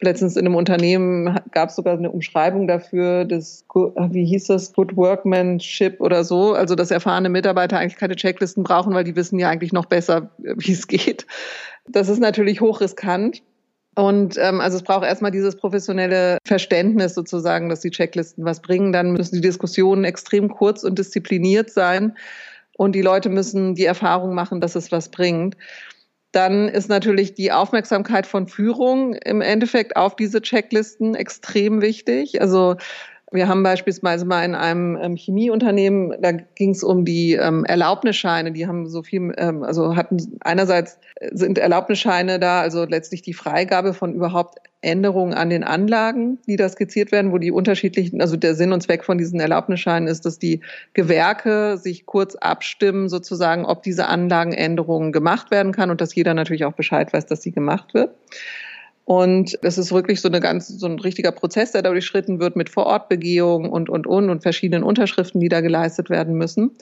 Letztens 0.00 0.36
in 0.36 0.46
einem 0.46 0.54
Unternehmen 0.54 1.40
gab 1.50 1.70
es 1.70 1.76
sogar 1.76 1.98
eine 1.98 2.12
Umschreibung 2.12 2.68
dafür, 2.68 3.24
das, 3.24 3.64
wie 3.74 4.24
hieß 4.26 4.46
das, 4.46 4.72
Good 4.72 4.96
Workmanship 4.96 6.00
oder 6.00 6.22
so. 6.22 6.54
Also, 6.54 6.76
dass 6.76 6.92
erfahrene 6.92 7.28
Mitarbeiter 7.28 7.78
eigentlich 7.78 7.96
keine 7.96 8.14
Checklisten 8.14 8.62
brauchen, 8.62 8.94
weil 8.94 9.02
die 9.02 9.16
wissen 9.16 9.40
ja 9.40 9.48
eigentlich 9.48 9.72
noch 9.72 9.86
besser, 9.86 10.30
wie 10.38 10.70
es 10.70 10.86
geht. 10.86 11.26
Das 11.90 12.08
ist 12.08 12.20
natürlich 12.20 12.60
hochriskant. 12.60 13.42
Und 13.94 14.36
ähm, 14.38 14.60
also 14.60 14.76
es 14.76 14.84
braucht 14.84 15.04
erstmal 15.04 15.32
dieses 15.32 15.56
professionelle 15.56 16.38
Verständnis 16.46 17.14
sozusagen, 17.14 17.68
dass 17.68 17.80
die 17.80 17.90
Checklisten 17.90 18.44
was 18.44 18.62
bringen. 18.62 18.92
Dann 18.92 19.10
müssen 19.10 19.34
die 19.34 19.40
Diskussionen 19.40 20.04
extrem 20.04 20.48
kurz 20.48 20.84
und 20.84 20.98
diszipliniert 20.98 21.70
sein. 21.70 22.16
Und 22.76 22.92
die 22.92 23.02
Leute 23.02 23.28
müssen 23.28 23.74
die 23.74 23.86
Erfahrung 23.86 24.34
machen, 24.34 24.60
dass 24.60 24.76
es 24.76 24.92
was 24.92 25.08
bringt. 25.10 25.56
Dann 26.30 26.68
ist 26.68 26.88
natürlich 26.88 27.34
die 27.34 27.50
Aufmerksamkeit 27.50 28.26
von 28.26 28.46
Führung 28.46 29.14
im 29.14 29.40
Endeffekt 29.40 29.96
auf 29.96 30.14
diese 30.14 30.42
Checklisten 30.42 31.16
extrem 31.16 31.80
wichtig. 31.80 32.40
Also 32.40 32.76
Wir 33.30 33.46
haben 33.46 33.62
beispielsweise 33.62 34.24
mal 34.24 34.42
in 34.44 34.54
einem 34.54 34.96
ähm, 34.96 35.16
Chemieunternehmen, 35.16 36.14
da 36.20 36.32
ging 36.32 36.70
es 36.70 36.82
um 36.82 37.04
die 37.04 37.34
ähm, 37.34 37.64
Erlaubnisscheine. 37.64 38.52
Die 38.52 38.66
haben 38.66 38.88
so 38.88 39.02
viel, 39.02 39.34
ähm, 39.36 39.62
also 39.62 39.96
hatten 39.96 40.38
einerseits 40.40 40.98
sind 41.32 41.58
Erlaubnisscheine 41.58 42.38
da, 42.38 42.60
also 42.60 42.84
letztlich 42.84 43.20
die 43.20 43.34
Freigabe 43.34 43.92
von 43.92 44.14
überhaupt 44.14 44.58
Änderungen 44.80 45.34
an 45.34 45.50
den 45.50 45.62
Anlagen, 45.62 46.38
die 46.46 46.56
da 46.56 46.68
skizziert 46.68 47.12
werden, 47.12 47.32
wo 47.32 47.38
die 47.38 47.50
unterschiedlichen, 47.50 48.22
also 48.22 48.36
der 48.36 48.54
Sinn 48.54 48.72
und 48.72 48.82
Zweck 48.82 49.04
von 49.04 49.18
diesen 49.18 49.40
Erlaubnisscheinen 49.40 50.08
ist, 50.08 50.24
dass 50.24 50.38
die 50.38 50.60
Gewerke 50.94 51.76
sich 51.76 52.06
kurz 52.06 52.34
abstimmen, 52.36 53.08
sozusagen, 53.08 53.66
ob 53.66 53.82
diese 53.82 54.06
Anlagenänderungen 54.06 55.12
gemacht 55.12 55.50
werden 55.50 55.72
kann 55.72 55.90
und 55.90 56.00
dass 56.00 56.14
jeder 56.14 56.32
natürlich 56.32 56.64
auch 56.64 56.74
Bescheid 56.74 57.12
weiß, 57.12 57.26
dass 57.26 57.42
sie 57.42 57.52
gemacht 57.52 57.92
wird. 57.92 58.14
Und 59.08 59.58
es 59.62 59.78
ist 59.78 59.90
wirklich 59.90 60.20
so 60.20 60.28
eine 60.28 60.38
ganz, 60.38 60.68
so 60.68 60.86
ein 60.86 60.98
richtiger 60.98 61.32
Prozess, 61.32 61.72
der 61.72 61.80
da 61.80 61.88
durchschritten 61.88 62.40
wird 62.40 62.56
mit 62.56 62.68
Vorortbegehungen 62.68 63.70
und, 63.70 63.88
und, 63.88 64.06
und 64.06 64.28
und 64.28 64.42
verschiedenen 64.42 64.82
Unterschriften, 64.82 65.40
die 65.40 65.48
da 65.48 65.62
geleistet 65.62 66.10
werden 66.10 66.34
müssen. 66.34 66.72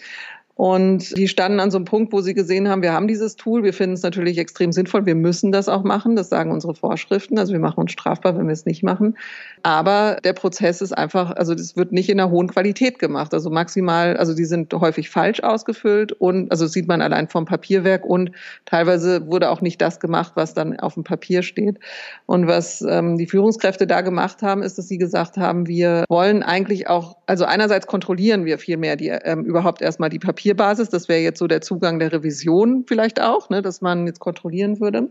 Und 0.56 1.14
die 1.18 1.28
standen 1.28 1.60
an 1.60 1.70
so 1.70 1.76
einem 1.76 1.84
Punkt, 1.84 2.14
wo 2.14 2.22
sie 2.22 2.32
gesehen 2.32 2.66
haben, 2.66 2.80
wir 2.80 2.94
haben 2.94 3.08
dieses 3.08 3.36
Tool, 3.36 3.62
wir 3.62 3.74
finden 3.74 3.92
es 3.92 4.02
natürlich 4.02 4.38
extrem 4.38 4.72
sinnvoll, 4.72 5.04
wir 5.04 5.14
müssen 5.14 5.52
das 5.52 5.68
auch 5.68 5.84
machen, 5.84 6.16
das 6.16 6.30
sagen 6.30 6.50
unsere 6.50 6.74
Vorschriften, 6.74 7.38
also 7.38 7.52
wir 7.52 7.60
machen 7.60 7.78
uns 7.78 7.92
strafbar, 7.92 8.38
wenn 8.38 8.46
wir 8.46 8.54
es 8.54 8.64
nicht 8.64 8.82
machen. 8.82 9.18
Aber 9.62 10.16
der 10.24 10.32
Prozess 10.32 10.80
ist 10.80 10.96
einfach, 10.96 11.32
also 11.32 11.54
das 11.54 11.76
wird 11.76 11.92
nicht 11.92 12.08
in 12.08 12.18
einer 12.18 12.30
hohen 12.30 12.48
Qualität 12.48 12.98
gemacht, 12.98 13.34
also 13.34 13.50
maximal, 13.50 14.16
also 14.16 14.32
die 14.32 14.46
sind 14.46 14.72
häufig 14.72 15.10
falsch 15.10 15.40
ausgefüllt 15.40 16.12
und, 16.12 16.50
also 16.50 16.64
das 16.64 16.72
sieht 16.72 16.88
man 16.88 17.02
allein 17.02 17.28
vom 17.28 17.44
Papierwerk 17.44 18.06
und 18.06 18.30
teilweise 18.64 19.26
wurde 19.26 19.50
auch 19.50 19.60
nicht 19.60 19.82
das 19.82 20.00
gemacht, 20.00 20.32
was 20.36 20.54
dann 20.54 20.80
auf 20.80 20.94
dem 20.94 21.04
Papier 21.04 21.42
steht. 21.42 21.80
Und 22.24 22.46
was 22.46 22.80
ähm, 22.80 23.18
die 23.18 23.26
Führungskräfte 23.26 23.86
da 23.86 24.00
gemacht 24.00 24.40
haben, 24.40 24.62
ist, 24.62 24.78
dass 24.78 24.88
sie 24.88 24.96
gesagt 24.96 25.36
haben, 25.36 25.66
wir 25.66 26.04
wollen 26.08 26.42
eigentlich 26.42 26.88
auch, 26.88 27.18
also 27.26 27.44
einerseits 27.44 27.86
kontrollieren 27.86 28.46
wir 28.46 28.58
viel 28.58 28.78
mehr 28.78 28.96
die, 28.96 29.08
ähm, 29.08 29.44
überhaupt 29.44 29.82
erstmal 29.82 30.08
die 30.08 30.18
Papier 30.18 30.45
Papierbasis. 30.46 30.90
Das 30.90 31.08
wäre 31.08 31.20
jetzt 31.20 31.38
so 31.38 31.46
der 31.46 31.60
Zugang 31.60 31.98
der 31.98 32.12
Revision 32.12 32.84
vielleicht 32.86 33.20
auch, 33.20 33.50
ne, 33.50 33.62
dass 33.62 33.80
man 33.80 34.06
jetzt 34.06 34.20
kontrollieren 34.20 34.80
würde. 34.80 35.10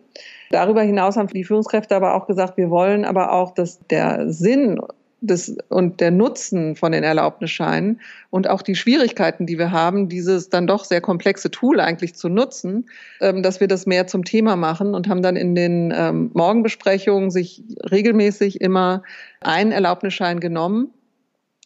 Darüber 0.50 0.82
hinaus 0.82 1.18
haben 1.18 1.28
die 1.28 1.44
Führungskräfte 1.44 1.96
aber 1.96 2.16
auch 2.16 2.28
gesagt, 2.28 2.58
wir 2.58 2.70
wollen 2.70 3.04
aber 3.04 3.34
auch, 3.34 3.54
dass 3.54 3.80
der 3.90 4.32
Sinn 4.32 4.80
des, 5.20 5.58
und 5.70 6.00
der 6.00 6.12
Nutzen 6.12 6.76
von 6.76 6.92
den 6.92 7.04
Erlaubnisscheinen 7.04 8.00
und 8.30 8.50
auch 8.50 8.62
die 8.62 8.76
Schwierigkeiten, 8.76 9.46
die 9.46 9.58
wir 9.58 9.72
haben, 9.72 10.08
dieses 10.08 10.50
dann 10.50 10.68
doch 10.68 10.86
sehr 10.86 11.02
komplexe 11.02 11.52
Tool 11.52 11.80
eigentlich 11.80 12.16
zu 12.16 12.30
nutzen, 12.30 12.90
ähm, 13.20 13.44
dass 13.44 13.60
wir 13.60 13.68
das 13.68 13.86
mehr 13.86 14.08
zum 14.08 14.24
Thema 14.24 14.56
machen 14.56 14.94
und 14.94 15.10
haben 15.10 15.22
dann 15.22 15.36
in 15.36 15.56
den 15.56 15.94
ähm, 15.96 16.32
Morgenbesprechungen 16.34 17.32
sich 17.32 17.64
regelmäßig 17.92 18.62
immer 18.62 19.04
einen 19.42 19.72
Erlaubnisschein 19.72 20.40
genommen 20.40 20.94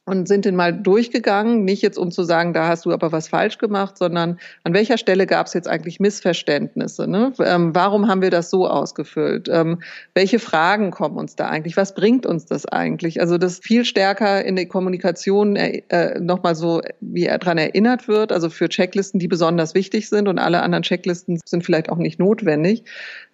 und 0.09 0.27
sind 0.27 0.45
den 0.45 0.55
mal 0.55 0.73
durchgegangen, 0.73 1.63
nicht 1.63 1.81
jetzt 1.83 1.97
um 1.97 2.11
zu 2.11 2.23
sagen, 2.23 2.53
da 2.53 2.67
hast 2.67 2.85
du 2.85 2.91
aber 2.91 3.11
was 3.11 3.27
falsch 3.27 3.59
gemacht, 3.59 3.97
sondern 3.97 4.39
an 4.63 4.73
welcher 4.73 4.97
Stelle 4.97 5.27
gab 5.27 5.47
es 5.47 5.53
jetzt 5.53 5.67
eigentlich 5.67 5.99
Missverständnisse? 5.99 7.07
Ne? 7.07 7.31
Ähm, 7.39 7.75
warum 7.75 8.07
haben 8.07 8.21
wir 8.21 8.31
das 8.31 8.49
so 8.49 8.67
ausgefüllt? 8.67 9.47
Ähm, 9.51 9.81
welche 10.15 10.39
Fragen 10.39 10.91
kommen 10.91 11.17
uns 11.17 11.35
da 11.35 11.47
eigentlich? 11.47 11.77
Was 11.77 11.93
bringt 11.93 12.25
uns 12.25 12.45
das 12.45 12.65
eigentlich? 12.65 13.21
Also 13.21 13.37
das 13.37 13.59
viel 13.59 13.85
stärker 13.85 14.43
in 14.43 14.55
der 14.55 14.65
Kommunikation 14.65 15.55
äh, 15.55 16.19
nochmal 16.19 16.55
so, 16.55 16.81
wie 16.99 17.25
er 17.25 17.37
daran 17.37 17.59
erinnert 17.59 18.07
wird, 18.07 18.31
also 18.31 18.49
für 18.49 18.67
Checklisten, 18.67 19.19
die 19.19 19.27
besonders 19.27 19.75
wichtig 19.75 20.09
sind 20.09 20.27
und 20.27 20.39
alle 20.39 20.61
anderen 20.61 20.83
Checklisten 20.83 21.39
sind 21.45 21.63
vielleicht 21.63 21.89
auch 21.89 21.97
nicht 21.97 22.19
notwendig, 22.19 22.83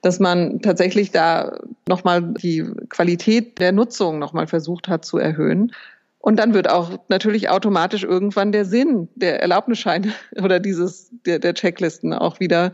dass 0.02 0.20
man 0.20 0.62
tatsächlich 0.62 1.12
da 1.12 1.58
nochmal 1.88 2.22
die 2.22 2.66
Qualität 2.90 3.60
der 3.60 3.72
Nutzung 3.72 4.20
nochmal 4.20 4.48
versucht 4.48 4.88
hat 4.88 5.06
zu 5.06 5.18
erhöhen. 5.18 5.72
Und 6.26 6.38
dann 6.38 6.56
wird 6.56 6.68
auch 6.68 6.90
natürlich 7.08 7.50
automatisch 7.50 8.04
irgendwann 8.04 8.52
der 8.52 8.66
Sinn 8.66 9.10
der 9.14 9.44
Erlaubnisscheine 9.44 10.12
oder 10.42 10.60
dieses, 10.60 11.12
der, 11.24 11.38
der 11.38 11.54
Checklisten 11.54 12.14
auch 12.14 12.40
wieder 12.40 12.74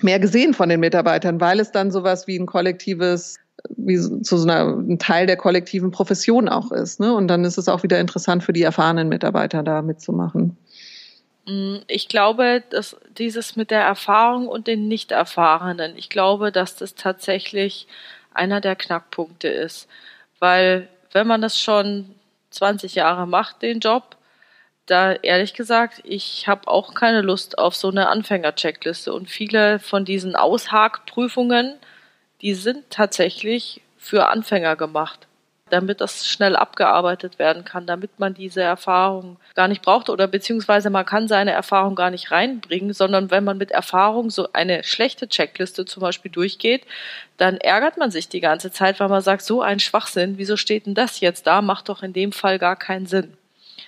mehr 0.00 0.18
gesehen 0.18 0.52
von 0.52 0.68
den 0.68 0.80
Mitarbeitern, 0.80 1.40
weil 1.40 1.60
es 1.60 1.70
dann 1.70 1.92
sowas 1.92 2.26
wie 2.26 2.36
ein 2.36 2.46
kollektives 2.46 3.36
wie 3.68 3.98
zu 3.98 4.36
so 4.36 4.48
einer, 4.48 4.66
ein 4.76 4.98
Teil 4.98 5.28
der 5.28 5.36
kollektiven 5.36 5.92
Profession 5.92 6.48
auch 6.48 6.72
ist. 6.72 6.98
Ne? 6.98 7.14
Und 7.14 7.28
dann 7.28 7.44
ist 7.44 7.56
es 7.56 7.68
auch 7.68 7.84
wieder 7.84 8.00
interessant 8.00 8.42
für 8.42 8.52
die 8.52 8.62
erfahrenen 8.62 9.08
Mitarbeiter 9.08 9.62
da 9.62 9.80
mitzumachen. 9.80 10.56
Mm, 11.46 11.76
ich 11.86 12.08
glaube, 12.08 12.64
dass 12.70 12.96
dieses 13.16 13.54
mit 13.54 13.70
der 13.70 13.82
Erfahrung 13.82 14.48
und 14.48 14.66
den 14.66 14.88
Nicht-Erfahrenen, 14.88 15.96
ich 15.96 16.08
glaube, 16.08 16.50
dass 16.50 16.74
das 16.74 16.96
tatsächlich 16.96 17.86
einer 18.34 18.60
der 18.60 18.74
Knackpunkte 18.74 19.46
ist. 19.46 19.86
Weil 20.40 20.88
wenn 21.12 21.28
man 21.28 21.40
das 21.40 21.60
schon 21.60 22.16
20 22.58 22.94
Jahre 22.96 23.26
macht, 23.26 23.62
den 23.62 23.80
Job, 23.80 24.16
da 24.86 25.12
ehrlich 25.12 25.54
gesagt, 25.54 26.00
ich 26.04 26.48
habe 26.48 26.66
auch 26.66 26.94
keine 26.94 27.20
Lust 27.20 27.58
auf 27.58 27.76
so 27.76 27.88
eine 27.88 28.08
Anfänger-Checkliste. 28.08 29.12
Und 29.12 29.30
viele 29.30 29.78
von 29.78 30.04
diesen 30.04 30.34
Aushakprüfungen, 30.34 31.76
die 32.40 32.54
sind 32.54 32.90
tatsächlich 32.90 33.82
für 33.96 34.28
Anfänger 34.28 34.76
gemacht 34.76 35.27
damit 35.72 36.00
das 36.00 36.26
schnell 36.26 36.56
abgearbeitet 36.56 37.38
werden 37.38 37.64
kann, 37.64 37.86
damit 37.86 38.18
man 38.18 38.34
diese 38.34 38.62
Erfahrung 38.62 39.36
gar 39.54 39.68
nicht 39.68 39.82
braucht 39.82 40.10
oder 40.10 40.26
beziehungsweise 40.26 40.90
man 40.90 41.06
kann 41.06 41.28
seine 41.28 41.52
Erfahrung 41.52 41.94
gar 41.94 42.10
nicht 42.10 42.30
reinbringen, 42.30 42.92
sondern 42.92 43.30
wenn 43.30 43.44
man 43.44 43.58
mit 43.58 43.70
Erfahrung 43.70 44.30
so 44.30 44.52
eine 44.52 44.84
schlechte 44.84 45.28
Checkliste 45.28 45.84
zum 45.84 46.00
Beispiel 46.00 46.30
durchgeht, 46.30 46.84
dann 47.36 47.56
ärgert 47.56 47.96
man 47.96 48.10
sich 48.10 48.28
die 48.28 48.40
ganze 48.40 48.70
Zeit, 48.70 49.00
weil 49.00 49.08
man 49.08 49.22
sagt, 49.22 49.42
so 49.42 49.62
ein 49.62 49.78
Schwachsinn, 49.80 50.38
wieso 50.38 50.56
steht 50.56 50.86
denn 50.86 50.94
das 50.94 51.20
jetzt 51.20 51.46
da? 51.46 51.62
Macht 51.62 51.88
doch 51.88 52.02
in 52.02 52.12
dem 52.12 52.32
Fall 52.32 52.58
gar 52.58 52.76
keinen 52.76 53.06
Sinn. 53.06 53.34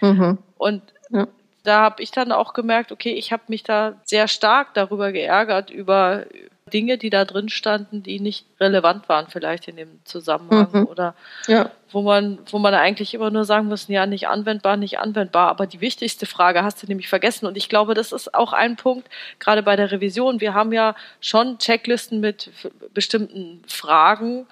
Mhm. 0.00 0.38
Und 0.56 0.82
ja. 1.10 1.26
da 1.64 1.80
habe 1.80 2.02
ich 2.02 2.10
dann 2.10 2.32
auch 2.32 2.52
gemerkt, 2.52 2.92
okay, 2.92 3.12
ich 3.12 3.32
habe 3.32 3.42
mich 3.48 3.62
da 3.62 3.94
sehr 4.04 4.28
stark 4.28 4.74
darüber 4.74 5.12
geärgert, 5.12 5.70
über 5.70 6.24
Dinge, 6.70 6.98
die 6.98 7.10
da 7.10 7.24
drin 7.24 7.48
standen, 7.48 8.02
die 8.02 8.20
nicht 8.20 8.46
relevant 8.58 9.08
waren 9.08 9.26
vielleicht 9.28 9.68
in 9.68 9.76
dem 9.76 10.00
Zusammenhang 10.04 10.68
mhm. 10.72 10.86
oder 10.86 11.14
ja. 11.46 11.70
wo 11.90 12.02
man, 12.02 12.38
wo 12.50 12.58
man 12.58 12.74
eigentlich 12.74 13.14
immer 13.14 13.30
nur 13.30 13.44
sagen 13.44 13.66
muss, 13.66 13.88
ja, 13.88 14.06
nicht 14.06 14.28
anwendbar, 14.28 14.76
nicht 14.76 14.98
anwendbar. 14.98 15.48
Aber 15.48 15.66
die 15.66 15.80
wichtigste 15.80 16.26
Frage 16.26 16.62
hast 16.62 16.82
du 16.82 16.86
nämlich 16.86 17.08
vergessen. 17.08 17.46
Und 17.46 17.56
ich 17.56 17.68
glaube, 17.68 17.94
das 17.94 18.12
ist 18.12 18.34
auch 18.34 18.52
ein 18.52 18.76
Punkt, 18.76 19.08
gerade 19.38 19.62
bei 19.62 19.76
der 19.76 19.90
Revision. 19.92 20.40
Wir 20.40 20.54
haben 20.54 20.72
ja 20.72 20.94
schon 21.20 21.58
Checklisten 21.58 22.20
mit 22.20 22.50
bestimmten 22.94 23.62
Fragen, 23.66 24.46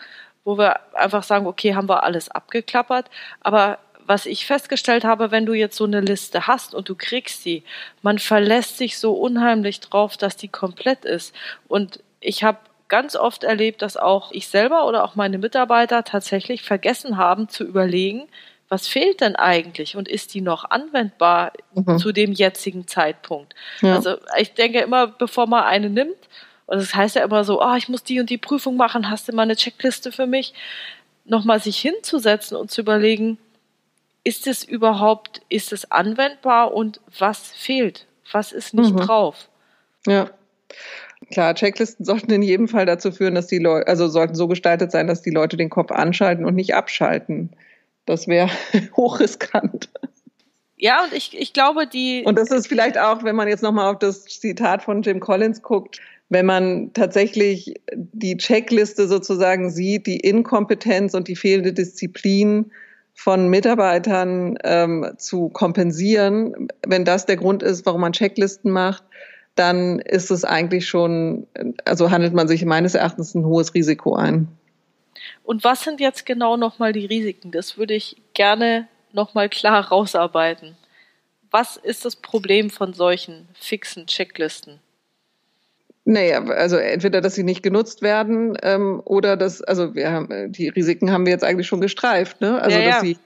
wo 0.45 0.59
wir 0.59 0.81
einfach 0.95 1.23
sagen, 1.23 1.47
okay, 1.47 1.75
haben 1.75 1.89
wir 1.89 2.03
alles 2.03 2.31
abgeklappert. 2.31 3.07
Aber 3.41 3.79
was 4.09 4.25
ich 4.25 4.47
festgestellt 4.47 5.05
habe, 5.05 5.31
wenn 5.31 5.45
du 5.45 5.53
jetzt 5.53 5.77
so 5.77 5.85
eine 5.85 6.01
Liste 6.01 6.47
hast 6.47 6.75
und 6.75 6.89
du 6.89 6.95
kriegst 6.95 7.43
sie, 7.43 7.63
man 8.03 8.19
verlässt 8.19 8.79
sich 8.79 8.99
so 8.99 9.13
unheimlich 9.13 9.81
drauf, 9.81 10.17
dass 10.17 10.37
die 10.37 10.49
komplett 10.49 11.05
ist. 11.05 11.35
Und 11.69 12.01
ich 12.21 12.45
habe 12.45 12.59
ganz 12.89 13.17
oft 13.17 13.45
erlebt, 13.45 13.83
dass 13.83 13.97
auch 13.97 14.33
ich 14.33 14.49
selber 14.49 14.87
oder 14.87 15.05
auch 15.05 15.15
meine 15.15 15.39
Mitarbeiter 15.39 16.05
tatsächlich 16.05 16.63
vergessen 16.63 17.17
haben 17.17 17.49
zu 17.49 17.65
überlegen, 17.65 18.29
was 18.69 18.87
fehlt 18.87 19.21
denn 19.21 19.37
eigentlich 19.37 19.97
und 19.97 20.09
ist 20.09 20.35
die 20.35 20.41
noch 20.41 20.71
anwendbar 20.71 21.53
mhm. 21.75 21.99
zu 21.99 22.13
dem 22.13 22.33
jetzigen 22.33 22.87
Zeitpunkt? 22.87 23.55
Ja. 23.81 23.95
Also 23.95 24.17
ich 24.39 24.55
denke 24.55 24.81
immer, 24.81 25.07
bevor 25.07 25.47
man 25.47 25.65
eine 25.65 25.89
nimmt, 25.89 26.17
und 26.67 26.77
das 26.77 26.95
heißt 26.95 27.17
ja 27.17 27.25
immer 27.25 27.45
so, 27.45 27.63
oh, 27.63 27.75
ich 27.77 27.89
muss 27.89 28.05
die 28.05 28.21
und 28.21 28.29
die 28.29 28.37
Prüfung 28.37 28.77
machen, 28.77 29.09
hast 29.09 29.27
du 29.27 29.33
mal 29.33 29.43
eine 29.43 29.57
Checkliste 29.57 30.13
für 30.13 30.27
mich? 30.27 30.53
Nochmal 31.25 31.61
sich 31.61 31.79
hinzusetzen 31.79 32.59
und 32.59 32.71
zu 32.71 32.83
überlegen, 32.83 33.39
ist 34.23 34.47
es 34.47 34.65
überhaupt, 34.65 35.41
ist 35.49 35.73
es 35.73 35.91
anwendbar 35.91 36.75
und 36.75 37.01
was 37.19 37.53
fehlt? 37.53 38.07
Was 38.31 38.53
ist 38.53 38.75
nicht 38.75 38.93
mhm. 38.93 38.99
drauf? 38.99 39.49
Ja. 40.07 40.29
Klar, 41.33 41.55
Checklisten 41.55 42.05
sollten 42.05 42.31
in 42.31 42.43
jedem 42.43 42.69
Fall 42.69 42.87
dazu 42.87 43.11
führen, 43.11 43.35
dass 43.35 43.49
die 43.49 43.59
Leute, 43.59 43.89
also 43.89 44.09
sollten 44.09 44.35
so 44.35 44.49
gestaltet 44.49 44.93
sein, 44.93 45.07
dass 45.07 45.23
die 45.23 45.31
Leute 45.31 45.57
den 45.57 45.69
Kopf 45.69 45.91
anschalten 45.91 46.45
und 46.45 46.55
nicht 46.55 46.75
abschalten. 46.75 47.51
Das 48.07 48.29
wäre 48.29 48.51
hochriskant. 48.97 49.91
Ja, 50.77 51.05
und 51.05 51.13
ich, 51.13 51.37
ich 51.37 51.53
glaube, 51.53 51.87
die. 51.87 52.23
Und 52.25 52.39
das 52.39 52.51
ist 52.51 52.69
vielleicht 52.69 52.99
auch, 52.99 53.25
wenn 53.25 53.35
man 53.35 53.49
jetzt 53.49 53.63
nochmal 53.63 53.93
auf 53.93 53.99
das 53.99 54.25
Zitat 54.25 54.83
von 54.83 55.03
Jim 55.03 55.19
Collins 55.19 55.61
guckt, 55.63 56.01
wenn 56.29 56.47
man 56.47 56.93
tatsächlich 56.93 57.75
die 57.95 58.37
Checkliste 58.37 59.09
sozusagen 59.09 59.71
sieht, 59.71 60.07
die 60.07 60.21
Inkompetenz 60.21 61.15
und 61.15 61.27
die 61.27 61.37
fehlende 61.37 61.73
Disziplin 61.73 62.71
von 63.15 63.49
Mitarbeitern 63.49 64.57
ähm, 64.63 65.15
zu 65.17 65.49
kompensieren, 65.49 66.69
wenn 66.87 67.05
das 67.05 67.27
der 67.27 67.37
Grund 67.37 67.65
ist, 67.65 67.85
warum 67.85 68.03
man 68.03 68.13
Checklisten 68.13 68.71
macht, 68.71 69.03
dann 69.59 69.99
ist 69.99 70.31
es 70.31 70.45
eigentlich 70.45 70.89
schon, 70.89 71.47
also 71.85 72.11
handelt 72.11 72.35
man 72.35 72.49
sich 72.49 72.65
meines 72.65 72.95
Erachtens 72.95 73.35
ein 73.35 73.45
hohes 73.45 73.75
Risiko 73.75 74.15
ein. 74.15 74.49
Und 75.43 75.65
was 75.65 75.83
sind 75.83 76.01
jetzt 76.01 76.27
genau 76.27 76.57
nochmal 76.57 76.93
die 76.93 77.07
Risiken? 77.07 77.51
Das 77.51 77.79
würde 77.79 77.95
ich 77.95 78.17
gerne 78.35 78.89
nochmal 79.13 79.49
klar 79.49 79.89
rausarbeiten. 79.91 80.77
Was 81.51 81.77
ist 81.77 82.05
das 82.05 82.17
Problem 82.17 82.71
von 82.71 82.93
solchen 82.93 83.49
fixen 83.55 84.07
Checklisten? 84.07 84.81
Naja, 86.05 86.43
also 86.45 86.77
entweder, 86.77 87.21
dass 87.21 87.35
sie 87.35 87.43
nicht 87.43 87.63
genutzt 87.63 88.01
werden 88.01 88.57
ähm, 88.63 89.03
oder 89.05 89.37
dass, 89.37 89.61
also 89.61 89.95
wir 89.95 90.11
haben, 90.11 90.53
die 90.53 90.69
Risiken 90.69 91.11
haben 91.13 91.27
wir 91.27 91.33
jetzt 91.33 91.45
eigentlich 91.45 91.67
schon 91.67 91.83
gestreift, 91.83 92.41
ne? 92.41 92.63
Also, 92.63 92.79
ja, 92.79 92.83
ja. 92.83 92.91
dass 92.93 93.01
sie 93.03 93.19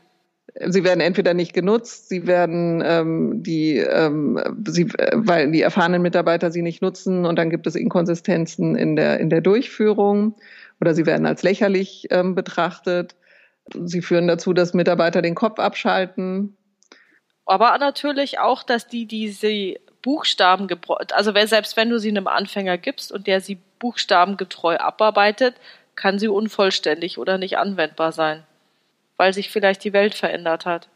Sie 0.54 0.84
werden 0.84 1.00
entweder 1.00 1.32
nicht 1.32 1.54
genutzt, 1.54 2.10
sie 2.10 2.26
werden 2.26 2.82
ähm, 2.84 3.42
die, 3.42 3.78
ähm, 3.78 4.38
sie, 4.66 4.86
weil 5.12 5.50
die 5.50 5.62
erfahrenen 5.62 6.02
Mitarbeiter 6.02 6.50
sie 6.50 6.60
nicht 6.60 6.82
nutzen 6.82 7.24
und 7.24 7.36
dann 7.36 7.48
gibt 7.48 7.66
es 7.66 7.74
Inkonsistenzen 7.74 8.76
in 8.76 8.94
der 8.96 9.18
in 9.18 9.30
der 9.30 9.40
Durchführung 9.40 10.34
oder 10.80 10.94
sie 10.94 11.06
werden 11.06 11.26
als 11.26 11.42
lächerlich 11.42 12.08
ähm, 12.10 12.34
betrachtet. 12.34 13.14
Sie 13.84 14.02
führen 14.02 14.26
dazu, 14.26 14.52
dass 14.52 14.74
Mitarbeiter 14.74 15.22
den 15.22 15.34
Kopf 15.34 15.58
abschalten. 15.58 16.56
Aber 17.46 17.76
natürlich 17.78 18.38
auch, 18.38 18.62
dass 18.62 18.88
die, 18.88 19.06
die 19.06 19.28
sie 19.28 19.78
Buchstaben, 20.02 20.68
also 21.12 21.32
selbst 21.46 21.76
wenn 21.76 21.88
du 21.88 21.98
sie 21.98 22.08
einem 22.08 22.26
Anfänger 22.26 22.76
gibst 22.76 23.12
und 23.12 23.26
der 23.26 23.40
sie 23.40 23.58
buchstabengetreu 23.78 24.76
abarbeitet, 24.76 25.54
kann 25.94 26.18
sie 26.18 26.28
unvollständig 26.28 27.18
oder 27.18 27.38
nicht 27.38 27.58
anwendbar 27.58 28.12
sein, 28.12 28.44
weil 29.22 29.32
sich 29.32 29.50
vielleicht 29.52 29.84
die 29.84 29.92
Welt 29.92 30.16
verändert 30.16 30.66
hat. 30.66 30.88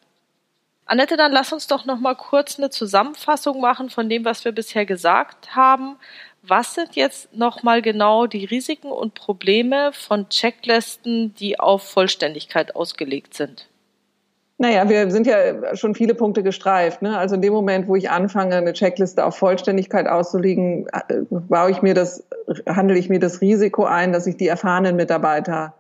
Annette, 0.85 1.16
dann 1.16 1.31
lass 1.31 1.53
uns 1.53 1.68
doch 1.68 1.85
noch 1.85 2.01
mal 2.01 2.16
kurz 2.16 2.59
eine 2.59 2.70
Zusammenfassung 2.70 3.61
machen 3.61 3.89
von 3.89 4.09
dem, 4.09 4.24
was 4.24 4.45
wir 4.45 4.51
bisher 4.51 4.85
gesagt 4.85 5.55
haben. 5.55 5.95
Was 6.43 6.74
sind 6.74 6.97
jetzt 6.97 7.33
noch 7.33 7.62
mal 7.62 7.83
genau 7.83 8.27
die 8.27 8.45
Risiken 8.45 8.91
und 8.91 9.14
Probleme 9.14 9.93
von 9.93 10.29
Checklisten, 10.29 11.37
die 11.37 11.61
auf 11.61 11.85
Vollständigkeit 11.85 12.74
ausgelegt 12.74 13.35
sind? 13.35 13.68
Naja, 14.59 14.89
wir 14.89 15.09
sind 15.12 15.29
ja 15.29 15.77
schon 15.77 15.95
viele 15.95 16.16
Punkte 16.16 16.43
gestreift. 16.43 17.03
Ne? 17.03 17.16
Also 17.16 17.37
in 17.37 17.43
dem 17.43 17.53
Moment, 17.53 17.87
wo 17.87 17.95
ich 17.95 18.11
anfange, 18.11 18.57
eine 18.57 18.72
Checkliste 18.72 19.24
auf 19.24 19.37
Vollständigkeit 19.37 20.09
auszulegen, 20.09 20.89
äh, 20.89 21.14
baue 21.31 21.70
ich 21.70 21.81
mir 21.81 21.95
das, 21.95 22.24
handle 22.66 22.99
ich 22.99 23.09
mir 23.09 23.20
das 23.20 23.41
Risiko 23.41 23.85
ein, 23.85 24.12
dass 24.12 24.27
ich 24.27 24.37
die 24.37 24.49
erfahrenen 24.49 24.97
Mitarbeiter 24.97 25.74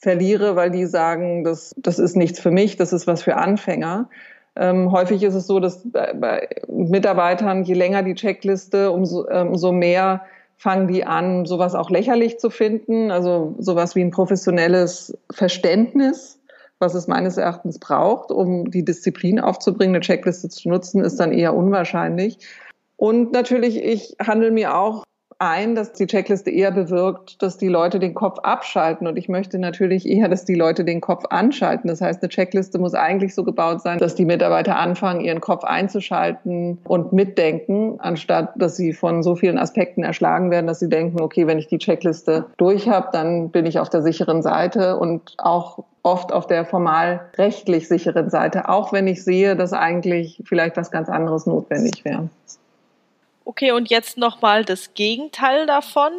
verliere, 0.00 0.56
weil 0.56 0.70
die 0.70 0.86
sagen, 0.86 1.44
das, 1.44 1.74
das 1.76 1.98
ist 1.98 2.16
nichts 2.16 2.40
für 2.40 2.50
mich, 2.50 2.76
das 2.76 2.92
ist 2.92 3.06
was 3.06 3.22
für 3.22 3.36
Anfänger. 3.36 4.08
Ähm, 4.56 4.90
häufig 4.90 5.22
ist 5.22 5.34
es 5.34 5.46
so, 5.46 5.60
dass 5.60 5.82
bei, 5.84 6.12
bei 6.14 6.48
Mitarbeitern, 6.68 7.62
je 7.62 7.74
länger 7.74 8.02
die 8.02 8.14
Checkliste, 8.14 8.90
umso, 8.90 9.28
ähm, 9.28 9.48
umso 9.48 9.72
mehr 9.72 10.22
fangen 10.56 10.88
die 10.88 11.04
an, 11.04 11.46
sowas 11.46 11.74
auch 11.74 11.90
lächerlich 11.90 12.38
zu 12.38 12.50
finden, 12.50 13.10
also 13.10 13.54
sowas 13.58 13.94
wie 13.94 14.02
ein 14.02 14.10
professionelles 14.10 15.16
Verständnis 15.30 16.40
was 16.80 16.94
es 16.94 17.06
meines 17.06 17.36
Erachtens 17.36 17.78
braucht, 17.78 18.32
um 18.32 18.70
die 18.70 18.84
Disziplin 18.84 19.38
aufzubringen. 19.38 19.94
Eine 19.94 20.00
Checkliste 20.00 20.48
zu 20.48 20.68
nutzen, 20.68 21.04
ist 21.04 21.20
dann 21.20 21.30
eher 21.30 21.54
unwahrscheinlich. 21.54 22.38
Und 22.96 23.32
natürlich, 23.32 23.84
ich 23.84 24.16
handle 24.18 24.50
mir 24.50 24.74
auch 24.74 25.04
ein, 25.40 25.74
dass 25.74 25.92
die 25.92 26.06
Checkliste 26.06 26.50
eher 26.50 26.70
bewirkt, 26.70 27.42
dass 27.42 27.56
die 27.56 27.68
Leute 27.68 27.98
den 27.98 28.14
Kopf 28.14 28.38
abschalten. 28.40 29.06
Und 29.06 29.16
ich 29.16 29.28
möchte 29.28 29.58
natürlich 29.58 30.06
eher, 30.06 30.28
dass 30.28 30.44
die 30.44 30.54
Leute 30.54 30.84
den 30.84 31.00
Kopf 31.00 31.24
anschalten. 31.30 31.88
Das 31.88 32.00
heißt, 32.00 32.22
eine 32.22 32.28
Checkliste 32.28 32.78
muss 32.78 32.94
eigentlich 32.94 33.34
so 33.34 33.42
gebaut 33.42 33.80
sein, 33.80 33.98
dass 33.98 34.14
die 34.14 34.26
Mitarbeiter 34.26 34.76
anfangen, 34.76 35.22
ihren 35.22 35.40
Kopf 35.40 35.64
einzuschalten 35.64 36.78
und 36.84 37.12
mitdenken, 37.12 37.96
anstatt 37.98 38.52
dass 38.56 38.76
sie 38.76 38.92
von 38.92 39.22
so 39.22 39.34
vielen 39.34 39.58
Aspekten 39.58 40.02
erschlagen 40.02 40.50
werden, 40.50 40.66
dass 40.66 40.78
sie 40.78 40.90
denken, 40.90 41.20
okay, 41.22 41.46
wenn 41.46 41.58
ich 41.58 41.68
die 41.68 41.78
Checkliste 41.78 42.46
durch 42.58 42.88
habe, 42.88 43.08
dann 43.12 43.48
bin 43.50 43.64
ich 43.64 43.78
auf 43.78 43.88
der 43.88 44.02
sicheren 44.02 44.42
Seite 44.42 44.98
und 44.98 45.34
auch 45.38 45.84
oft 46.02 46.32
auf 46.32 46.46
der 46.46 46.66
formal 46.66 47.20
rechtlich 47.36 47.88
sicheren 47.88 48.28
Seite, 48.30 48.68
auch 48.68 48.92
wenn 48.92 49.06
ich 49.06 49.24
sehe, 49.24 49.56
dass 49.56 49.72
eigentlich 49.72 50.42
vielleicht 50.44 50.76
was 50.76 50.90
ganz 50.90 51.08
anderes 51.08 51.46
notwendig 51.46 52.04
wäre. 52.04 52.28
Okay, 53.50 53.72
und 53.72 53.90
jetzt 53.90 54.16
nochmal 54.16 54.64
das 54.64 54.94
Gegenteil 54.94 55.66
davon. 55.66 56.12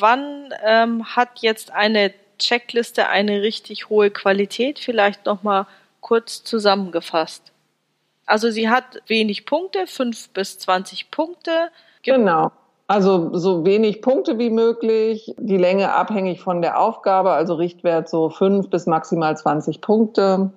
Wann 0.00 0.52
ähm, 0.64 1.14
hat 1.14 1.38
jetzt 1.38 1.70
eine 1.70 2.12
Checkliste 2.36 3.08
eine 3.08 3.42
richtig 3.42 3.88
hohe 3.88 4.10
Qualität? 4.10 4.80
Vielleicht 4.80 5.24
nochmal 5.24 5.68
kurz 6.00 6.42
zusammengefasst. 6.42 7.52
Also 8.26 8.50
sie 8.50 8.68
hat 8.68 9.02
wenig 9.06 9.46
Punkte, 9.46 9.86
fünf 9.86 10.30
bis 10.30 10.58
zwanzig 10.58 11.12
Punkte. 11.12 11.70
Genau. 12.02 12.50
Also 12.88 13.38
so 13.38 13.64
wenig 13.64 14.02
Punkte 14.02 14.36
wie 14.40 14.50
möglich, 14.50 15.32
die 15.38 15.58
Länge 15.58 15.94
abhängig 15.94 16.40
von 16.40 16.60
der 16.60 16.80
Aufgabe, 16.80 17.30
also 17.30 17.54
Richtwert 17.54 18.08
so 18.08 18.30
fünf 18.30 18.68
bis 18.68 18.86
maximal 18.86 19.36
zwanzig 19.36 19.80
Punkte. 19.80 20.50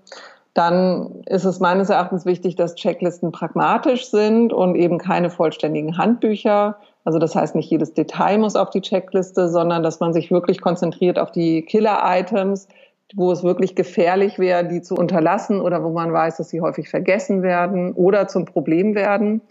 Dann 0.56 1.22
ist 1.26 1.44
es 1.44 1.60
meines 1.60 1.90
Erachtens 1.90 2.26
wichtig, 2.26 2.56
dass 2.56 2.76
Checklisten 2.76 3.34
pragmatisch 3.34 4.10
sind 4.10 4.54
und 4.54 4.76
eben 4.76 4.98
keine 4.98 5.30
vollständigen 5.30 5.98
Handbücher. 5.98 6.78
Also 7.04 7.20
das 7.20 7.36
heißt, 7.36 7.56
nicht 7.56 7.70
jedes 7.70 7.94
Detail 7.94 8.38
muss 8.38 8.56
auf 8.56 8.70
die 8.70 8.80
Checkliste, 8.80 9.50
sondern 9.50 9.84
dass 9.84 10.00
man 10.00 10.14
sich 10.14 10.32
wirklich 10.32 10.62
konzentriert 10.62 11.20
auf 11.20 11.34
die 11.34 11.64
Killer-Items, 11.64 12.70
wo 13.16 13.34
es 13.34 13.44
wirklich 13.44 13.76
gefährlich 13.76 14.40
wäre, 14.40 14.66
die 14.66 14.82
zu 14.82 14.96
unterlassen 14.96 15.60
oder 15.60 15.84
wo 15.84 15.90
man 15.90 16.14
weiß, 16.14 16.38
dass 16.38 16.50
sie 16.50 16.62
häufig 16.62 16.88
vergessen 16.88 17.44
werden 17.44 17.92
oder 17.92 18.30
zum 18.30 18.46
Problem 18.46 18.96
werden. 18.96 19.42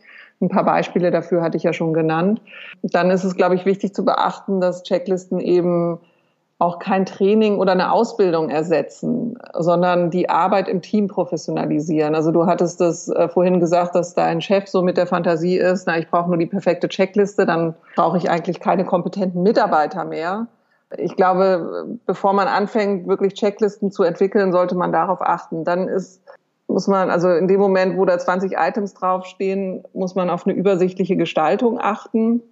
Ein 0.40 0.48
paar 0.48 0.64
Beispiele 0.64 1.10
dafür 1.10 1.42
hatte 1.42 1.58
ich 1.58 1.64
ja 1.64 1.74
schon 1.74 1.92
genannt. 1.92 2.40
Dann 2.82 3.10
ist 3.10 3.24
es, 3.24 3.36
glaube 3.36 3.56
ich, 3.56 3.66
wichtig 3.66 3.94
zu 3.94 4.06
beachten, 4.06 4.62
dass 4.62 4.84
Checklisten 4.84 5.38
eben 5.38 6.00
auch 6.58 6.78
kein 6.78 7.04
Training 7.04 7.58
oder 7.58 7.72
eine 7.72 7.92
Ausbildung 7.92 8.48
ersetzen, 8.48 9.36
sondern 9.54 10.10
die 10.10 10.28
Arbeit 10.28 10.68
im 10.68 10.82
Team 10.82 11.08
professionalisieren. 11.08 12.14
Also 12.14 12.30
du 12.30 12.46
hattest 12.46 12.80
das 12.80 13.08
äh, 13.08 13.28
vorhin 13.28 13.58
gesagt, 13.60 13.94
dass 13.94 14.14
dein 14.14 14.40
Chef 14.40 14.68
so 14.68 14.82
mit 14.82 14.96
der 14.96 15.06
Fantasie 15.06 15.56
ist, 15.56 15.86
na, 15.86 15.98
ich 15.98 16.08
brauche 16.08 16.28
nur 16.28 16.38
die 16.38 16.46
perfekte 16.46 16.88
Checkliste, 16.88 17.44
dann 17.44 17.74
brauche 17.96 18.18
ich 18.18 18.30
eigentlich 18.30 18.60
keine 18.60 18.84
kompetenten 18.84 19.42
Mitarbeiter 19.42 20.04
mehr. 20.04 20.46
Ich 20.96 21.16
glaube, 21.16 21.98
bevor 22.06 22.32
man 22.34 22.46
anfängt, 22.46 23.08
wirklich 23.08 23.34
Checklisten 23.34 23.90
zu 23.90 24.04
entwickeln, 24.04 24.52
sollte 24.52 24.76
man 24.76 24.92
darauf 24.92 25.20
achten. 25.22 25.64
Dann 25.64 25.88
ist 25.88 26.22
muss 26.66 26.86
man, 26.88 27.10
also 27.10 27.30
in 27.30 27.46
dem 27.46 27.60
Moment, 27.60 27.96
wo 27.98 28.04
da 28.04 28.18
20 28.18 28.52
Items 28.56 28.94
draufstehen, 28.94 29.84
muss 29.92 30.14
man 30.14 30.30
auf 30.30 30.46
eine 30.46 30.54
übersichtliche 30.56 31.16
Gestaltung 31.16 31.78
achten. 31.78 32.42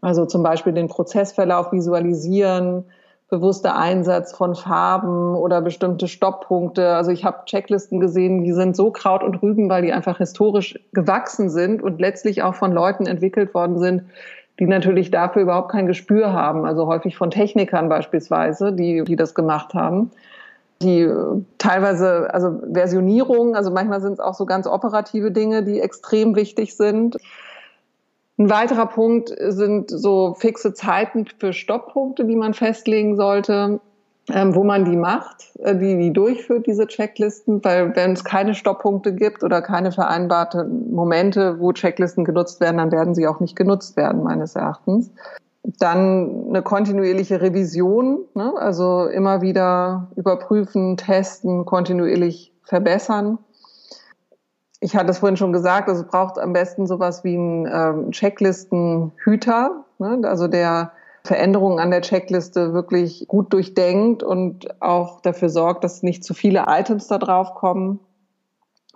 Also 0.00 0.26
zum 0.26 0.42
Beispiel 0.42 0.72
den 0.72 0.88
Prozessverlauf 0.88 1.72
visualisieren, 1.72 2.84
bewusster 3.28 3.76
Einsatz 3.76 4.32
von 4.32 4.54
Farben 4.54 5.34
oder 5.34 5.60
bestimmte 5.60 6.06
Stopppunkte. 6.06 6.94
Also 6.94 7.10
ich 7.10 7.24
habe 7.24 7.44
Checklisten 7.46 7.98
gesehen, 7.98 8.44
die 8.44 8.52
sind 8.52 8.76
so 8.76 8.92
Kraut 8.92 9.24
und 9.24 9.42
Rüben, 9.42 9.68
weil 9.68 9.82
die 9.82 9.92
einfach 9.92 10.18
historisch 10.18 10.78
gewachsen 10.92 11.50
sind 11.50 11.82
und 11.82 12.00
letztlich 12.00 12.42
auch 12.42 12.54
von 12.54 12.72
Leuten 12.72 13.06
entwickelt 13.06 13.52
worden 13.52 13.78
sind, 13.78 14.04
die 14.60 14.66
natürlich 14.66 15.10
dafür 15.10 15.42
überhaupt 15.42 15.72
kein 15.72 15.86
Gespür 15.86 16.32
haben. 16.32 16.64
Also 16.64 16.86
häufig 16.86 17.16
von 17.16 17.30
Technikern 17.30 17.88
beispielsweise, 17.88 18.72
die, 18.72 19.02
die 19.02 19.16
das 19.16 19.34
gemacht 19.34 19.74
haben. 19.74 20.12
Die 20.82 21.10
teilweise, 21.58 22.32
also 22.32 22.60
Versionierung, 22.72 23.56
also 23.56 23.70
manchmal 23.70 24.00
sind 24.00 24.12
es 24.12 24.20
auch 24.20 24.34
so 24.34 24.46
ganz 24.46 24.66
operative 24.66 25.32
Dinge, 25.32 25.64
die 25.64 25.80
extrem 25.80 26.36
wichtig 26.36 26.76
sind. 26.76 27.16
Ein 28.38 28.50
weiterer 28.50 28.86
Punkt 28.86 29.34
sind 29.38 29.90
so 29.90 30.34
fixe 30.34 30.74
Zeiten 30.74 31.26
für 31.38 31.52
Stopppunkte, 31.52 32.26
die 32.26 32.36
man 32.36 32.52
festlegen 32.52 33.16
sollte, 33.16 33.80
ähm, 34.28 34.54
wo 34.54 34.62
man 34.62 34.84
die 34.84 34.96
macht, 34.96 35.56
äh, 35.60 35.74
die, 35.76 35.96
die 35.96 36.12
durchführt, 36.12 36.66
diese 36.66 36.86
Checklisten, 36.86 37.64
weil 37.64 37.96
wenn 37.96 38.12
es 38.12 38.24
keine 38.24 38.54
Stopppunkte 38.54 39.14
gibt 39.14 39.42
oder 39.42 39.62
keine 39.62 39.92
vereinbarten 39.92 40.92
Momente, 40.92 41.60
wo 41.60 41.72
Checklisten 41.72 42.24
genutzt 42.24 42.60
werden, 42.60 42.76
dann 42.76 42.92
werden 42.92 43.14
sie 43.14 43.26
auch 43.26 43.40
nicht 43.40 43.56
genutzt 43.56 43.96
werden, 43.96 44.22
meines 44.22 44.54
Erachtens. 44.54 45.10
Dann 45.78 46.46
eine 46.48 46.62
kontinuierliche 46.62 47.40
Revision, 47.40 48.20
ne? 48.34 48.52
also 48.56 49.06
immer 49.06 49.40
wieder 49.40 50.08
überprüfen, 50.16 50.96
testen, 50.96 51.64
kontinuierlich 51.64 52.52
verbessern 52.64 53.38
ich 54.80 54.94
hatte 54.94 55.10
es 55.10 55.18
vorhin 55.18 55.36
schon 55.36 55.52
gesagt, 55.52 55.88
also 55.88 56.02
es 56.02 56.08
braucht 56.08 56.38
am 56.38 56.52
besten 56.52 56.86
sowas 56.86 57.24
wie 57.24 57.36
einen 57.36 57.66
ähm, 57.66 58.10
Checklistenhüter, 58.10 59.84
ne? 59.98 60.20
also 60.24 60.48
der 60.48 60.92
Veränderungen 61.24 61.78
an 61.78 61.90
der 61.90 62.02
Checkliste 62.02 62.72
wirklich 62.72 63.26
gut 63.28 63.52
durchdenkt 63.52 64.22
und 64.22 64.80
auch 64.80 65.20
dafür 65.20 65.48
sorgt, 65.48 65.82
dass 65.84 66.02
nicht 66.02 66.24
zu 66.24 66.34
viele 66.34 66.66
Items 66.68 67.08
da 67.08 67.18
drauf 67.18 67.54
kommen. 67.54 68.00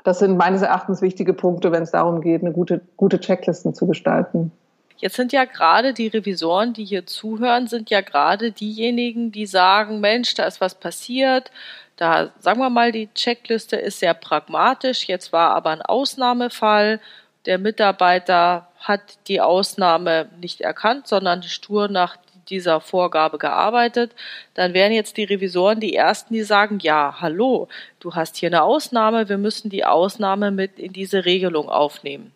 Das 0.04 0.18
sind 0.18 0.36
meines 0.36 0.62
Erachtens 0.62 1.02
wichtige 1.02 1.34
Punkte, 1.34 1.72
wenn 1.72 1.82
es 1.82 1.90
darum 1.90 2.20
geht, 2.20 2.42
eine 2.42 2.52
gute, 2.52 2.80
gute 2.96 3.20
Checklisten 3.20 3.74
zu 3.74 3.86
gestalten. 3.86 4.52
Jetzt 5.01 5.16
sind 5.16 5.32
ja 5.32 5.46
gerade 5.46 5.94
die 5.94 6.09
Revisoren, 6.09 6.74
die 6.74 6.84
hier 6.84 7.07
zuhören, 7.07 7.66
sind 7.66 7.90
ja 7.90 8.03
gerade 8.03 8.53
diejenigen, 8.53 9.32
die 9.32 9.46
sagen, 9.46 10.01
Mensch, 10.01 10.34
da 10.34 10.44
ist 10.44 10.61
was 10.61 10.74
passiert, 10.74 11.51
da 11.96 12.30
sagen 12.38 12.61
wir 12.61 12.70
mal, 12.70 12.92
die 12.92 13.09
Checkliste 13.14 13.76
ist 13.76 14.01
sehr 14.01 14.14
pragmatisch. 14.14 15.07
Jetzt 15.07 15.32
war 15.32 15.51
aber 15.51 15.70
ein 15.70 15.82
Ausnahmefall. 15.82 17.01
Der 17.44 17.59
Mitarbeiter 17.59 18.68
hat 18.78 19.01
die 19.28 19.40
Ausnahme 19.40 20.30
nicht 20.40 20.62
erkannt, 20.62 21.09
sondern 21.09 21.42
stur 21.42 21.88
nach 21.88 22.16
dieser 22.51 22.80
Vorgabe 22.80 23.38
gearbeitet, 23.38 24.12
dann 24.55 24.74
wären 24.74 24.92
jetzt 24.92 25.16
die 25.16 25.24
Revisoren 25.24 25.80
die 25.80 25.94
ersten, 25.94 26.34
die 26.34 26.42
sagen, 26.42 26.78
ja, 26.80 27.16
hallo, 27.20 27.68
du 28.01 28.14
hast 28.14 28.36
hier 28.36 28.48
eine 28.48 28.62
Ausnahme, 28.62 29.28
wir 29.28 29.38
müssen 29.38 29.70
die 29.70 29.84
Ausnahme 29.84 30.51
mit 30.51 30.78
in 30.78 30.92
diese 30.92 31.24
Regelung 31.24 31.68
aufnehmen. 31.68 32.32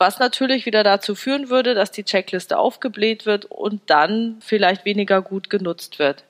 Was 0.00 0.18
natürlich 0.18 0.64
wieder 0.64 0.82
dazu 0.82 1.14
führen 1.14 1.50
würde, 1.50 1.74
dass 1.74 1.90
die 1.90 2.04
Checkliste 2.04 2.56
aufgebläht 2.56 3.26
wird 3.26 3.44
und 3.44 3.82
dann 3.90 4.38
vielleicht 4.40 4.86
weniger 4.86 5.20
gut 5.20 5.50
genutzt 5.50 5.98
wird. 5.98 6.24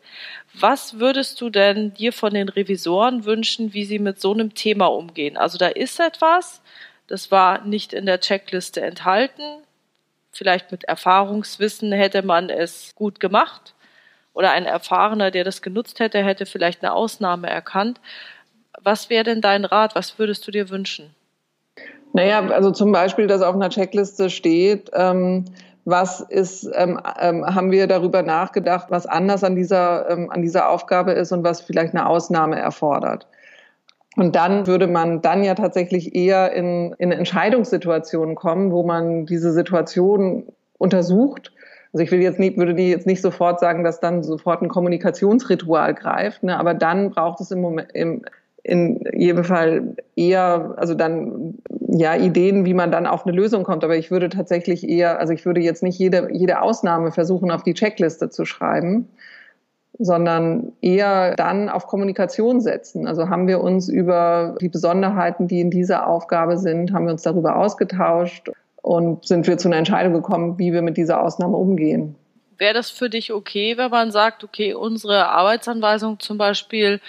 Was 0.55 0.99
würdest 0.99 1.41
du 1.41 1.51
denn 1.51 1.95
dir 1.95 2.13
von 2.13 2.35
den 2.35 2.49
Revisoren 2.49 3.25
wünschen, 3.25 3.73
wie 3.73 3.85
sie 3.85 4.01
mit 4.01 4.21
so 4.21 4.33
einem 4.33 4.55
Thema 4.55 4.87
umgehen? 4.87 5.37
Also 5.37 5.57
da 5.57 5.69
ist 5.69 6.01
etwas, 6.01 6.63
das 7.07 7.31
war 7.31 7.65
nicht 7.65 7.93
in 7.93 8.07
der 8.07 8.19
Checkliste 8.19 8.81
enthalten. 8.81 9.63
Vielleicht 10.33 10.73
mit 10.73 10.83
Erfahrungswissen 10.83 11.93
hätte 11.93 12.23
man 12.23 12.51
es 12.51 12.93
gut 12.97 13.21
gemacht. 13.21 13.75
Oder 14.33 14.51
ein 14.51 14.67
Erfahrener, 14.67 15.31
der 15.31 15.45
das 15.45 15.63
genutzt 15.63 16.01
hätte, 16.01 16.25
hätte 16.25 16.45
vielleicht 16.45 16.83
eine 16.83 16.93
Ausnahme 16.93 17.49
erkannt. 17.49 18.01
Was 18.81 19.11
wäre 19.11 19.23
denn 19.23 19.41
dein 19.41 19.65
Rat? 19.65 19.95
Was 19.95 20.19
würdest 20.19 20.45
du 20.45 20.51
dir 20.51 20.71
wünschen? 20.71 21.15
Naja, 22.13 22.41
also 22.49 22.71
zum 22.71 22.93
Beispiel, 22.93 23.27
dass 23.27 23.43
auf 23.43 23.55
einer 23.55 23.71
Checkliste 23.71 24.31
steht, 24.31 24.91
ähm, 24.93 25.45
was 25.85 26.21
ist, 26.21 26.69
ähm, 26.75 27.01
ähm, 27.21 27.45
haben 27.47 27.71
wir 27.71 27.87
darüber 27.87 28.23
nachgedacht, 28.23 28.87
was 28.91 29.07
anders 29.07 29.45
an 29.45 29.57
dieser, 29.57 30.11
ähm, 30.11 30.31
an 30.31 30.43
dieser 30.43 30.69
Aufgabe 30.69 31.13
ist 31.13 31.33
und 31.33 31.45
was 31.45 31.61
vielleicht 31.61 31.95
eine 31.95 32.07
Ausnahme 32.07 32.59
erfordert. 32.59 33.27
Und 34.17 34.35
dann 34.37 34.67
würde 34.67 34.87
man 34.87 35.23
dann 35.23 35.45
ja 35.45 35.55
tatsächlich 35.55 36.15
eher 36.15 36.53
in, 36.53 36.95
in 36.99 37.13
Entscheidungssituationen 37.13 38.35
kommen, 38.35 38.73
wo 38.73 38.83
man 38.83 39.25
diese 39.25 39.53
Situation 39.53 40.49
untersucht. 40.79 41.53
Also 41.93 42.05
ich 42.05 42.11
will 42.11 42.21
jetzt 42.21 42.39
nicht, 42.39 42.57
würde 42.57 42.75
die 42.75 42.91
jetzt 42.91 43.07
nicht 43.07 43.23
sofort 43.23 43.61
sagen, 43.61 43.85
dass 43.85 44.01
dann 44.01 44.23
sofort 44.23 44.63
ein 44.63 44.69
Kommunikationsritual 44.69 45.95
greift, 45.95 46.43
ne, 46.43 46.59
aber 46.59 46.75
dann 46.75 47.11
braucht 47.11 47.41
es 47.41 47.51
im 47.51 47.61
Moment, 47.61 47.91
im, 47.93 48.25
in 48.63 49.03
jedem 49.15 49.45
Fall 49.45 49.97
eher, 50.17 50.75
also 50.77 50.95
dann 50.95 51.59
ja 51.89 52.15
Ideen, 52.15 52.65
wie 52.65 52.75
man 52.75 52.91
dann 52.91 53.07
auf 53.07 53.27
eine 53.27 53.35
Lösung 53.35 53.65
kommt. 53.65 53.85
Aber 53.85 53.97
ich 53.97 54.11
würde 54.11 54.29
tatsächlich 54.29 54.89
eher, 54.89 55.19
also 55.19 55.33
ich 55.33 55.45
würde 55.47 55.61
jetzt 55.61 55.83
nicht 55.83 55.99
jede, 55.99 56.29
jede 56.33 56.61
Ausnahme 56.61 57.13
versuchen, 57.13 57.51
auf 57.51 57.63
die 57.63 57.75
Checkliste 57.75 58.31
zu 58.31 58.45
schreiben, 58.45 59.09
sondern 59.99 60.73
eher 60.81 61.35
dann 61.37 61.69
auf 61.69 61.87
Kommunikation 61.87 62.61
setzen. 62.61 63.07
Also 63.07 63.29
haben 63.29 63.49
wir 63.49 63.61
uns 63.61 63.89
über 63.89 64.57
die 64.61 64.69
Besonderheiten, 64.69 65.49
die 65.49 65.61
in 65.61 65.71
dieser 65.71 66.07
Aufgabe 66.07 66.59
sind, 66.59 66.93
haben 66.93 67.07
wir 67.07 67.13
uns 67.13 67.23
darüber 67.23 67.57
ausgetauscht 67.57 68.51
und 68.83 69.27
sind 69.27 69.47
wir 69.47 69.59
zu 69.59 69.69
einer 69.69 69.77
Entscheidung 69.77 70.15
gekommen, 70.15 70.59
wie 70.59 70.73
wir 70.73 70.83
mit 70.83 70.97
dieser 70.97 71.23
Ausnahme 71.23 71.57
umgehen. 71.57 72.15
Wäre 72.57 72.75
das 72.75 72.91
für 72.91 73.09
dich 73.09 73.33
okay, 73.33 73.79
wenn 73.79 73.91
man 73.91 74.11
sagt, 74.11 74.45
okay, 74.45 74.75
unsere 74.75 75.29
Arbeitsanweisung 75.29 76.21
zum 76.21 76.37
Beispiel 76.37 77.01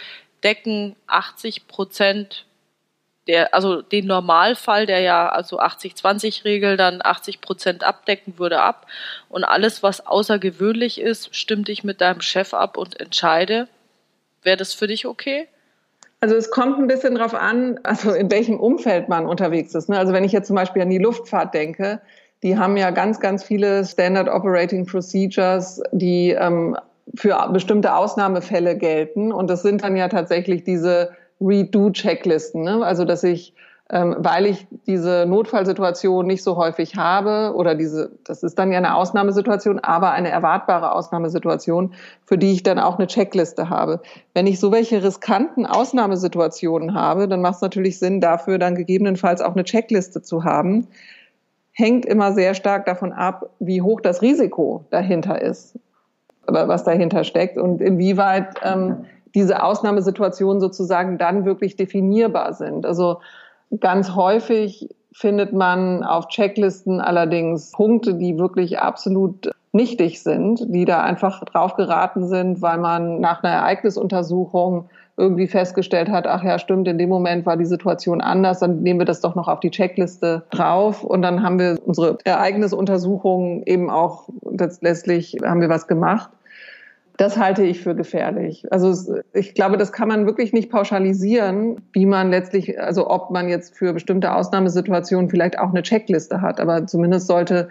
decken 0.43 0.95
80 1.07 1.67
Prozent 1.67 2.45
der, 3.27 3.53
also 3.53 3.81
den 3.81 4.07
Normalfall, 4.07 4.85
der 4.85 4.99
ja 4.99 5.29
also 5.29 5.59
80-20-Regel 5.59 6.75
dann 6.75 7.01
80 7.03 7.41
Prozent 7.41 7.83
abdecken 7.83 8.39
würde, 8.39 8.61
ab. 8.61 8.87
Und 9.29 9.43
alles, 9.43 9.83
was 9.83 10.05
außergewöhnlich 10.05 10.99
ist, 10.99 11.35
stimme 11.35 11.63
dich 11.63 11.83
mit 11.83 12.01
deinem 12.01 12.21
Chef 12.21 12.53
ab 12.53 12.77
und 12.77 12.99
entscheide. 12.99 13.67
Wäre 14.43 14.57
das 14.57 14.73
für 14.73 14.87
dich 14.87 15.05
okay? 15.05 15.47
Also 16.19 16.35
es 16.35 16.51
kommt 16.51 16.77
ein 16.77 16.87
bisschen 16.87 17.15
drauf 17.15 17.33
an, 17.33 17.79
also 17.83 18.11
in 18.11 18.29
welchem 18.29 18.59
Umfeld 18.59 19.09
man 19.09 19.25
unterwegs 19.25 19.73
ist. 19.75 19.89
Ne? 19.89 19.97
Also 19.97 20.13
wenn 20.13 20.23
ich 20.23 20.31
jetzt 20.31 20.47
zum 20.47 20.55
Beispiel 20.55 20.81
an 20.81 20.89
die 20.89 20.99
Luftfahrt 20.99 21.53
denke, 21.53 22.01
die 22.43 22.57
haben 22.57 22.75
ja 22.75 22.89
ganz, 22.89 23.19
ganz 23.19 23.43
viele 23.43 23.85
Standard 23.85 24.27
Operating 24.27 24.85
Procedures, 24.85 25.81
die 25.91 26.31
ähm, 26.31 26.75
für 27.15 27.49
bestimmte 27.51 27.95
Ausnahmefälle 27.95 28.77
gelten. 28.77 29.31
Und 29.31 29.49
das 29.49 29.61
sind 29.61 29.83
dann 29.83 29.95
ja 29.95 30.07
tatsächlich 30.07 30.63
diese 30.63 31.11
Redo-Checklisten. 31.41 32.63
Ne? 32.63 32.85
Also 32.85 33.03
dass 33.03 33.23
ich, 33.23 33.53
ähm, 33.89 34.15
weil 34.19 34.45
ich 34.45 34.67
diese 34.85 35.25
Notfallsituation 35.27 36.25
nicht 36.25 36.43
so 36.43 36.55
häufig 36.55 36.95
habe 36.95 37.53
oder 37.55 37.75
diese, 37.75 38.11
das 38.23 38.43
ist 38.43 38.57
dann 38.57 38.71
ja 38.71 38.77
eine 38.77 38.95
Ausnahmesituation, 38.95 39.79
aber 39.79 40.11
eine 40.11 40.29
erwartbare 40.29 40.93
Ausnahmesituation, 40.93 41.93
für 42.23 42.37
die 42.37 42.53
ich 42.53 42.63
dann 42.63 42.79
auch 42.79 42.97
eine 42.97 43.07
Checkliste 43.07 43.69
habe. 43.69 44.01
Wenn 44.33 44.47
ich 44.47 44.59
so 44.59 44.71
welche 44.71 45.03
riskanten 45.03 45.65
Ausnahmesituationen 45.65 46.93
habe, 46.93 47.27
dann 47.27 47.41
macht 47.41 47.55
es 47.55 47.61
natürlich 47.61 47.99
Sinn, 47.99 48.21
dafür 48.21 48.59
dann 48.59 48.75
gegebenenfalls 48.75 49.41
auch 49.41 49.53
eine 49.53 49.63
Checkliste 49.63 50.21
zu 50.21 50.43
haben. 50.43 50.87
Hängt 51.73 52.05
immer 52.05 52.33
sehr 52.33 52.53
stark 52.53 52.85
davon 52.85 53.11
ab, 53.11 53.49
wie 53.59 53.81
hoch 53.81 54.01
das 54.01 54.21
Risiko 54.21 54.85
dahinter 54.91 55.41
ist 55.41 55.77
was 56.47 56.83
dahinter 56.83 57.23
steckt 57.23 57.57
und 57.57 57.81
inwieweit 57.81 58.55
ähm, 58.63 59.05
diese 59.35 59.63
Ausnahmesituationen 59.63 60.59
sozusagen 60.59 61.17
dann 61.17 61.45
wirklich 61.45 61.75
definierbar 61.75 62.53
sind. 62.53 62.85
Also 62.85 63.19
ganz 63.79 64.15
häufig 64.15 64.89
findet 65.13 65.53
man 65.53 66.03
auf 66.03 66.27
Checklisten 66.27 66.99
allerdings 66.99 67.71
Punkte, 67.71 68.15
die 68.15 68.37
wirklich 68.37 68.79
absolut 68.79 69.51
nichtig 69.71 70.21
sind, 70.21 70.65
die 70.67 70.85
da 70.85 71.01
einfach 71.01 71.43
drauf 71.45 71.75
geraten 71.75 72.27
sind, 72.27 72.61
weil 72.61 72.77
man 72.77 73.19
nach 73.19 73.43
einer 73.43 73.53
Ereignisuntersuchung 73.53 74.89
irgendwie 75.21 75.47
festgestellt 75.47 76.09
hat, 76.09 76.25
ach 76.25 76.43
ja, 76.43 76.57
stimmt, 76.57 76.87
in 76.87 76.97
dem 76.97 77.09
Moment 77.09 77.45
war 77.45 77.55
die 77.55 77.65
Situation 77.65 78.21
anders, 78.21 78.59
dann 78.59 78.81
nehmen 78.81 78.99
wir 78.99 79.05
das 79.05 79.21
doch 79.21 79.35
noch 79.35 79.47
auf 79.47 79.59
die 79.59 79.69
Checkliste 79.69 80.43
drauf 80.49 81.03
und 81.03 81.21
dann 81.21 81.43
haben 81.43 81.59
wir 81.59 81.77
unsere 81.85 82.17
Ereignisuntersuchung 82.23 83.63
eben 83.67 83.91
auch 83.91 84.29
letztlich 84.81 85.37
haben 85.43 85.61
wir 85.61 85.69
was 85.69 85.87
gemacht. 85.87 86.31
Das 87.17 87.37
halte 87.37 87.61
ich 87.61 87.81
für 87.81 87.93
gefährlich. 87.93 88.65
Also 88.71 89.19
ich 89.33 89.53
glaube, 89.53 89.77
das 89.77 89.91
kann 89.91 90.07
man 90.07 90.25
wirklich 90.25 90.53
nicht 90.53 90.71
pauschalisieren, 90.71 91.79
wie 91.93 92.07
man 92.07 92.31
letztlich, 92.31 92.81
also 92.81 93.11
ob 93.11 93.29
man 93.29 93.47
jetzt 93.47 93.77
für 93.77 93.93
bestimmte 93.93 94.33
Ausnahmesituationen 94.33 95.29
vielleicht 95.29 95.59
auch 95.59 95.69
eine 95.69 95.83
Checkliste 95.83 96.41
hat. 96.41 96.59
Aber 96.59 96.87
zumindest 96.87 97.27
sollte 97.27 97.69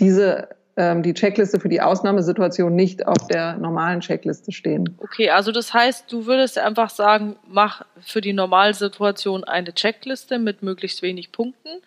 diese 0.00 0.48
die 0.78 1.14
Checkliste 1.14 1.58
für 1.58 1.70
die 1.70 1.80
Ausnahmesituation 1.80 2.76
nicht 2.76 3.06
auf 3.06 3.28
der 3.28 3.56
normalen 3.56 4.00
Checkliste 4.00 4.52
stehen. 4.52 4.94
Okay, 4.98 5.30
also 5.30 5.50
das 5.50 5.72
heißt, 5.72 6.12
du 6.12 6.26
würdest 6.26 6.58
einfach 6.58 6.90
sagen, 6.90 7.36
mach 7.48 7.82
für 8.02 8.20
die 8.20 8.34
Normalsituation 8.34 9.44
eine 9.44 9.72
Checkliste 9.72 10.38
mit 10.38 10.62
möglichst 10.62 11.00
wenig 11.00 11.32
Punkten 11.32 11.80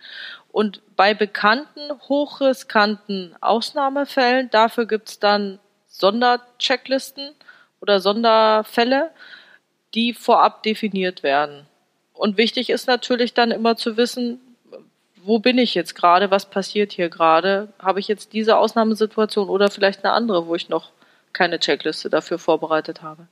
und 0.52 0.82
bei 0.96 1.14
bekannten, 1.14 1.82
hochriskanten 2.08 3.36
Ausnahmefällen, 3.42 4.50
dafür 4.50 4.88
gibt 4.88 5.10
es 5.10 5.20
dann 5.20 5.60
Sonderchecklisten 5.88 7.32
oder 7.82 8.00
Sonderfälle, 8.00 9.12
die 9.94 10.14
vorab 10.14 10.64
definiert 10.64 11.22
werden. 11.22 11.68
Und 12.14 12.38
wichtig 12.38 12.70
ist 12.70 12.88
natürlich 12.88 13.34
dann 13.34 13.52
immer 13.52 13.76
zu 13.76 13.98
wissen, 13.98 14.42
wo 15.24 15.40
bin 15.40 15.58
ich 15.58 15.76
jetzt 15.76 15.96
gerade, 15.96 16.32
was 16.32 16.46
passiert 16.46 16.92
hier 16.92 17.10
gerade? 17.10 17.70
Habe 17.80 18.00
ich 18.00 18.08
jetzt 18.08 18.34
diese 18.34 18.58
Ausnahmesituation 18.58 19.50
oder 19.50 19.70
vielleicht 19.70 20.04
eine 20.04 20.14
andere, 20.14 20.48
wo 20.48 20.56
ich 20.56 20.70
noch 20.70 20.92
keine 21.34 21.60
Checkliste 21.60 22.10
dafür 22.10 22.40
vorbereitet 22.40 23.02
habe? 23.02 23.28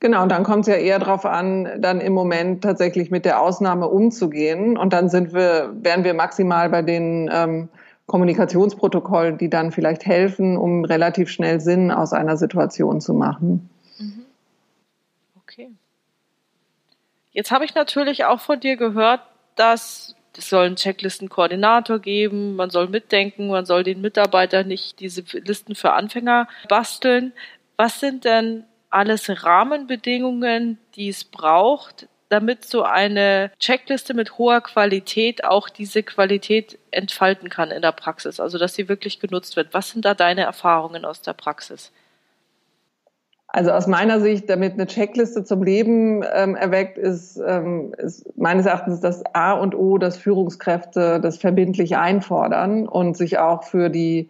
Genau, 0.00 0.22
und 0.22 0.28
dann 0.28 0.44
kommt 0.44 0.62
es 0.62 0.66
ja 0.68 0.74
eher 0.74 0.98
darauf 0.98 1.24
an, 1.24 1.80
dann 1.80 2.00
im 2.00 2.12
Moment 2.12 2.62
tatsächlich 2.62 3.10
mit 3.10 3.24
der 3.24 3.40
Ausnahme 3.40 3.88
umzugehen. 3.88 4.76
Und 4.76 4.92
dann 4.92 5.08
sind 5.08 5.32
wir, 5.32 5.70
wären 5.74 6.04
wir 6.04 6.12
maximal 6.12 6.68
bei 6.68 6.82
den 6.82 7.30
ähm, 7.32 7.68
Kommunikationsprotokollen, 8.06 9.38
die 9.38 9.48
dann 9.48 9.72
vielleicht 9.72 10.04
helfen, 10.04 10.58
um 10.58 10.84
relativ 10.84 11.30
schnell 11.30 11.60
Sinn 11.60 11.90
aus 11.90 12.12
einer 12.12 12.36
Situation 12.36 13.00
zu 13.00 13.14
machen. 13.14 13.70
Mhm. 13.98 14.26
Okay. 15.42 15.70
Jetzt 17.32 17.50
habe 17.50 17.64
ich 17.64 17.74
natürlich 17.74 18.26
auch 18.26 18.40
von 18.40 18.60
dir 18.60 18.76
gehört, 18.76 19.20
dass 19.56 20.15
es 20.38 20.48
soll 20.48 20.66
einen 20.66 20.76
Checklistenkoordinator 20.76 21.98
geben, 21.98 22.56
man 22.56 22.70
soll 22.70 22.88
mitdenken, 22.88 23.48
man 23.48 23.66
soll 23.66 23.84
den 23.84 24.00
Mitarbeitern 24.00 24.68
nicht 24.68 25.00
diese 25.00 25.24
Listen 25.32 25.74
für 25.74 25.92
Anfänger 25.92 26.48
basteln. 26.68 27.32
Was 27.76 28.00
sind 28.00 28.24
denn 28.24 28.64
alles 28.90 29.44
Rahmenbedingungen, 29.44 30.78
die 30.94 31.08
es 31.08 31.24
braucht, 31.24 32.08
damit 32.28 32.64
so 32.64 32.82
eine 32.82 33.52
Checkliste 33.58 34.14
mit 34.14 34.38
hoher 34.38 34.60
Qualität 34.60 35.44
auch 35.44 35.68
diese 35.68 36.02
Qualität 36.02 36.78
entfalten 36.90 37.48
kann 37.48 37.70
in 37.70 37.82
der 37.82 37.92
Praxis, 37.92 38.40
also 38.40 38.58
dass 38.58 38.74
sie 38.74 38.88
wirklich 38.88 39.20
genutzt 39.20 39.56
wird. 39.56 39.74
Was 39.74 39.90
sind 39.90 40.04
da 40.04 40.14
deine 40.14 40.42
Erfahrungen 40.42 41.04
aus 41.04 41.22
der 41.22 41.34
Praxis? 41.34 41.92
Also 43.48 43.70
aus 43.70 43.86
meiner 43.86 44.20
Sicht, 44.20 44.50
damit 44.50 44.74
eine 44.74 44.86
Checkliste 44.86 45.44
zum 45.44 45.62
Leben 45.62 46.22
ähm, 46.34 46.56
erweckt, 46.56 46.98
ist, 46.98 47.40
ähm, 47.46 47.94
ist 47.96 48.26
meines 48.36 48.66
Erachtens 48.66 49.00
das 49.00 49.22
A 49.34 49.52
und 49.52 49.74
O, 49.74 49.98
dass 49.98 50.16
Führungskräfte 50.16 51.20
das 51.20 51.38
verbindlich 51.38 51.96
einfordern 51.96 52.86
und 52.88 53.16
sich 53.16 53.38
auch 53.38 53.62
für 53.62 53.88
die 53.88 54.28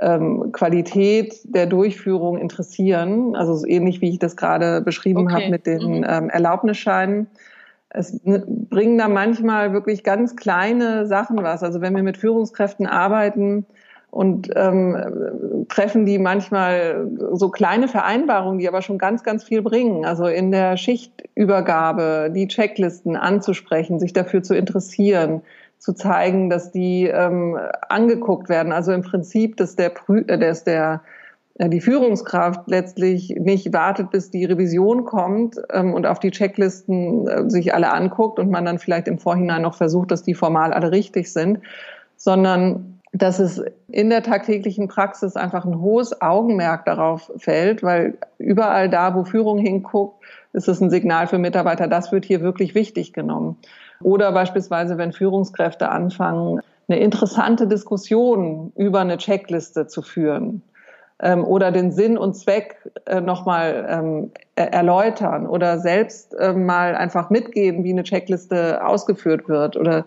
ähm, 0.00 0.52
Qualität 0.52 1.34
der 1.44 1.66
Durchführung 1.66 2.38
interessieren. 2.38 3.34
Also 3.34 3.66
ähnlich 3.66 4.00
wie 4.00 4.10
ich 4.10 4.18
das 4.18 4.36
gerade 4.36 4.80
beschrieben 4.80 5.20
okay. 5.20 5.34
habe 5.34 5.50
mit 5.50 5.66
den 5.66 5.98
mhm. 5.98 6.06
ähm, 6.06 6.28
Erlaubnisscheinen. 6.28 7.28
Es 7.88 8.20
bringen 8.22 8.98
da 8.98 9.08
manchmal 9.08 9.72
wirklich 9.72 10.02
ganz 10.02 10.36
kleine 10.36 11.06
Sachen 11.06 11.42
was. 11.42 11.62
Also 11.62 11.80
wenn 11.80 11.94
wir 11.94 12.02
mit 12.02 12.18
Führungskräften 12.18 12.86
arbeiten 12.86 13.64
und 14.10 14.50
ähm, 14.54 15.66
treffen 15.68 16.06
die 16.06 16.18
manchmal 16.18 17.06
so 17.32 17.50
kleine 17.50 17.88
Vereinbarungen, 17.88 18.58
die 18.58 18.68
aber 18.68 18.80
schon 18.80 18.98
ganz, 18.98 19.22
ganz 19.22 19.44
viel 19.44 19.62
bringen. 19.62 20.04
Also 20.04 20.26
in 20.26 20.50
der 20.50 20.76
Schichtübergabe 20.76 22.30
die 22.34 22.48
Checklisten 22.48 23.16
anzusprechen, 23.16 23.98
sich 23.98 24.12
dafür 24.12 24.42
zu 24.42 24.54
interessieren, 24.54 25.42
zu 25.78 25.92
zeigen, 25.92 26.48
dass 26.48 26.72
die 26.72 27.04
ähm, 27.04 27.58
angeguckt 27.88 28.48
werden. 28.48 28.72
Also 28.72 28.92
im 28.92 29.02
Prinzip, 29.02 29.56
dass 29.56 29.76
der, 29.76 29.90
Prü 29.90 30.24
äh, 30.26 30.38
dass 30.38 30.64
der 30.64 31.02
äh, 31.58 31.68
die 31.68 31.80
Führungskraft 31.80 32.68
letztlich 32.68 33.34
nicht 33.38 33.72
wartet, 33.72 34.10
bis 34.10 34.30
die 34.30 34.44
Revision 34.44 35.04
kommt 35.04 35.56
ähm, 35.72 35.94
und 35.94 36.06
auf 36.06 36.20
die 36.20 36.30
Checklisten 36.30 37.28
äh, 37.28 37.50
sich 37.50 37.74
alle 37.74 37.92
anguckt 37.92 38.38
und 38.38 38.50
man 38.50 38.64
dann 38.64 38.78
vielleicht 38.78 39.08
im 39.08 39.18
Vorhinein 39.18 39.62
noch 39.62 39.74
versucht, 39.74 40.10
dass 40.10 40.22
die 40.22 40.34
formal 40.34 40.72
alle 40.72 40.90
richtig 40.90 41.32
sind, 41.32 41.60
sondern 42.16 42.95
dass 43.18 43.38
es 43.38 43.62
in 43.88 44.10
der 44.10 44.22
tagtäglichen 44.22 44.88
Praxis 44.88 45.36
einfach 45.36 45.64
ein 45.64 45.80
hohes 45.80 46.20
Augenmerk 46.20 46.84
darauf 46.84 47.32
fällt, 47.38 47.82
weil 47.82 48.18
überall 48.38 48.90
da, 48.90 49.14
wo 49.14 49.24
Führung 49.24 49.58
hinguckt, 49.58 50.22
ist 50.52 50.68
es 50.68 50.80
ein 50.80 50.90
Signal 50.90 51.26
für 51.26 51.38
Mitarbeiter, 51.38 51.88
das 51.88 52.12
wird 52.12 52.24
hier 52.24 52.40
wirklich 52.40 52.74
wichtig 52.74 53.12
genommen. 53.12 53.56
Oder 54.02 54.32
beispielsweise, 54.32 54.98
wenn 54.98 55.12
Führungskräfte 55.12 55.88
anfangen, 55.88 56.60
eine 56.88 57.00
interessante 57.00 57.66
Diskussion 57.66 58.72
über 58.76 59.00
eine 59.00 59.16
Checkliste 59.16 59.86
zu 59.86 60.02
führen 60.02 60.62
ähm, 61.20 61.44
oder 61.44 61.72
den 61.72 61.92
Sinn 61.92 62.18
und 62.18 62.34
Zweck 62.34 62.76
äh, 63.06 63.20
nochmal 63.20 63.86
ähm, 63.88 64.30
erläutern 64.56 65.46
oder 65.46 65.78
selbst 65.78 66.34
äh, 66.34 66.52
mal 66.52 66.94
einfach 66.94 67.30
mitgeben, 67.30 67.82
wie 67.82 67.92
eine 67.92 68.04
Checkliste 68.04 68.84
ausgeführt 68.86 69.48
wird 69.48 69.76
oder 69.76 70.04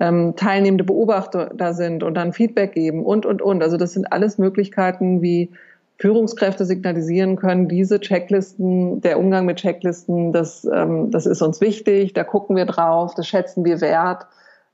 ähm, 0.00 0.34
teilnehmende 0.36 0.84
Beobachter 0.84 1.50
da 1.54 1.72
sind 1.72 2.02
und 2.02 2.14
dann 2.14 2.32
Feedback 2.32 2.72
geben 2.72 3.04
und, 3.04 3.26
und, 3.26 3.42
und. 3.42 3.62
Also 3.62 3.76
das 3.76 3.92
sind 3.92 4.12
alles 4.12 4.38
Möglichkeiten, 4.38 5.22
wie 5.22 5.52
Führungskräfte 5.98 6.64
signalisieren 6.64 7.36
können, 7.36 7.68
diese 7.68 8.00
Checklisten, 8.00 9.00
der 9.00 9.18
Umgang 9.18 9.46
mit 9.46 9.58
Checklisten, 9.58 10.32
das, 10.32 10.64
ähm, 10.64 11.10
das 11.10 11.26
ist 11.26 11.40
uns 11.40 11.60
wichtig, 11.60 12.12
da 12.14 12.24
gucken 12.24 12.56
wir 12.56 12.66
drauf, 12.66 13.14
das 13.14 13.28
schätzen 13.28 13.64
wir 13.64 13.80
wert 13.80 14.26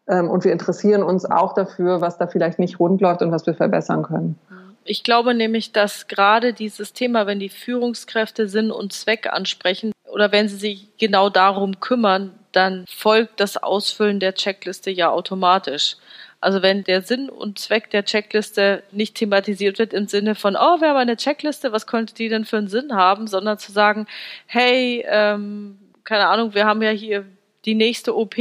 ähm, 0.08 0.30
und 0.30 0.44
wir 0.44 0.52
interessieren 0.52 1.02
uns 1.02 1.26
auch 1.26 1.52
dafür, 1.52 2.00
was 2.00 2.16
da 2.16 2.26
vielleicht 2.26 2.58
nicht 2.58 2.80
rund 2.80 3.02
läuft 3.02 3.20
und 3.20 3.32
was 3.32 3.46
wir 3.46 3.54
verbessern 3.54 4.02
können. 4.02 4.38
Ich 4.84 5.04
glaube 5.04 5.34
nämlich, 5.34 5.72
dass 5.72 6.08
gerade 6.08 6.54
dieses 6.54 6.94
Thema, 6.94 7.26
wenn 7.26 7.38
die 7.38 7.50
Führungskräfte 7.50 8.48
Sinn 8.48 8.70
und 8.70 8.94
Zweck 8.94 9.30
ansprechen 9.30 9.92
oder 10.12 10.32
wenn 10.32 10.48
sie 10.48 10.56
sich 10.56 10.88
genau 10.98 11.30
darum 11.30 11.80
kümmern, 11.80 12.38
dann 12.52 12.84
folgt 12.88 13.40
das 13.40 13.56
Ausfüllen 13.56 14.20
der 14.20 14.34
Checkliste 14.34 14.90
ja 14.90 15.10
automatisch. 15.10 15.96
Also 16.40 16.62
wenn 16.62 16.84
der 16.84 17.02
Sinn 17.02 17.28
und 17.28 17.58
Zweck 17.58 17.90
der 17.90 18.04
Checkliste 18.04 18.82
nicht 18.92 19.14
thematisiert 19.14 19.78
wird 19.78 19.92
im 19.92 20.08
Sinne 20.08 20.34
von, 20.34 20.56
oh, 20.56 20.80
wir 20.80 20.88
haben 20.88 20.96
eine 20.96 21.16
Checkliste, 21.16 21.72
was 21.72 21.86
könnte 21.86 22.14
die 22.14 22.28
denn 22.28 22.46
für 22.46 22.56
einen 22.56 22.68
Sinn 22.68 22.94
haben, 22.94 23.26
sondern 23.26 23.58
zu 23.58 23.72
sagen, 23.72 24.06
hey, 24.46 25.04
ähm, 25.06 25.78
keine 26.04 26.28
Ahnung, 26.28 26.54
wir 26.54 26.64
haben 26.64 26.82
ja 26.82 26.90
hier 26.90 27.26
die 27.66 27.74
nächste 27.74 28.16
OP 28.16 28.36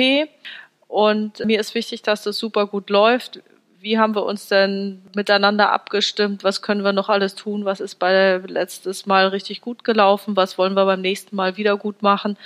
und 0.87 1.45
mir 1.45 1.59
ist 1.59 1.75
wichtig, 1.75 2.01
dass 2.01 2.23
das 2.23 2.37
super 2.37 2.67
gut 2.67 2.89
läuft. 2.89 3.41
Wie 3.81 3.97
haben 3.97 4.13
wir 4.13 4.25
uns 4.25 4.47
denn 4.47 5.01
miteinander 5.15 5.71
abgestimmt? 5.71 6.43
Was 6.43 6.61
können 6.61 6.83
wir 6.83 6.91
noch 6.91 7.07
alles 7.07 7.35
tun? 7.35 7.63
Was 7.63 7.79
ist 7.79 7.95
bei 7.95 8.41
letztes 8.45 9.05
Mal 9.05 9.27
richtig 9.27 9.61
gut 9.61 9.83
gelaufen? 9.83 10.35
Was 10.35 10.57
wollen 10.57 10.73
wir 10.73 10.85
beim 10.85 11.01
nächsten 11.01 11.35
Mal 11.35 11.55
wieder 11.55 11.77
gut 11.77 12.01
machen? 12.01 12.37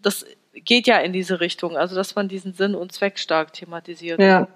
Das 0.00 0.24
geht 0.54 0.86
ja 0.86 0.98
in 0.98 1.12
diese 1.12 1.40
Richtung, 1.40 1.76
also 1.76 1.94
dass 1.94 2.14
man 2.14 2.28
diesen 2.28 2.54
Sinn 2.54 2.74
und 2.74 2.92
Zweck 2.92 3.18
stark 3.18 3.52
thematisiert. 3.52 4.18
Ja. 4.20 4.48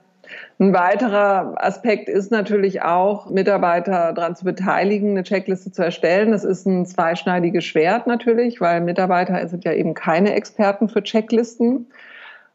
Ein 0.59 0.73
weiterer 0.73 1.55
Aspekt 1.57 2.09
ist 2.09 2.31
natürlich 2.31 2.83
auch, 2.83 3.29
Mitarbeiter 3.29 4.13
daran 4.13 4.37
zu 4.37 4.45
beteiligen, 4.45 5.11
eine 5.11 5.25
Checkliste 5.25 5.73
zu 5.73 5.83
erstellen. 5.83 6.31
Das 6.31 6.45
ist 6.45 6.67
ein 6.67 6.87
zweischneidiges 6.87 7.65
Schwert 7.65 8.07
natürlich, 8.07 8.61
weil 8.61 8.81
Mitarbeiter 8.81 9.47
sind 9.49 9.65
ja 9.65 9.73
eben 9.73 9.95
keine 9.95 10.35
Experten 10.35 10.89
für 10.89 11.03
Checklisten. 11.03 11.89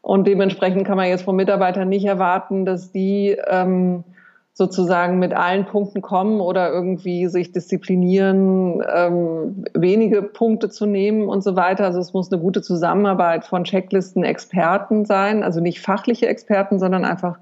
Und 0.06 0.28
dementsprechend 0.28 0.86
kann 0.86 0.96
man 0.96 1.08
jetzt 1.08 1.24
von 1.24 1.34
Mitarbeitern 1.34 1.88
nicht 1.88 2.04
erwarten, 2.04 2.64
dass 2.64 2.92
die 2.92 3.36
ähm, 3.48 4.04
sozusagen 4.52 5.18
mit 5.18 5.34
allen 5.34 5.66
Punkten 5.66 6.00
kommen 6.00 6.40
oder 6.40 6.70
irgendwie 6.70 7.26
sich 7.26 7.50
disziplinieren, 7.50 8.84
ähm, 8.88 9.64
wenige 9.74 10.22
Punkte 10.22 10.68
zu 10.68 10.86
nehmen 10.86 11.28
und 11.28 11.42
so 11.42 11.56
weiter. 11.56 11.86
Also 11.86 11.98
es 11.98 12.12
muss 12.12 12.30
eine 12.30 12.40
gute 12.40 12.62
Zusammenarbeit 12.62 13.46
von 13.46 13.64
Checklisten-Experten 13.64 15.06
sein, 15.06 15.42
also 15.42 15.58
nicht 15.58 15.80
fachliche 15.80 16.28
Experten, 16.28 16.78
sondern 16.78 17.04
einfach 17.04 17.40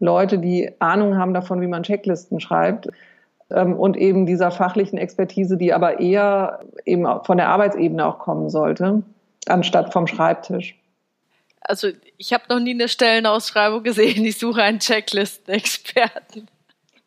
Leute, 0.00 0.40
die 0.40 0.72
Ahnung 0.80 1.16
haben 1.16 1.32
davon, 1.32 1.60
wie 1.60 1.68
man 1.68 1.84
Checklisten 1.84 2.40
schreibt. 2.40 2.88
Ähm, 3.50 3.74
und 3.74 3.96
eben 3.96 4.26
dieser 4.26 4.50
fachlichen 4.50 4.98
Expertise, 4.98 5.56
die 5.56 5.72
aber 5.72 6.00
eher 6.00 6.58
eben 6.84 7.06
von 7.22 7.36
der 7.36 7.50
Arbeitsebene 7.50 8.04
auch 8.04 8.18
kommen 8.18 8.50
sollte, 8.50 9.04
anstatt 9.46 9.92
vom 9.92 10.08
Schreibtisch 10.08 10.79
also 11.70 11.88
ich 12.18 12.32
habe 12.32 12.44
noch 12.48 12.58
nie 12.58 12.74
eine 12.74 12.88
Stellenausschreibung 12.88 13.82
gesehen, 13.84 14.24
ich 14.24 14.38
suche 14.38 14.62
einen 14.62 14.80
Checklisten-Experten. 14.80 16.48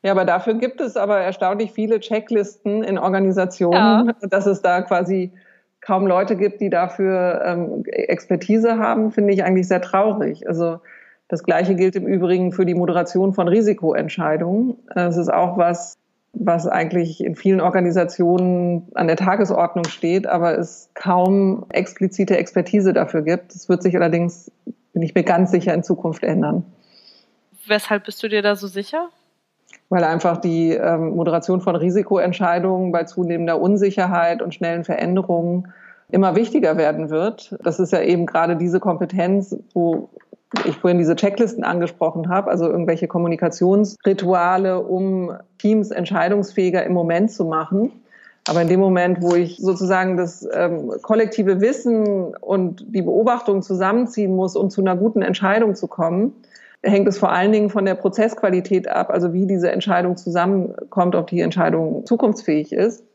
Ja, 0.01 0.11
aber 0.11 0.25
dafür 0.25 0.55
gibt 0.55 0.81
es 0.81 0.97
aber 0.97 1.19
erstaunlich 1.19 1.71
viele 1.71 1.99
Checklisten 1.99 2.83
in 2.83 2.97
Organisationen, 2.97 4.07
ja. 4.21 4.27
dass 4.27 4.45
es 4.45 4.61
da 4.61 4.81
quasi 4.81 5.31
kaum 5.81 6.07
Leute 6.07 6.35
gibt, 6.37 6.61
die 6.61 6.69
dafür 6.69 7.41
ähm, 7.45 7.83
Expertise 7.85 8.77
haben, 8.77 9.11
finde 9.11 9.33
ich 9.33 9.43
eigentlich 9.43 9.67
sehr 9.67 9.81
traurig. 9.81 10.47
Also 10.47 10.79
das 11.27 11.43
Gleiche 11.43 11.75
gilt 11.75 11.95
im 11.95 12.07
Übrigen 12.07 12.53
für 12.53 12.65
die 12.65 12.73
Moderation 12.73 13.33
von 13.33 13.47
Risikoentscheidungen. 13.47 14.77
Es 14.95 15.17
ist 15.17 15.31
auch 15.31 15.57
was, 15.57 15.97
was 16.33 16.67
eigentlich 16.67 17.23
in 17.23 17.35
vielen 17.35 17.61
Organisationen 17.61 18.87
an 18.95 19.07
der 19.07 19.15
Tagesordnung 19.15 19.85
steht, 19.85 20.25
aber 20.27 20.57
es 20.57 20.89
kaum 20.95 21.65
explizite 21.69 22.37
Expertise 22.37 22.91
dafür 22.91 23.21
gibt. 23.21 23.53
Das 23.53 23.69
wird 23.69 23.83
sich 23.83 23.95
allerdings, 23.95 24.51
bin 24.93 25.03
ich 25.03 25.13
mir 25.13 25.23
ganz 25.23 25.51
sicher, 25.51 25.73
in 25.73 25.83
Zukunft 25.83 26.23
ändern. 26.23 26.65
Weshalb 27.67 28.05
bist 28.05 28.21
du 28.23 28.29
dir 28.29 28.41
da 28.41 28.55
so 28.55 28.67
sicher? 28.67 29.09
Weil 29.89 30.03
einfach 30.03 30.37
die 30.37 30.71
ähm, 30.71 31.15
Moderation 31.15 31.61
von 31.61 31.75
Risikoentscheidungen 31.75 32.91
bei 32.91 33.03
zunehmender 33.03 33.61
Unsicherheit 33.61 34.41
und 34.41 34.55
schnellen 34.55 34.83
Veränderungen 34.83 35.71
immer 36.09 36.35
wichtiger 36.35 36.77
werden 36.77 37.09
wird. 37.09 37.55
Das 37.63 37.79
ist 37.79 37.93
ja 37.93 38.01
eben 38.01 38.25
gerade 38.25 38.55
diese 38.55 38.79
Kompetenz, 38.79 39.55
wo 39.73 40.09
ich 40.65 40.77
vorhin 40.77 40.97
diese 40.97 41.15
Checklisten 41.15 41.63
angesprochen 41.63 42.29
habe, 42.29 42.49
also 42.49 42.69
irgendwelche 42.69 43.07
Kommunikationsrituale, 43.07 44.81
um 44.81 45.31
Teams 45.57 45.91
entscheidungsfähiger 45.91 46.83
im 46.83 46.93
Moment 46.93 47.31
zu 47.31 47.45
machen. 47.45 47.91
Aber 48.47 48.61
in 48.61 48.67
dem 48.67 48.79
Moment, 48.79 49.21
wo 49.21 49.35
ich 49.35 49.57
sozusagen 49.57 50.17
das 50.17 50.47
ähm, 50.53 50.91
kollektive 51.01 51.61
Wissen 51.61 52.35
und 52.35 52.85
die 52.89 53.01
Beobachtung 53.01 53.61
zusammenziehen 53.61 54.35
muss, 54.35 54.55
um 54.55 54.69
zu 54.69 54.81
einer 54.81 54.97
guten 54.97 55.21
Entscheidung 55.21 55.75
zu 55.75 55.87
kommen, 55.87 56.33
hängt 56.83 57.07
es 57.07 57.17
vor 57.17 57.31
allen 57.31 57.53
Dingen 57.53 57.69
von 57.69 57.85
der 57.85 57.95
Prozessqualität 57.95 58.89
ab, 58.89 59.09
also 59.09 59.31
wie 59.31 59.47
diese 59.47 59.71
Entscheidung 59.71 60.17
zusammenkommt, 60.17 61.15
ob 61.15 61.27
die 61.27 61.39
Entscheidung 61.39 62.05
zukunftsfähig 62.05 62.73
ist 62.73 63.05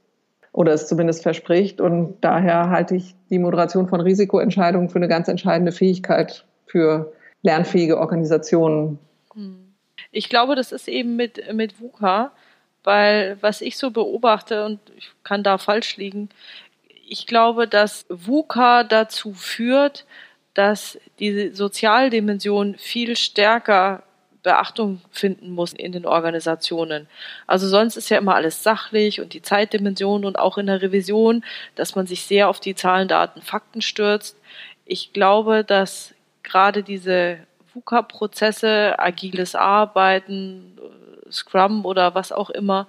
oder 0.53 0.73
es 0.73 0.87
zumindest 0.87 1.23
verspricht. 1.23 1.83
Und 1.83 2.15
daher 2.23 2.71
halte 2.71 2.97
ich 2.97 3.15
die 3.29 3.39
Moderation 3.39 3.87
von 3.87 4.01
Risikoentscheidungen 4.01 4.89
für 4.89 4.97
eine 4.97 5.09
ganz 5.09 5.29
entscheidende 5.29 5.73
Fähigkeit 5.73 6.47
für 6.67 7.13
lernfähige 7.43 7.99
Organisationen. 7.99 8.99
Hm. 9.35 9.75
Ich 10.11 10.29
glaube, 10.29 10.55
das 10.55 10.73
ist 10.73 10.89
eben 10.89 11.17
mit, 11.17 11.53
mit 11.53 11.81
VUCA, 11.81 12.33
weil 12.85 13.37
was 13.41 13.61
ich 13.61 13.77
so 13.77 13.91
beobachte, 13.91 14.65
und 14.65 14.81
ich 14.97 15.11
kann 15.25 15.43
da 15.43 15.59
falsch 15.59 15.97
liegen, 15.97 16.29
ich 17.09 17.27
glaube, 17.27 17.67
dass 17.67 18.07
VUCA 18.09 18.85
dazu 18.85 19.33
führt, 19.33 20.05
dass 20.55 20.99
diese 21.19 21.55
Sozialdimension 21.55 22.77
viel 22.77 23.17
stärker 23.17 24.03
Beachtung 24.43 25.01
finden 25.11 25.51
muss 25.51 25.73
in 25.73 25.93
den 25.93 26.07
Organisationen. 26.07 27.09
Also 27.47 27.69
sonst 27.69 27.97
ist 27.97 28.09
ja 28.09 28.19
immer 28.19 28.35
alles 28.35 28.63
sachlich 28.63 29.21
und 29.21 29.35
die 29.35 29.43
Zeitdimension 29.43 30.25
und 30.25 30.39
auch 30.39 30.59
in 30.59 30.67
der 30.67 30.81
Revision, 30.81 31.45
dass 31.75 31.95
man 31.95 32.07
sich 32.07 32.23
sehr 32.23 32.49
auf 32.49 32.61
die 32.61 32.75
Zahlen, 32.75 33.09
Daten, 33.09 33.43
Fakten 33.43 33.83
stürzt. 33.83 34.37
Ich 34.85 35.13
glaube, 35.13 35.65
dass 35.65 36.15
gerade 36.49 36.83
diese 36.83 37.39
VUCA-Prozesse, 37.75 38.99
agiles 38.99 39.55
Arbeiten, 39.55 40.79
Scrum 41.31 41.85
oder 41.85 42.15
was 42.15 42.33
auch 42.33 42.51
immer, 42.51 42.87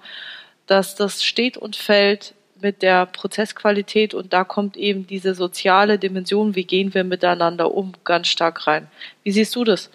dass 0.66 0.94
das 0.94 1.22
steht 1.24 1.56
und 1.56 1.76
fällt 1.76 2.34
mit 2.62 2.82
der 2.82 3.06
Prozessqualität 3.06 4.14
und 4.14 4.32
da 4.32 4.44
kommt 4.44 4.76
eben 4.76 5.06
diese 5.06 5.34
soziale 5.34 5.98
Dimension, 5.98 6.54
wie 6.54 6.64
gehen 6.64 6.94
wir 6.94 7.04
miteinander 7.04 7.74
um, 7.74 7.92
ganz 8.04 8.28
stark 8.28 8.66
rein. 8.66 8.88
Wie 9.22 9.30
siehst 9.30 9.56
du 9.56 9.64
das? 9.64 9.90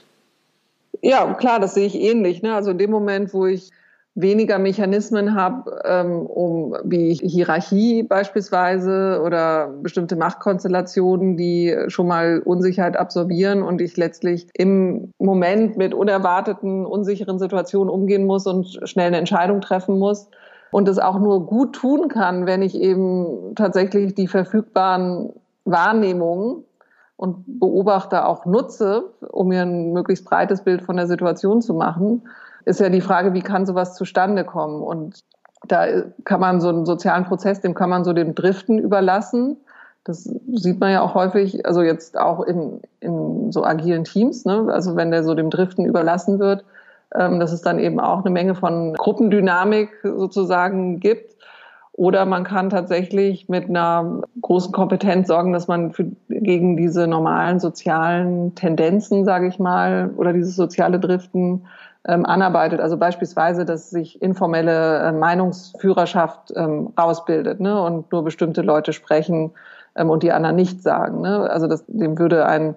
Ja, 1.02 1.32
klar, 1.34 1.60
das 1.60 1.76
sehe 1.76 1.86
ich 1.86 1.96
ähnlich. 1.96 2.42
Ne? 2.42 2.56
Also 2.56 2.72
in 2.72 2.78
dem 2.78 2.90
Moment, 2.90 3.34
wo 3.34 3.46
ich 3.46 3.70
weniger 4.16 4.60
Mechanismen 4.60 5.36
habe, 5.36 5.82
ähm, 5.84 6.26
um 6.26 6.74
wie 6.86 7.14
Hierarchie 7.14 8.04
beispielsweise 8.04 9.22
oder 9.24 9.68
bestimmte 9.82 10.16
Machtkonstellationen, 10.16 11.36
die 11.36 11.76
schon 11.88 12.08
mal 12.08 12.40
Unsicherheit 12.40 12.96
absorbieren 12.96 13.62
und 13.62 13.82
ich 13.82 13.98
letztlich 13.98 14.48
im 14.54 15.12
Moment 15.20 15.76
mit 15.76 15.94
unerwarteten, 15.94 16.86
unsicheren 16.86 17.40
Situationen 17.40 17.90
umgehen 17.90 18.26
muss 18.26 18.48
und 18.48 18.80
schnell 18.88 19.08
eine 19.08 19.18
Entscheidung 19.18 19.60
treffen 19.60 20.00
muss. 20.00 20.30
Und 20.72 20.88
es 20.88 20.98
auch 20.98 21.20
nur 21.20 21.46
gut 21.46 21.74
tun 21.74 22.08
kann, 22.08 22.46
wenn 22.48 22.62
ich 22.62 22.76
eben 22.76 23.54
tatsächlich 23.56 24.14
die 24.14 24.28
verfügbaren 24.28 25.32
Wahrnehmungen 25.66 26.64
und 27.18 27.60
Beobachter 27.60 28.28
auch 28.28 28.46
nutze, 28.46 29.06
um 29.30 29.50
mir 29.50 29.62
ein 29.62 29.94
möglichst 29.94 30.26
breites 30.26 30.64
Bild 30.64 30.82
von 30.82 30.98
der 30.98 31.08
Situation 31.08 31.62
zu 31.62 31.74
machen, 31.74 32.24
ist 32.66 32.80
ja 32.80 32.90
die 32.90 33.02
Frage, 33.02 33.34
wie 33.34 33.42
kann 33.42 33.66
sowas 33.66 33.96
zustande 33.96 34.44
kommen? 34.44 34.82
Und 34.82 35.24
da 35.68 35.86
kann 36.24 36.40
man 36.40 36.62
so 36.62 36.70
einen 36.70 36.86
sozialen 36.86 37.26
Prozess, 37.26 37.62
dem 37.62 37.74
kann 37.74 37.90
man 37.90 38.04
so 38.04 38.14
dem 38.14 38.36
Driften 38.36 38.80
überlassen. 38.80 39.58
Das 40.04 40.24
sieht 40.24 40.80
man 40.80 40.92
ja 40.92 41.02
auch 41.02 41.16
häufig, 41.16 41.66
also 41.66 41.82
jetzt 41.82 42.18
auch 42.18 42.42
in, 42.42 42.82
in 43.00 43.52
so 43.52 43.64
agilen 43.64 44.04
Teams, 44.04 44.46
ne? 44.46 44.68
also 44.72 44.96
wenn 44.96 45.10
der 45.10 45.24
so 45.24 45.34
dem 45.34 45.50
Driften 45.50 45.86
überlassen 45.86 46.40
wird, 46.40 46.64
ähm, 47.16 47.40
dass 47.40 47.52
es 47.52 47.62
dann 47.62 47.80
eben 47.80 48.00
auch 48.00 48.20
eine 48.20 48.30
Menge 48.30 48.54
von 48.54 48.94
Gruppendynamik 48.94 49.90
sozusagen 50.04 51.00
gibt. 51.00 51.36
Oder 51.94 52.26
man 52.26 52.44
kann 52.44 52.70
tatsächlich 52.70 53.48
mit 53.48 53.70
einer 53.70 54.22
großen 54.42 54.74
Kompetenz 54.74 55.30
sorgen, 55.30 55.54
dass 55.54 55.70
man 55.70 55.94
für, 55.94 56.12
gegen 56.28 56.76
diese 56.76 57.08
normalen 57.08 57.60
sozialen 57.62 58.54
Tendenzen, 58.54 59.24
sage 59.24 59.48
ich 59.48 59.60
mal, 59.60 60.12
oder 60.18 60.34
dieses 60.34 60.58
soziale 60.58 61.00
Driften 61.00 61.66
ähm, 62.08 62.26
anarbeitet. 62.26 62.80
Also 62.80 62.98
beispielsweise, 62.98 63.66
dass 63.66 63.90
sich 63.90 64.22
informelle 64.22 65.00
äh, 65.00 65.12
Meinungsführerschaft 65.12 66.54
ähm, 66.56 66.94
rausbildet 66.98 67.60
ne? 67.60 67.82
und 67.82 68.12
nur 68.12 68.24
bestimmte 68.24 68.62
Leute 68.62 68.94
sprechen 68.94 69.52
ähm, 69.96 70.10
und 70.10 70.24
die 70.24 70.32
anderen 70.32 70.56
nichts 70.56 70.84
sagen. 70.84 71.22
Ne? 71.22 71.50
Also 71.50 71.68
das, 71.68 71.84
dem 71.88 72.18
würde 72.20 72.46
ein 72.46 72.76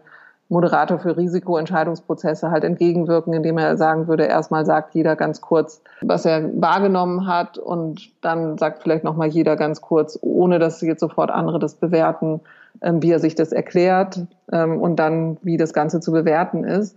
Moderator 0.51 0.99
für 0.99 1.17
Risikoentscheidungsprozesse 1.17 2.51
halt 2.51 2.65
entgegenwirken, 2.65 3.35
indem 3.35 3.59
er 3.59 3.77
sagen 3.77 4.09
würde, 4.09 4.25
erstmal 4.25 4.65
sagt 4.65 4.95
jeder 4.95 5.15
ganz 5.15 5.43
kurz, 5.43 5.83
was 6.01 6.25
er 6.25 6.43
wahrgenommen 6.59 7.27
hat 7.27 7.59
und 7.59 8.11
dann 8.23 8.57
sagt 8.57 8.83
vielleicht 8.83 9.05
nochmal 9.05 9.29
jeder 9.29 9.57
ganz 9.57 9.83
kurz, 9.83 10.19
ohne 10.23 10.59
dass 10.59 10.81
jetzt 10.81 11.01
sofort 11.01 11.31
andere 11.31 11.59
das 11.59 11.75
bewerten, 11.75 12.41
ähm, 12.81 13.03
wie 13.03 13.11
er 13.11 13.19
sich 13.19 13.35
das 13.35 13.53
erklärt 13.53 14.21
ähm, 14.51 14.81
und 14.81 14.97
dann, 14.97 15.37
wie 15.43 15.59
das 15.59 15.75
Ganze 15.75 16.01
zu 16.01 16.13
bewerten 16.13 16.65
ist. 16.65 16.97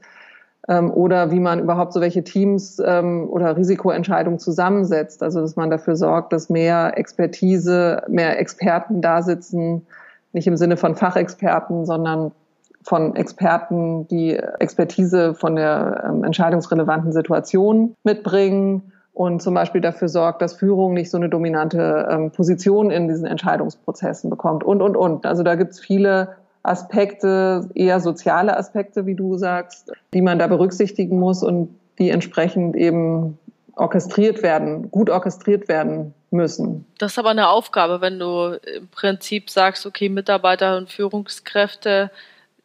Ähm, 0.68 0.92
oder 0.92 1.32
wie 1.32 1.40
man 1.40 1.60
überhaupt 1.60 1.94
so 1.94 2.02
welche 2.02 2.24
Teams 2.24 2.80
oder 2.80 3.58
Risikoentscheidungen 3.58 4.40
zusammensetzt. 4.40 5.24
Also, 5.24 5.42
dass 5.42 5.56
man 5.56 5.70
dafür 5.70 5.96
sorgt, 5.96 6.34
dass 6.34 6.50
mehr 6.50 6.98
Expertise, 6.98 8.04
mehr 8.08 8.40
Experten 8.40 9.02
da 9.02 9.22
sitzen, 9.22 9.88
nicht 10.34 10.48
im 10.48 10.58
Sinne 10.58 10.78
von 10.78 10.96
Fachexperten, 10.96 11.86
sondern 11.86 12.32
von 12.84 13.16
Experten, 13.16 14.08
die 14.08 14.36
Expertise 14.60 15.34
von 15.36 15.56
der 15.56 16.04
ähm, 16.08 16.24
entscheidungsrelevanten 16.24 17.12
Situation 17.12 17.96
mitbringen 18.04 18.92
und 19.14 19.42
zum 19.42 19.54
Beispiel 19.54 19.82
dafür 19.82 20.10
sorgt, 20.10 20.42
dass 20.42 20.54
Führung 20.54 20.94
nicht 20.94 21.12
so 21.12 21.18
eine 21.18 21.30
dominante 21.30 22.08
ähm, 22.10 22.32
Position 22.32 22.90
in 22.92 23.08
diesen 23.08 23.26
Entscheidungsprozessen 23.26 24.30
bekommt 24.30 24.64
und, 24.64 24.82
und, 24.82 24.98
und. 24.98 25.26
Also 25.26 25.44
da 25.44 25.56
gibt's 25.56 25.80
viele 25.80 26.30
Aspekte, 26.64 27.70
eher 27.74 28.00
soziale 28.00 28.56
Aspekte, 28.58 29.06
wie 29.06 29.16
du 29.16 29.38
sagst, 29.38 29.92
die 30.14 30.22
man 30.22 30.40
da 30.40 30.48
berücksichtigen 30.48 31.20
muss 31.20 31.44
und 31.44 31.76
die 31.98 32.10
entsprechend 32.10 32.76
eben 32.76 33.38
orchestriert 33.76 34.44
werden, 34.44 34.92
gut 34.92 35.10
orchestriert 35.10 35.68
werden 35.68 36.14
müssen. 36.30 36.86
Das 36.98 37.14
ist 37.14 37.20
aber 37.20 37.30
eine 37.30 37.50
Aufgabe, 37.50 38.02
wenn 38.02 38.20
du 38.20 38.60
im 38.76 38.88
Prinzip 38.90 39.50
sagst, 39.50 39.86
okay, 39.86 40.10
Mitarbeiter 40.10 40.78
und 40.78 40.90
Führungskräfte 40.90 42.12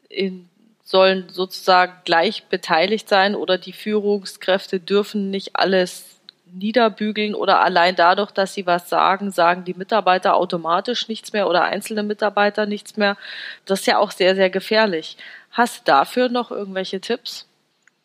in, 0.08 0.48
sollen 0.84 1.28
sozusagen 1.28 1.92
gleich 2.04 2.44
beteiligt 2.48 3.08
sein 3.08 3.34
oder 3.34 3.58
die 3.58 3.72
Führungskräfte 3.72 4.78
dürfen 4.78 5.30
nicht 5.30 5.56
alles 5.56 6.15
niederbügeln 6.52 7.34
oder 7.34 7.62
allein 7.62 7.96
dadurch, 7.96 8.30
dass 8.30 8.54
sie 8.54 8.66
was 8.66 8.88
sagen, 8.88 9.30
sagen 9.30 9.64
die 9.64 9.74
Mitarbeiter 9.74 10.36
automatisch 10.36 11.08
nichts 11.08 11.32
mehr 11.32 11.48
oder 11.48 11.62
einzelne 11.64 12.02
Mitarbeiter 12.02 12.66
nichts 12.66 12.96
mehr. 12.96 13.16
Das 13.64 13.80
ist 13.80 13.86
ja 13.86 13.98
auch 13.98 14.10
sehr, 14.10 14.34
sehr 14.34 14.50
gefährlich. 14.50 15.16
Hast 15.50 15.80
du 15.80 15.82
dafür 15.84 16.28
noch 16.28 16.50
irgendwelche 16.50 17.00
Tipps? 17.00 17.48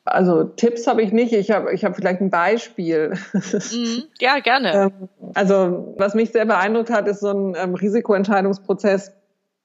Also 0.04 0.44
Tipps 0.44 0.88
habe 0.88 1.04
ich 1.04 1.12
nicht. 1.12 1.32
Ich 1.32 1.52
habe 1.52 1.72
ich 1.74 1.86
hab 1.86 1.96
vielleicht 1.96 2.22
ein 2.22 2.30
Beispiel. 2.30 3.14
Mhm. 3.72 4.04
Ja, 4.20 4.40
gerne. 4.40 4.74
Ähm, 4.74 5.10
also 5.36 5.94
was 5.98 6.16
mich 6.16 6.32
sehr 6.32 6.46
beeindruckt 6.46 6.90
hat, 6.90 7.08
ist 7.08 7.20
so 7.20 7.30
ein 7.30 7.56
ähm, 7.56 7.76
Risikoentscheidungsprozess 7.76 9.12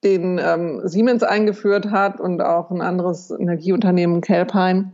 den 0.04 0.38
ähm, 0.38 0.80
Siemens 0.84 1.22
eingeführt 1.22 1.90
hat 1.90 2.20
und 2.20 2.40
auch 2.40 2.70
ein 2.70 2.80
anderes 2.80 3.30
Energieunternehmen 3.30 4.20
Calpine, 4.20 4.92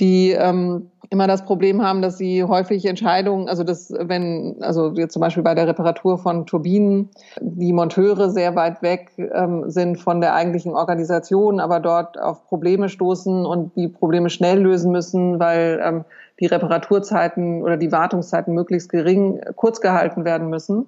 die 0.00 0.32
ähm, 0.32 0.90
immer 1.10 1.26
das 1.26 1.44
Problem 1.44 1.82
haben, 1.82 2.02
dass 2.02 2.18
sie 2.18 2.44
häufig 2.44 2.84
Entscheidungen, 2.84 3.48
also 3.48 3.64
dass 3.64 3.92
wenn, 3.96 4.56
also 4.60 4.92
zum 4.92 5.20
Beispiel 5.20 5.42
bei 5.42 5.54
der 5.54 5.68
Reparatur 5.68 6.18
von 6.18 6.46
Turbinen, 6.46 7.10
die 7.40 7.72
Monteure 7.72 8.30
sehr 8.30 8.56
weit 8.56 8.82
weg 8.82 9.10
ähm, 9.16 9.70
sind 9.70 9.98
von 9.98 10.20
der 10.20 10.34
eigentlichen 10.34 10.72
Organisation, 10.72 11.60
aber 11.60 11.80
dort 11.80 12.18
auf 12.18 12.46
Probleme 12.46 12.88
stoßen 12.88 13.46
und 13.46 13.74
die 13.76 13.88
Probleme 13.88 14.30
schnell 14.30 14.60
lösen 14.60 14.90
müssen, 14.90 15.38
weil 15.38 15.80
ähm, 15.82 16.04
die 16.40 16.46
Reparaturzeiten 16.46 17.62
oder 17.62 17.76
die 17.76 17.92
Wartungszeiten 17.92 18.52
möglichst 18.52 18.90
gering 18.90 19.40
kurz 19.54 19.80
gehalten 19.80 20.24
werden 20.24 20.50
müssen 20.50 20.86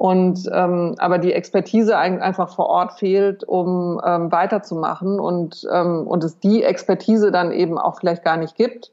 und 0.00 0.48
ähm, 0.50 0.94
aber 0.96 1.18
die 1.18 1.34
Expertise 1.34 1.98
einfach 1.98 2.54
vor 2.54 2.70
Ort 2.70 2.94
fehlt, 2.94 3.44
um 3.44 4.00
ähm, 4.02 4.32
weiterzumachen 4.32 5.20
und 5.20 5.68
ähm, 5.70 6.06
und 6.06 6.24
es 6.24 6.38
die 6.38 6.62
Expertise 6.62 7.30
dann 7.30 7.52
eben 7.52 7.76
auch 7.76 7.98
vielleicht 8.00 8.24
gar 8.24 8.38
nicht 8.38 8.56
gibt, 8.56 8.92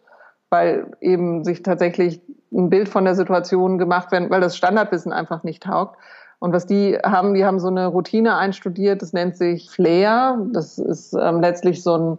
weil 0.49 0.91
eben 0.99 1.45
sich 1.45 1.63
tatsächlich 1.63 2.19
ein 2.51 2.69
Bild 2.69 2.89
von 2.89 3.05
der 3.05 3.15
Situation 3.15 3.77
gemacht 3.77 4.11
werden, 4.11 4.29
weil 4.29 4.41
das 4.41 4.57
Standardwissen 4.57 5.13
einfach 5.13 5.43
nicht 5.43 5.63
taugt. 5.63 5.95
Und 6.39 6.51
was 6.51 6.65
die 6.65 6.97
haben, 6.97 7.35
die 7.35 7.45
haben 7.45 7.61
so 7.61 7.69
eine 7.69 7.87
Routine 7.87 8.35
einstudiert, 8.35 9.01
das 9.01 9.13
nennt 9.13 9.37
sich 9.37 9.69
Flair. 9.69 10.37
Das 10.51 10.77
ist 10.77 11.13
ähm, 11.13 11.39
letztlich 11.39 11.83
so 11.83 11.97
ein 11.97 12.17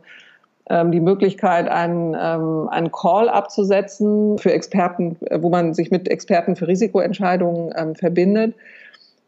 ähm, 0.70 0.93
die 0.93 1.01
Möglichkeit, 1.01 1.68
einen, 1.68 2.16
ähm, 2.18 2.68
einen 2.70 2.91
Call 2.91 3.28
abzusetzen 3.28 4.39
für 4.39 4.53
Experten, 4.53 5.16
wo 5.41 5.51
man 5.51 5.74
sich 5.74 5.91
mit 5.91 6.09
Experten 6.09 6.57
für 6.57 6.68
Risikoentscheidungen 6.68 7.74
ähm, 7.76 7.95
verbindet. 7.95 8.55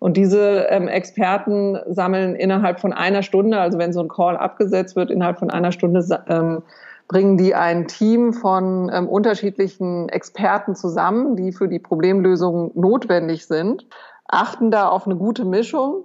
Und 0.00 0.16
diese 0.16 0.66
ähm, 0.70 0.88
Experten 0.88 1.78
sammeln 1.86 2.34
innerhalb 2.34 2.80
von 2.80 2.94
einer 2.94 3.22
Stunde, 3.22 3.60
also 3.60 3.78
wenn 3.78 3.92
so 3.92 4.00
ein 4.00 4.08
Call 4.08 4.36
abgesetzt 4.36 4.96
wird, 4.96 5.10
innerhalb 5.10 5.38
von 5.38 5.50
einer 5.50 5.72
Stunde 5.72 6.02
ähm, 6.26 6.62
bringen 7.06 7.36
die 7.36 7.54
ein 7.54 7.86
Team 7.86 8.32
von 8.32 8.90
ähm, 8.92 9.08
unterschiedlichen 9.08 10.08
Experten 10.08 10.74
zusammen, 10.74 11.36
die 11.36 11.52
für 11.52 11.68
die 11.68 11.78
Problemlösung 11.78 12.72
notwendig 12.74 13.46
sind, 13.46 13.86
achten 14.26 14.70
da 14.70 14.88
auf 14.88 15.06
eine 15.06 15.16
gute 15.16 15.44
Mischung. 15.44 16.04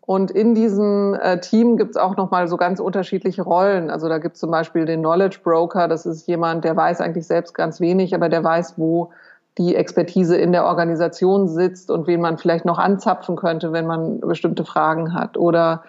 Und 0.00 0.30
in 0.30 0.54
diesem 0.54 1.14
äh, 1.20 1.38
Team 1.40 1.76
gibt 1.76 1.90
es 1.90 1.96
auch 1.96 2.16
nochmal 2.16 2.48
so 2.48 2.56
ganz 2.56 2.80
unterschiedliche 2.80 3.42
Rollen. 3.42 3.90
Also 3.90 4.08
da 4.08 4.16
gibt 4.16 4.36
es 4.36 4.40
zum 4.40 4.50
Beispiel 4.50 4.86
den 4.86 5.00
Knowledge 5.00 5.40
Broker, 5.42 5.88
das 5.88 6.06
ist 6.06 6.26
jemand, 6.26 6.64
der 6.64 6.74
weiß 6.74 7.02
eigentlich 7.02 7.26
selbst 7.26 7.52
ganz 7.52 7.80
wenig, 7.80 8.14
aber 8.14 8.30
der 8.30 8.42
weiß, 8.42 8.78
wo 8.78 9.10
die 9.58 9.74
Expertise 9.74 10.36
in 10.36 10.52
der 10.52 10.64
Organisation 10.64 11.48
sitzt 11.48 11.90
und 11.90 12.06
wen 12.06 12.20
man 12.20 12.38
vielleicht 12.38 12.64
noch 12.64 12.78
anzapfen 12.78 13.36
könnte, 13.36 13.72
wenn 13.72 13.86
man 13.86 14.20
bestimmte 14.20 14.64
Fragen 14.64 15.14
hat. 15.14 15.36
Oder 15.36 15.82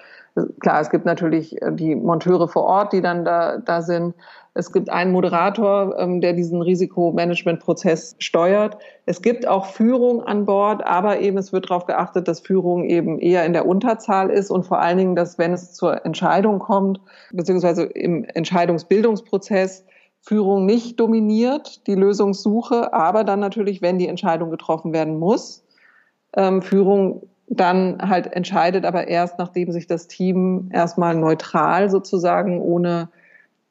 klar, 0.59 0.81
es 0.81 0.89
gibt 0.89 1.05
natürlich 1.05 1.61
äh, 1.61 1.71
die 1.71 1.95
Monteure 1.95 2.47
vor 2.47 2.63
Ort, 2.63 2.93
die 2.93 3.01
dann 3.01 3.25
da, 3.25 3.57
da 3.57 3.81
sind. 3.81 4.13
Es 4.53 4.71
gibt 4.71 4.89
einen 4.89 5.11
Moderator, 5.11 5.97
ähm, 5.99 6.21
der 6.21 6.33
diesen 6.33 6.61
Risikomanagementprozess 6.61 8.15
steuert. 8.19 8.77
Es 9.05 9.21
gibt 9.21 9.47
auch 9.47 9.65
Führung 9.67 10.23
an 10.23 10.45
Bord, 10.45 10.85
aber 10.85 11.19
eben 11.19 11.37
es 11.37 11.53
wird 11.53 11.69
darauf 11.69 11.85
geachtet, 11.85 12.27
dass 12.27 12.39
Führung 12.39 12.85
eben 12.85 13.19
eher 13.19 13.45
in 13.45 13.53
der 13.53 13.67
Unterzahl 13.67 14.29
ist 14.29 14.49
und 14.49 14.65
vor 14.65 14.79
allen 14.79 14.97
Dingen, 14.97 15.15
dass 15.15 15.37
wenn 15.37 15.53
es 15.53 15.73
zur 15.73 16.05
Entscheidung 16.05 16.59
kommt, 16.59 16.99
beziehungsweise 17.31 17.83
im 17.83 18.23
Entscheidungsbildungsprozess, 18.23 19.85
Führung 20.27 20.65
nicht 20.65 20.99
dominiert, 20.99 21.87
die 21.87 21.95
Lösungssuche, 21.95 22.91
aber 22.93 23.23
dann 23.23 23.39
natürlich, 23.39 23.81
wenn 23.81 23.97
die 23.97 24.09
Entscheidung 24.09 24.49
getroffen 24.49 24.91
werden 24.91 25.17
muss, 25.19 25.63
ähm, 26.35 26.61
Führung 26.61 27.21
dann 27.47 27.97
halt 28.01 28.33
entscheidet, 28.33 28.83
aber 28.83 29.07
erst 29.07 29.39
nachdem 29.39 29.71
sich 29.71 29.87
das 29.87 30.07
Team 30.07 30.69
erstmal 30.73 31.15
neutral 31.15 31.89
sozusagen, 31.89 32.59
ohne 32.59 33.07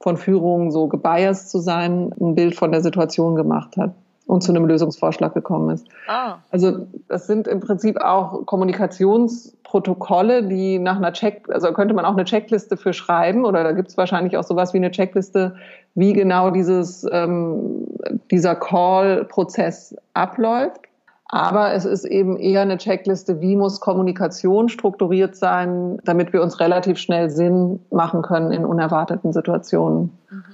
von 0.00 0.16
Führung 0.16 0.70
so 0.70 0.88
gebiased 0.88 1.50
zu 1.50 1.59
sein, 1.59 2.14
ein 2.18 2.34
Bild 2.34 2.54
von 2.54 2.72
der 2.72 2.80
Situation 2.80 3.34
gemacht 3.34 3.76
hat 3.76 3.92
und 4.26 4.42
zu 4.42 4.50
einem 4.50 4.64
Lösungsvorschlag 4.64 5.34
gekommen 5.34 5.68
ist. 5.74 5.86
Ah. 6.09 6.38
Also 6.50 6.86
das 7.07 7.26
sind 7.26 7.48
im 7.48 7.61
Prinzip 7.61 8.00
auch 8.00 8.46
Kommunikationsprotokolle, 8.46 10.42
die 10.44 10.78
nach 10.78 10.96
einer 10.96 11.12
Check, 11.12 11.50
also 11.50 11.70
könnte 11.74 11.92
man 11.92 12.07
auch 12.07 12.14
eine 12.14 12.24
Checkliste 12.24 12.78
für 12.78 12.94
schreiben 12.94 13.44
oder 13.44 13.62
da 13.62 13.72
gibt 13.72 13.88
es 13.88 13.98
wahrscheinlich 13.98 14.38
auch 14.38 14.44
sowas 14.44 14.72
wie 14.72 14.78
eine 14.78 14.90
Checkliste, 14.90 15.57
wie 15.97 16.12
genau 16.12 16.51
dieses, 16.51 17.05
ähm, 17.11 17.86
dieser 18.30 18.55
Call-Prozess 18.55 19.97
abläuft. 20.14 20.82
Aber 21.28 21.74
es 21.74 21.84
ist 21.84 22.05
eben 22.05 22.36
eher 22.36 22.62
eine 22.62 22.78
Checkliste, 22.78 23.40
wie 23.40 23.57
muss 23.57 23.80
Kommunikation 23.80 24.68
strukturiert 24.68 25.34
sein, 25.34 25.99
damit 26.05 26.32
wir 26.32 26.40
uns 26.40 26.61
relativ 26.61 26.99
schnell 26.99 27.30
Sinn 27.30 27.80
machen 27.90 28.22
können 28.22 28.53
in 28.53 28.64
unerwarteten 28.64 29.32
Situationen. 29.32 30.16
Mhm. 30.30 30.44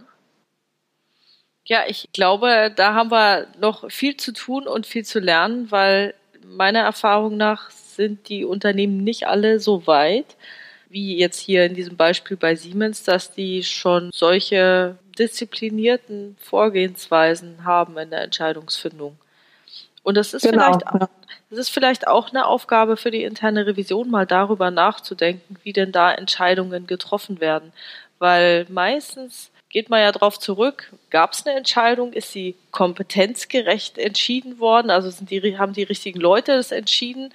Ja, 1.64 1.80
ich 1.86 2.08
glaube, 2.12 2.72
da 2.74 2.94
haben 2.94 3.10
wir 3.10 3.46
noch 3.60 3.90
viel 3.90 4.16
zu 4.16 4.32
tun 4.32 4.66
und 4.66 4.86
viel 4.86 5.04
zu 5.04 5.20
lernen, 5.20 5.70
weil 5.70 6.14
meiner 6.44 6.80
Erfahrung 6.80 7.36
nach 7.36 7.70
sind 7.70 8.28
die 8.28 8.44
Unternehmen 8.44 9.04
nicht 9.04 9.26
alle 9.26 9.60
so 9.60 9.86
weit. 9.86 10.36
wie 10.92 11.16
jetzt 11.16 11.38
hier 11.40 11.64
in 11.64 11.74
diesem 11.74 11.96
Beispiel 11.96 12.36
bei 12.36 12.54
Siemens, 12.54 13.02
dass 13.02 13.32
die 13.32 13.62
schon 13.62 14.10
solche 14.12 14.98
disziplinierten 15.18 16.36
Vorgehensweisen 16.40 17.64
haben 17.64 17.96
in 17.98 18.10
der 18.10 18.22
Entscheidungsfindung. 18.22 19.16
Und 20.02 20.16
das 20.16 20.34
ist, 20.34 20.42
genau, 20.42 20.64
vielleicht, 20.64 20.82
ja. 20.82 21.08
das 21.50 21.58
ist 21.58 21.68
vielleicht 21.70 22.08
auch 22.08 22.30
eine 22.30 22.46
Aufgabe 22.46 22.96
für 22.96 23.10
die 23.10 23.22
interne 23.22 23.66
Revision, 23.66 24.10
mal 24.10 24.26
darüber 24.26 24.70
nachzudenken, 24.70 25.56
wie 25.62 25.72
denn 25.72 25.92
da 25.92 26.12
Entscheidungen 26.12 26.86
getroffen 26.86 27.40
werden. 27.40 27.72
Weil 28.18 28.66
meistens 28.68 29.52
geht 29.68 29.88
man 29.88 30.00
ja 30.00 30.12
darauf 30.12 30.38
zurück, 30.38 30.92
gab 31.10 31.32
es 31.32 31.46
eine 31.46 31.56
Entscheidung, 31.56 32.12
ist 32.12 32.32
sie 32.32 32.56
kompetenzgerecht 32.72 33.96
entschieden 33.96 34.58
worden, 34.58 34.90
also 34.90 35.08
sind 35.08 35.30
die, 35.30 35.58
haben 35.58 35.72
die 35.72 35.82
richtigen 35.82 36.20
Leute 36.20 36.56
das 36.56 36.72
entschieden 36.72 37.32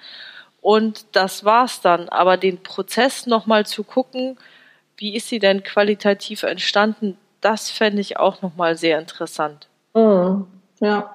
und 0.60 1.06
das 1.12 1.44
war's 1.44 1.80
dann. 1.80 2.08
Aber 2.08 2.36
den 2.36 2.62
Prozess 2.62 3.26
nochmal 3.26 3.66
zu 3.66 3.82
gucken, 3.82 4.38
wie 4.96 5.16
ist 5.16 5.28
sie 5.28 5.38
denn 5.38 5.62
qualitativ 5.62 6.42
entstanden, 6.42 7.16
das 7.40 7.70
fände 7.70 8.00
ich 8.00 8.16
auch 8.18 8.42
nochmal 8.42 8.76
sehr 8.76 8.98
interessant. 8.98 9.68
Mhm. 9.94 10.46
Ja. 10.80 11.14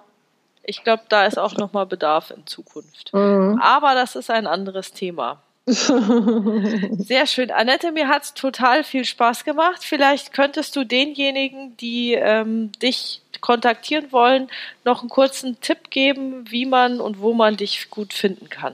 Ich 0.64 0.84
glaube, 0.84 1.04
da 1.10 1.26
ist 1.26 1.38
auch 1.38 1.56
nochmal 1.58 1.86
Bedarf 1.86 2.32
in 2.32 2.48
Zukunft. 2.48 3.14
Mhm. 3.14 3.60
Aber 3.62 3.96
das 3.96 4.16
ist 4.16 4.30
ein 4.30 4.48
anderes 4.48 4.94
Thema. 4.94 5.42
Sehr 5.66 7.26
schön. 7.26 7.50
Annette, 7.50 7.94
mir 7.94 8.10
hat 8.10 8.24
es 8.24 8.34
total 8.34 8.84
viel 8.84 9.06
Spaß 9.06 9.46
gemacht. 9.46 9.82
Vielleicht 9.82 10.34
könntest 10.34 10.76
du 10.76 10.84
denjenigen, 10.84 11.78
die 11.78 12.14
ähm, 12.16 12.74
dich 12.82 13.22
kontaktieren 13.40 14.12
wollen, 14.12 14.50
noch 14.84 15.02
einen 15.02 15.10
kurzen 15.10 15.60
Tipp 15.62 15.90
geben, 15.90 16.46
wie 16.50 16.66
man 16.66 17.00
und 17.00 17.22
wo 17.22 17.34
man 17.34 17.56
dich 17.56 17.90
gut 17.90 18.14
finden 18.14 18.50
kann. 18.50 18.74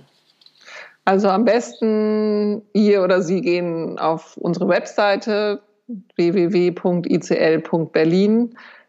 Also 1.06 1.30
am 1.30 1.46
besten 1.46 2.64
ihr 2.74 3.04
oder 3.04 3.22
sie 3.22 3.42
gehen 3.42 4.00
auf 4.00 4.38
unsere 4.38 4.68
Webseite 4.68 5.62
www.icl.berlin. 6.16 6.76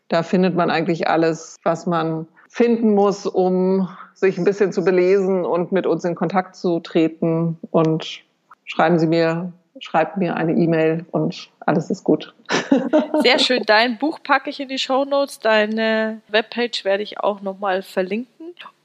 Da 0.09 0.23
findet 0.23 0.55
man 0.55 0.71
eigentlich 0.71 1.09
alles, 1.09 1.59
was 1.63 1.87
man 1.87 2.27
finden 2.49 2.95
muss, 2.95 3.27
um 3.27 3.89
sich 4.15 4.37
ein 4.39 4.45
bisschen 4.45 4.73
zu 4.73 4.85
belesen 4.85 5.45
und 5.45 5.73
mit 5.73 5.87
uns 5.87 6.05
in 6.05 6.15
Kontakt 6.15 6.57
zu 6.57 6.81
treten. 6.81 7.59
Und 7.71 8.23
schreiben 8.65 8.99
Sie 8.99 9.07
mir, 9.07 9.53
schreibt 9.79 10.17
mir 10.17 10.37
eine 10.37 10.53
E-Mail 10.53 11.07
und 11.13 11.49
alles 11.61 11.91
ist 11.91 12.05
gut. 12.05 12.35
Sehr 13.23 13.39
schön. 13.39 13.63
Dein 13.65 13.99
Buch 13.99 14.19
packe 14.23 14.51
ich 14.51 14.61
in 14.61 14.69
die 14.69 14.79
Show 14.79 15.05
Notes. 15.05 15.39
Deine 15.39 16.21
Webpage 16.29 16.85
werde 16.85 17.03
ich 17.03 17.21
auch 17.21 17.41
nochmal 17.41 17.83
verlinken. 17.83 18.40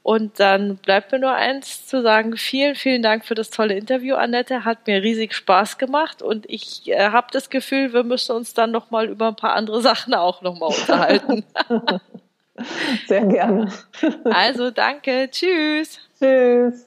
Und 0.06 0.38
dann 0.38 0.76
bleibt 0.76 1.10
mir 1.10 1.18
nur 1.18 1.34
eins 1.34 1.84
zu 1.84 2.00
sagen. 2.00 2.36
Vielen, 2.36 2.76
vielen 2.76 3.02
Dank 3.02 3.24
für 3.24 3.34
das 3.34 3.50
tolle 3.50 3.74
Interview, 3.74 4.14
Annette. 4.14 4.64
Hat 4.64 4.86
mir 4.86 5.02
riesig 5.02 5.34
Spaß 5.34 5.78
gemacht 5.78 6.22
und 6.22 6.48
ich 6.48 6.86
äh, 6.86 7.08
habe 7.08 7.26
das 7.32 7.50
Gefühl, 7.50 7.92
wir 7.92 8.04
müssen 8.04 8.36
uns 8.36 8.54
dann 8.54 8.70
nochmal 8.70 9.08
über 9.08 9.26
ein 9.26 9.34
paar 9.34 9.54
andere 9.54 9.80
Sachen 9.80 10.14
auch 10.14 10.42
nochmal 10.42 10.68
unterhalten. 10.68 11.44
Sehr 13.08 13.26
gerne. 13.26 13.72
Also 14.26 14.70
danke. 14.70 15.28
Tschüss. 15.28 15.98
Tschüss. 16.20 16.86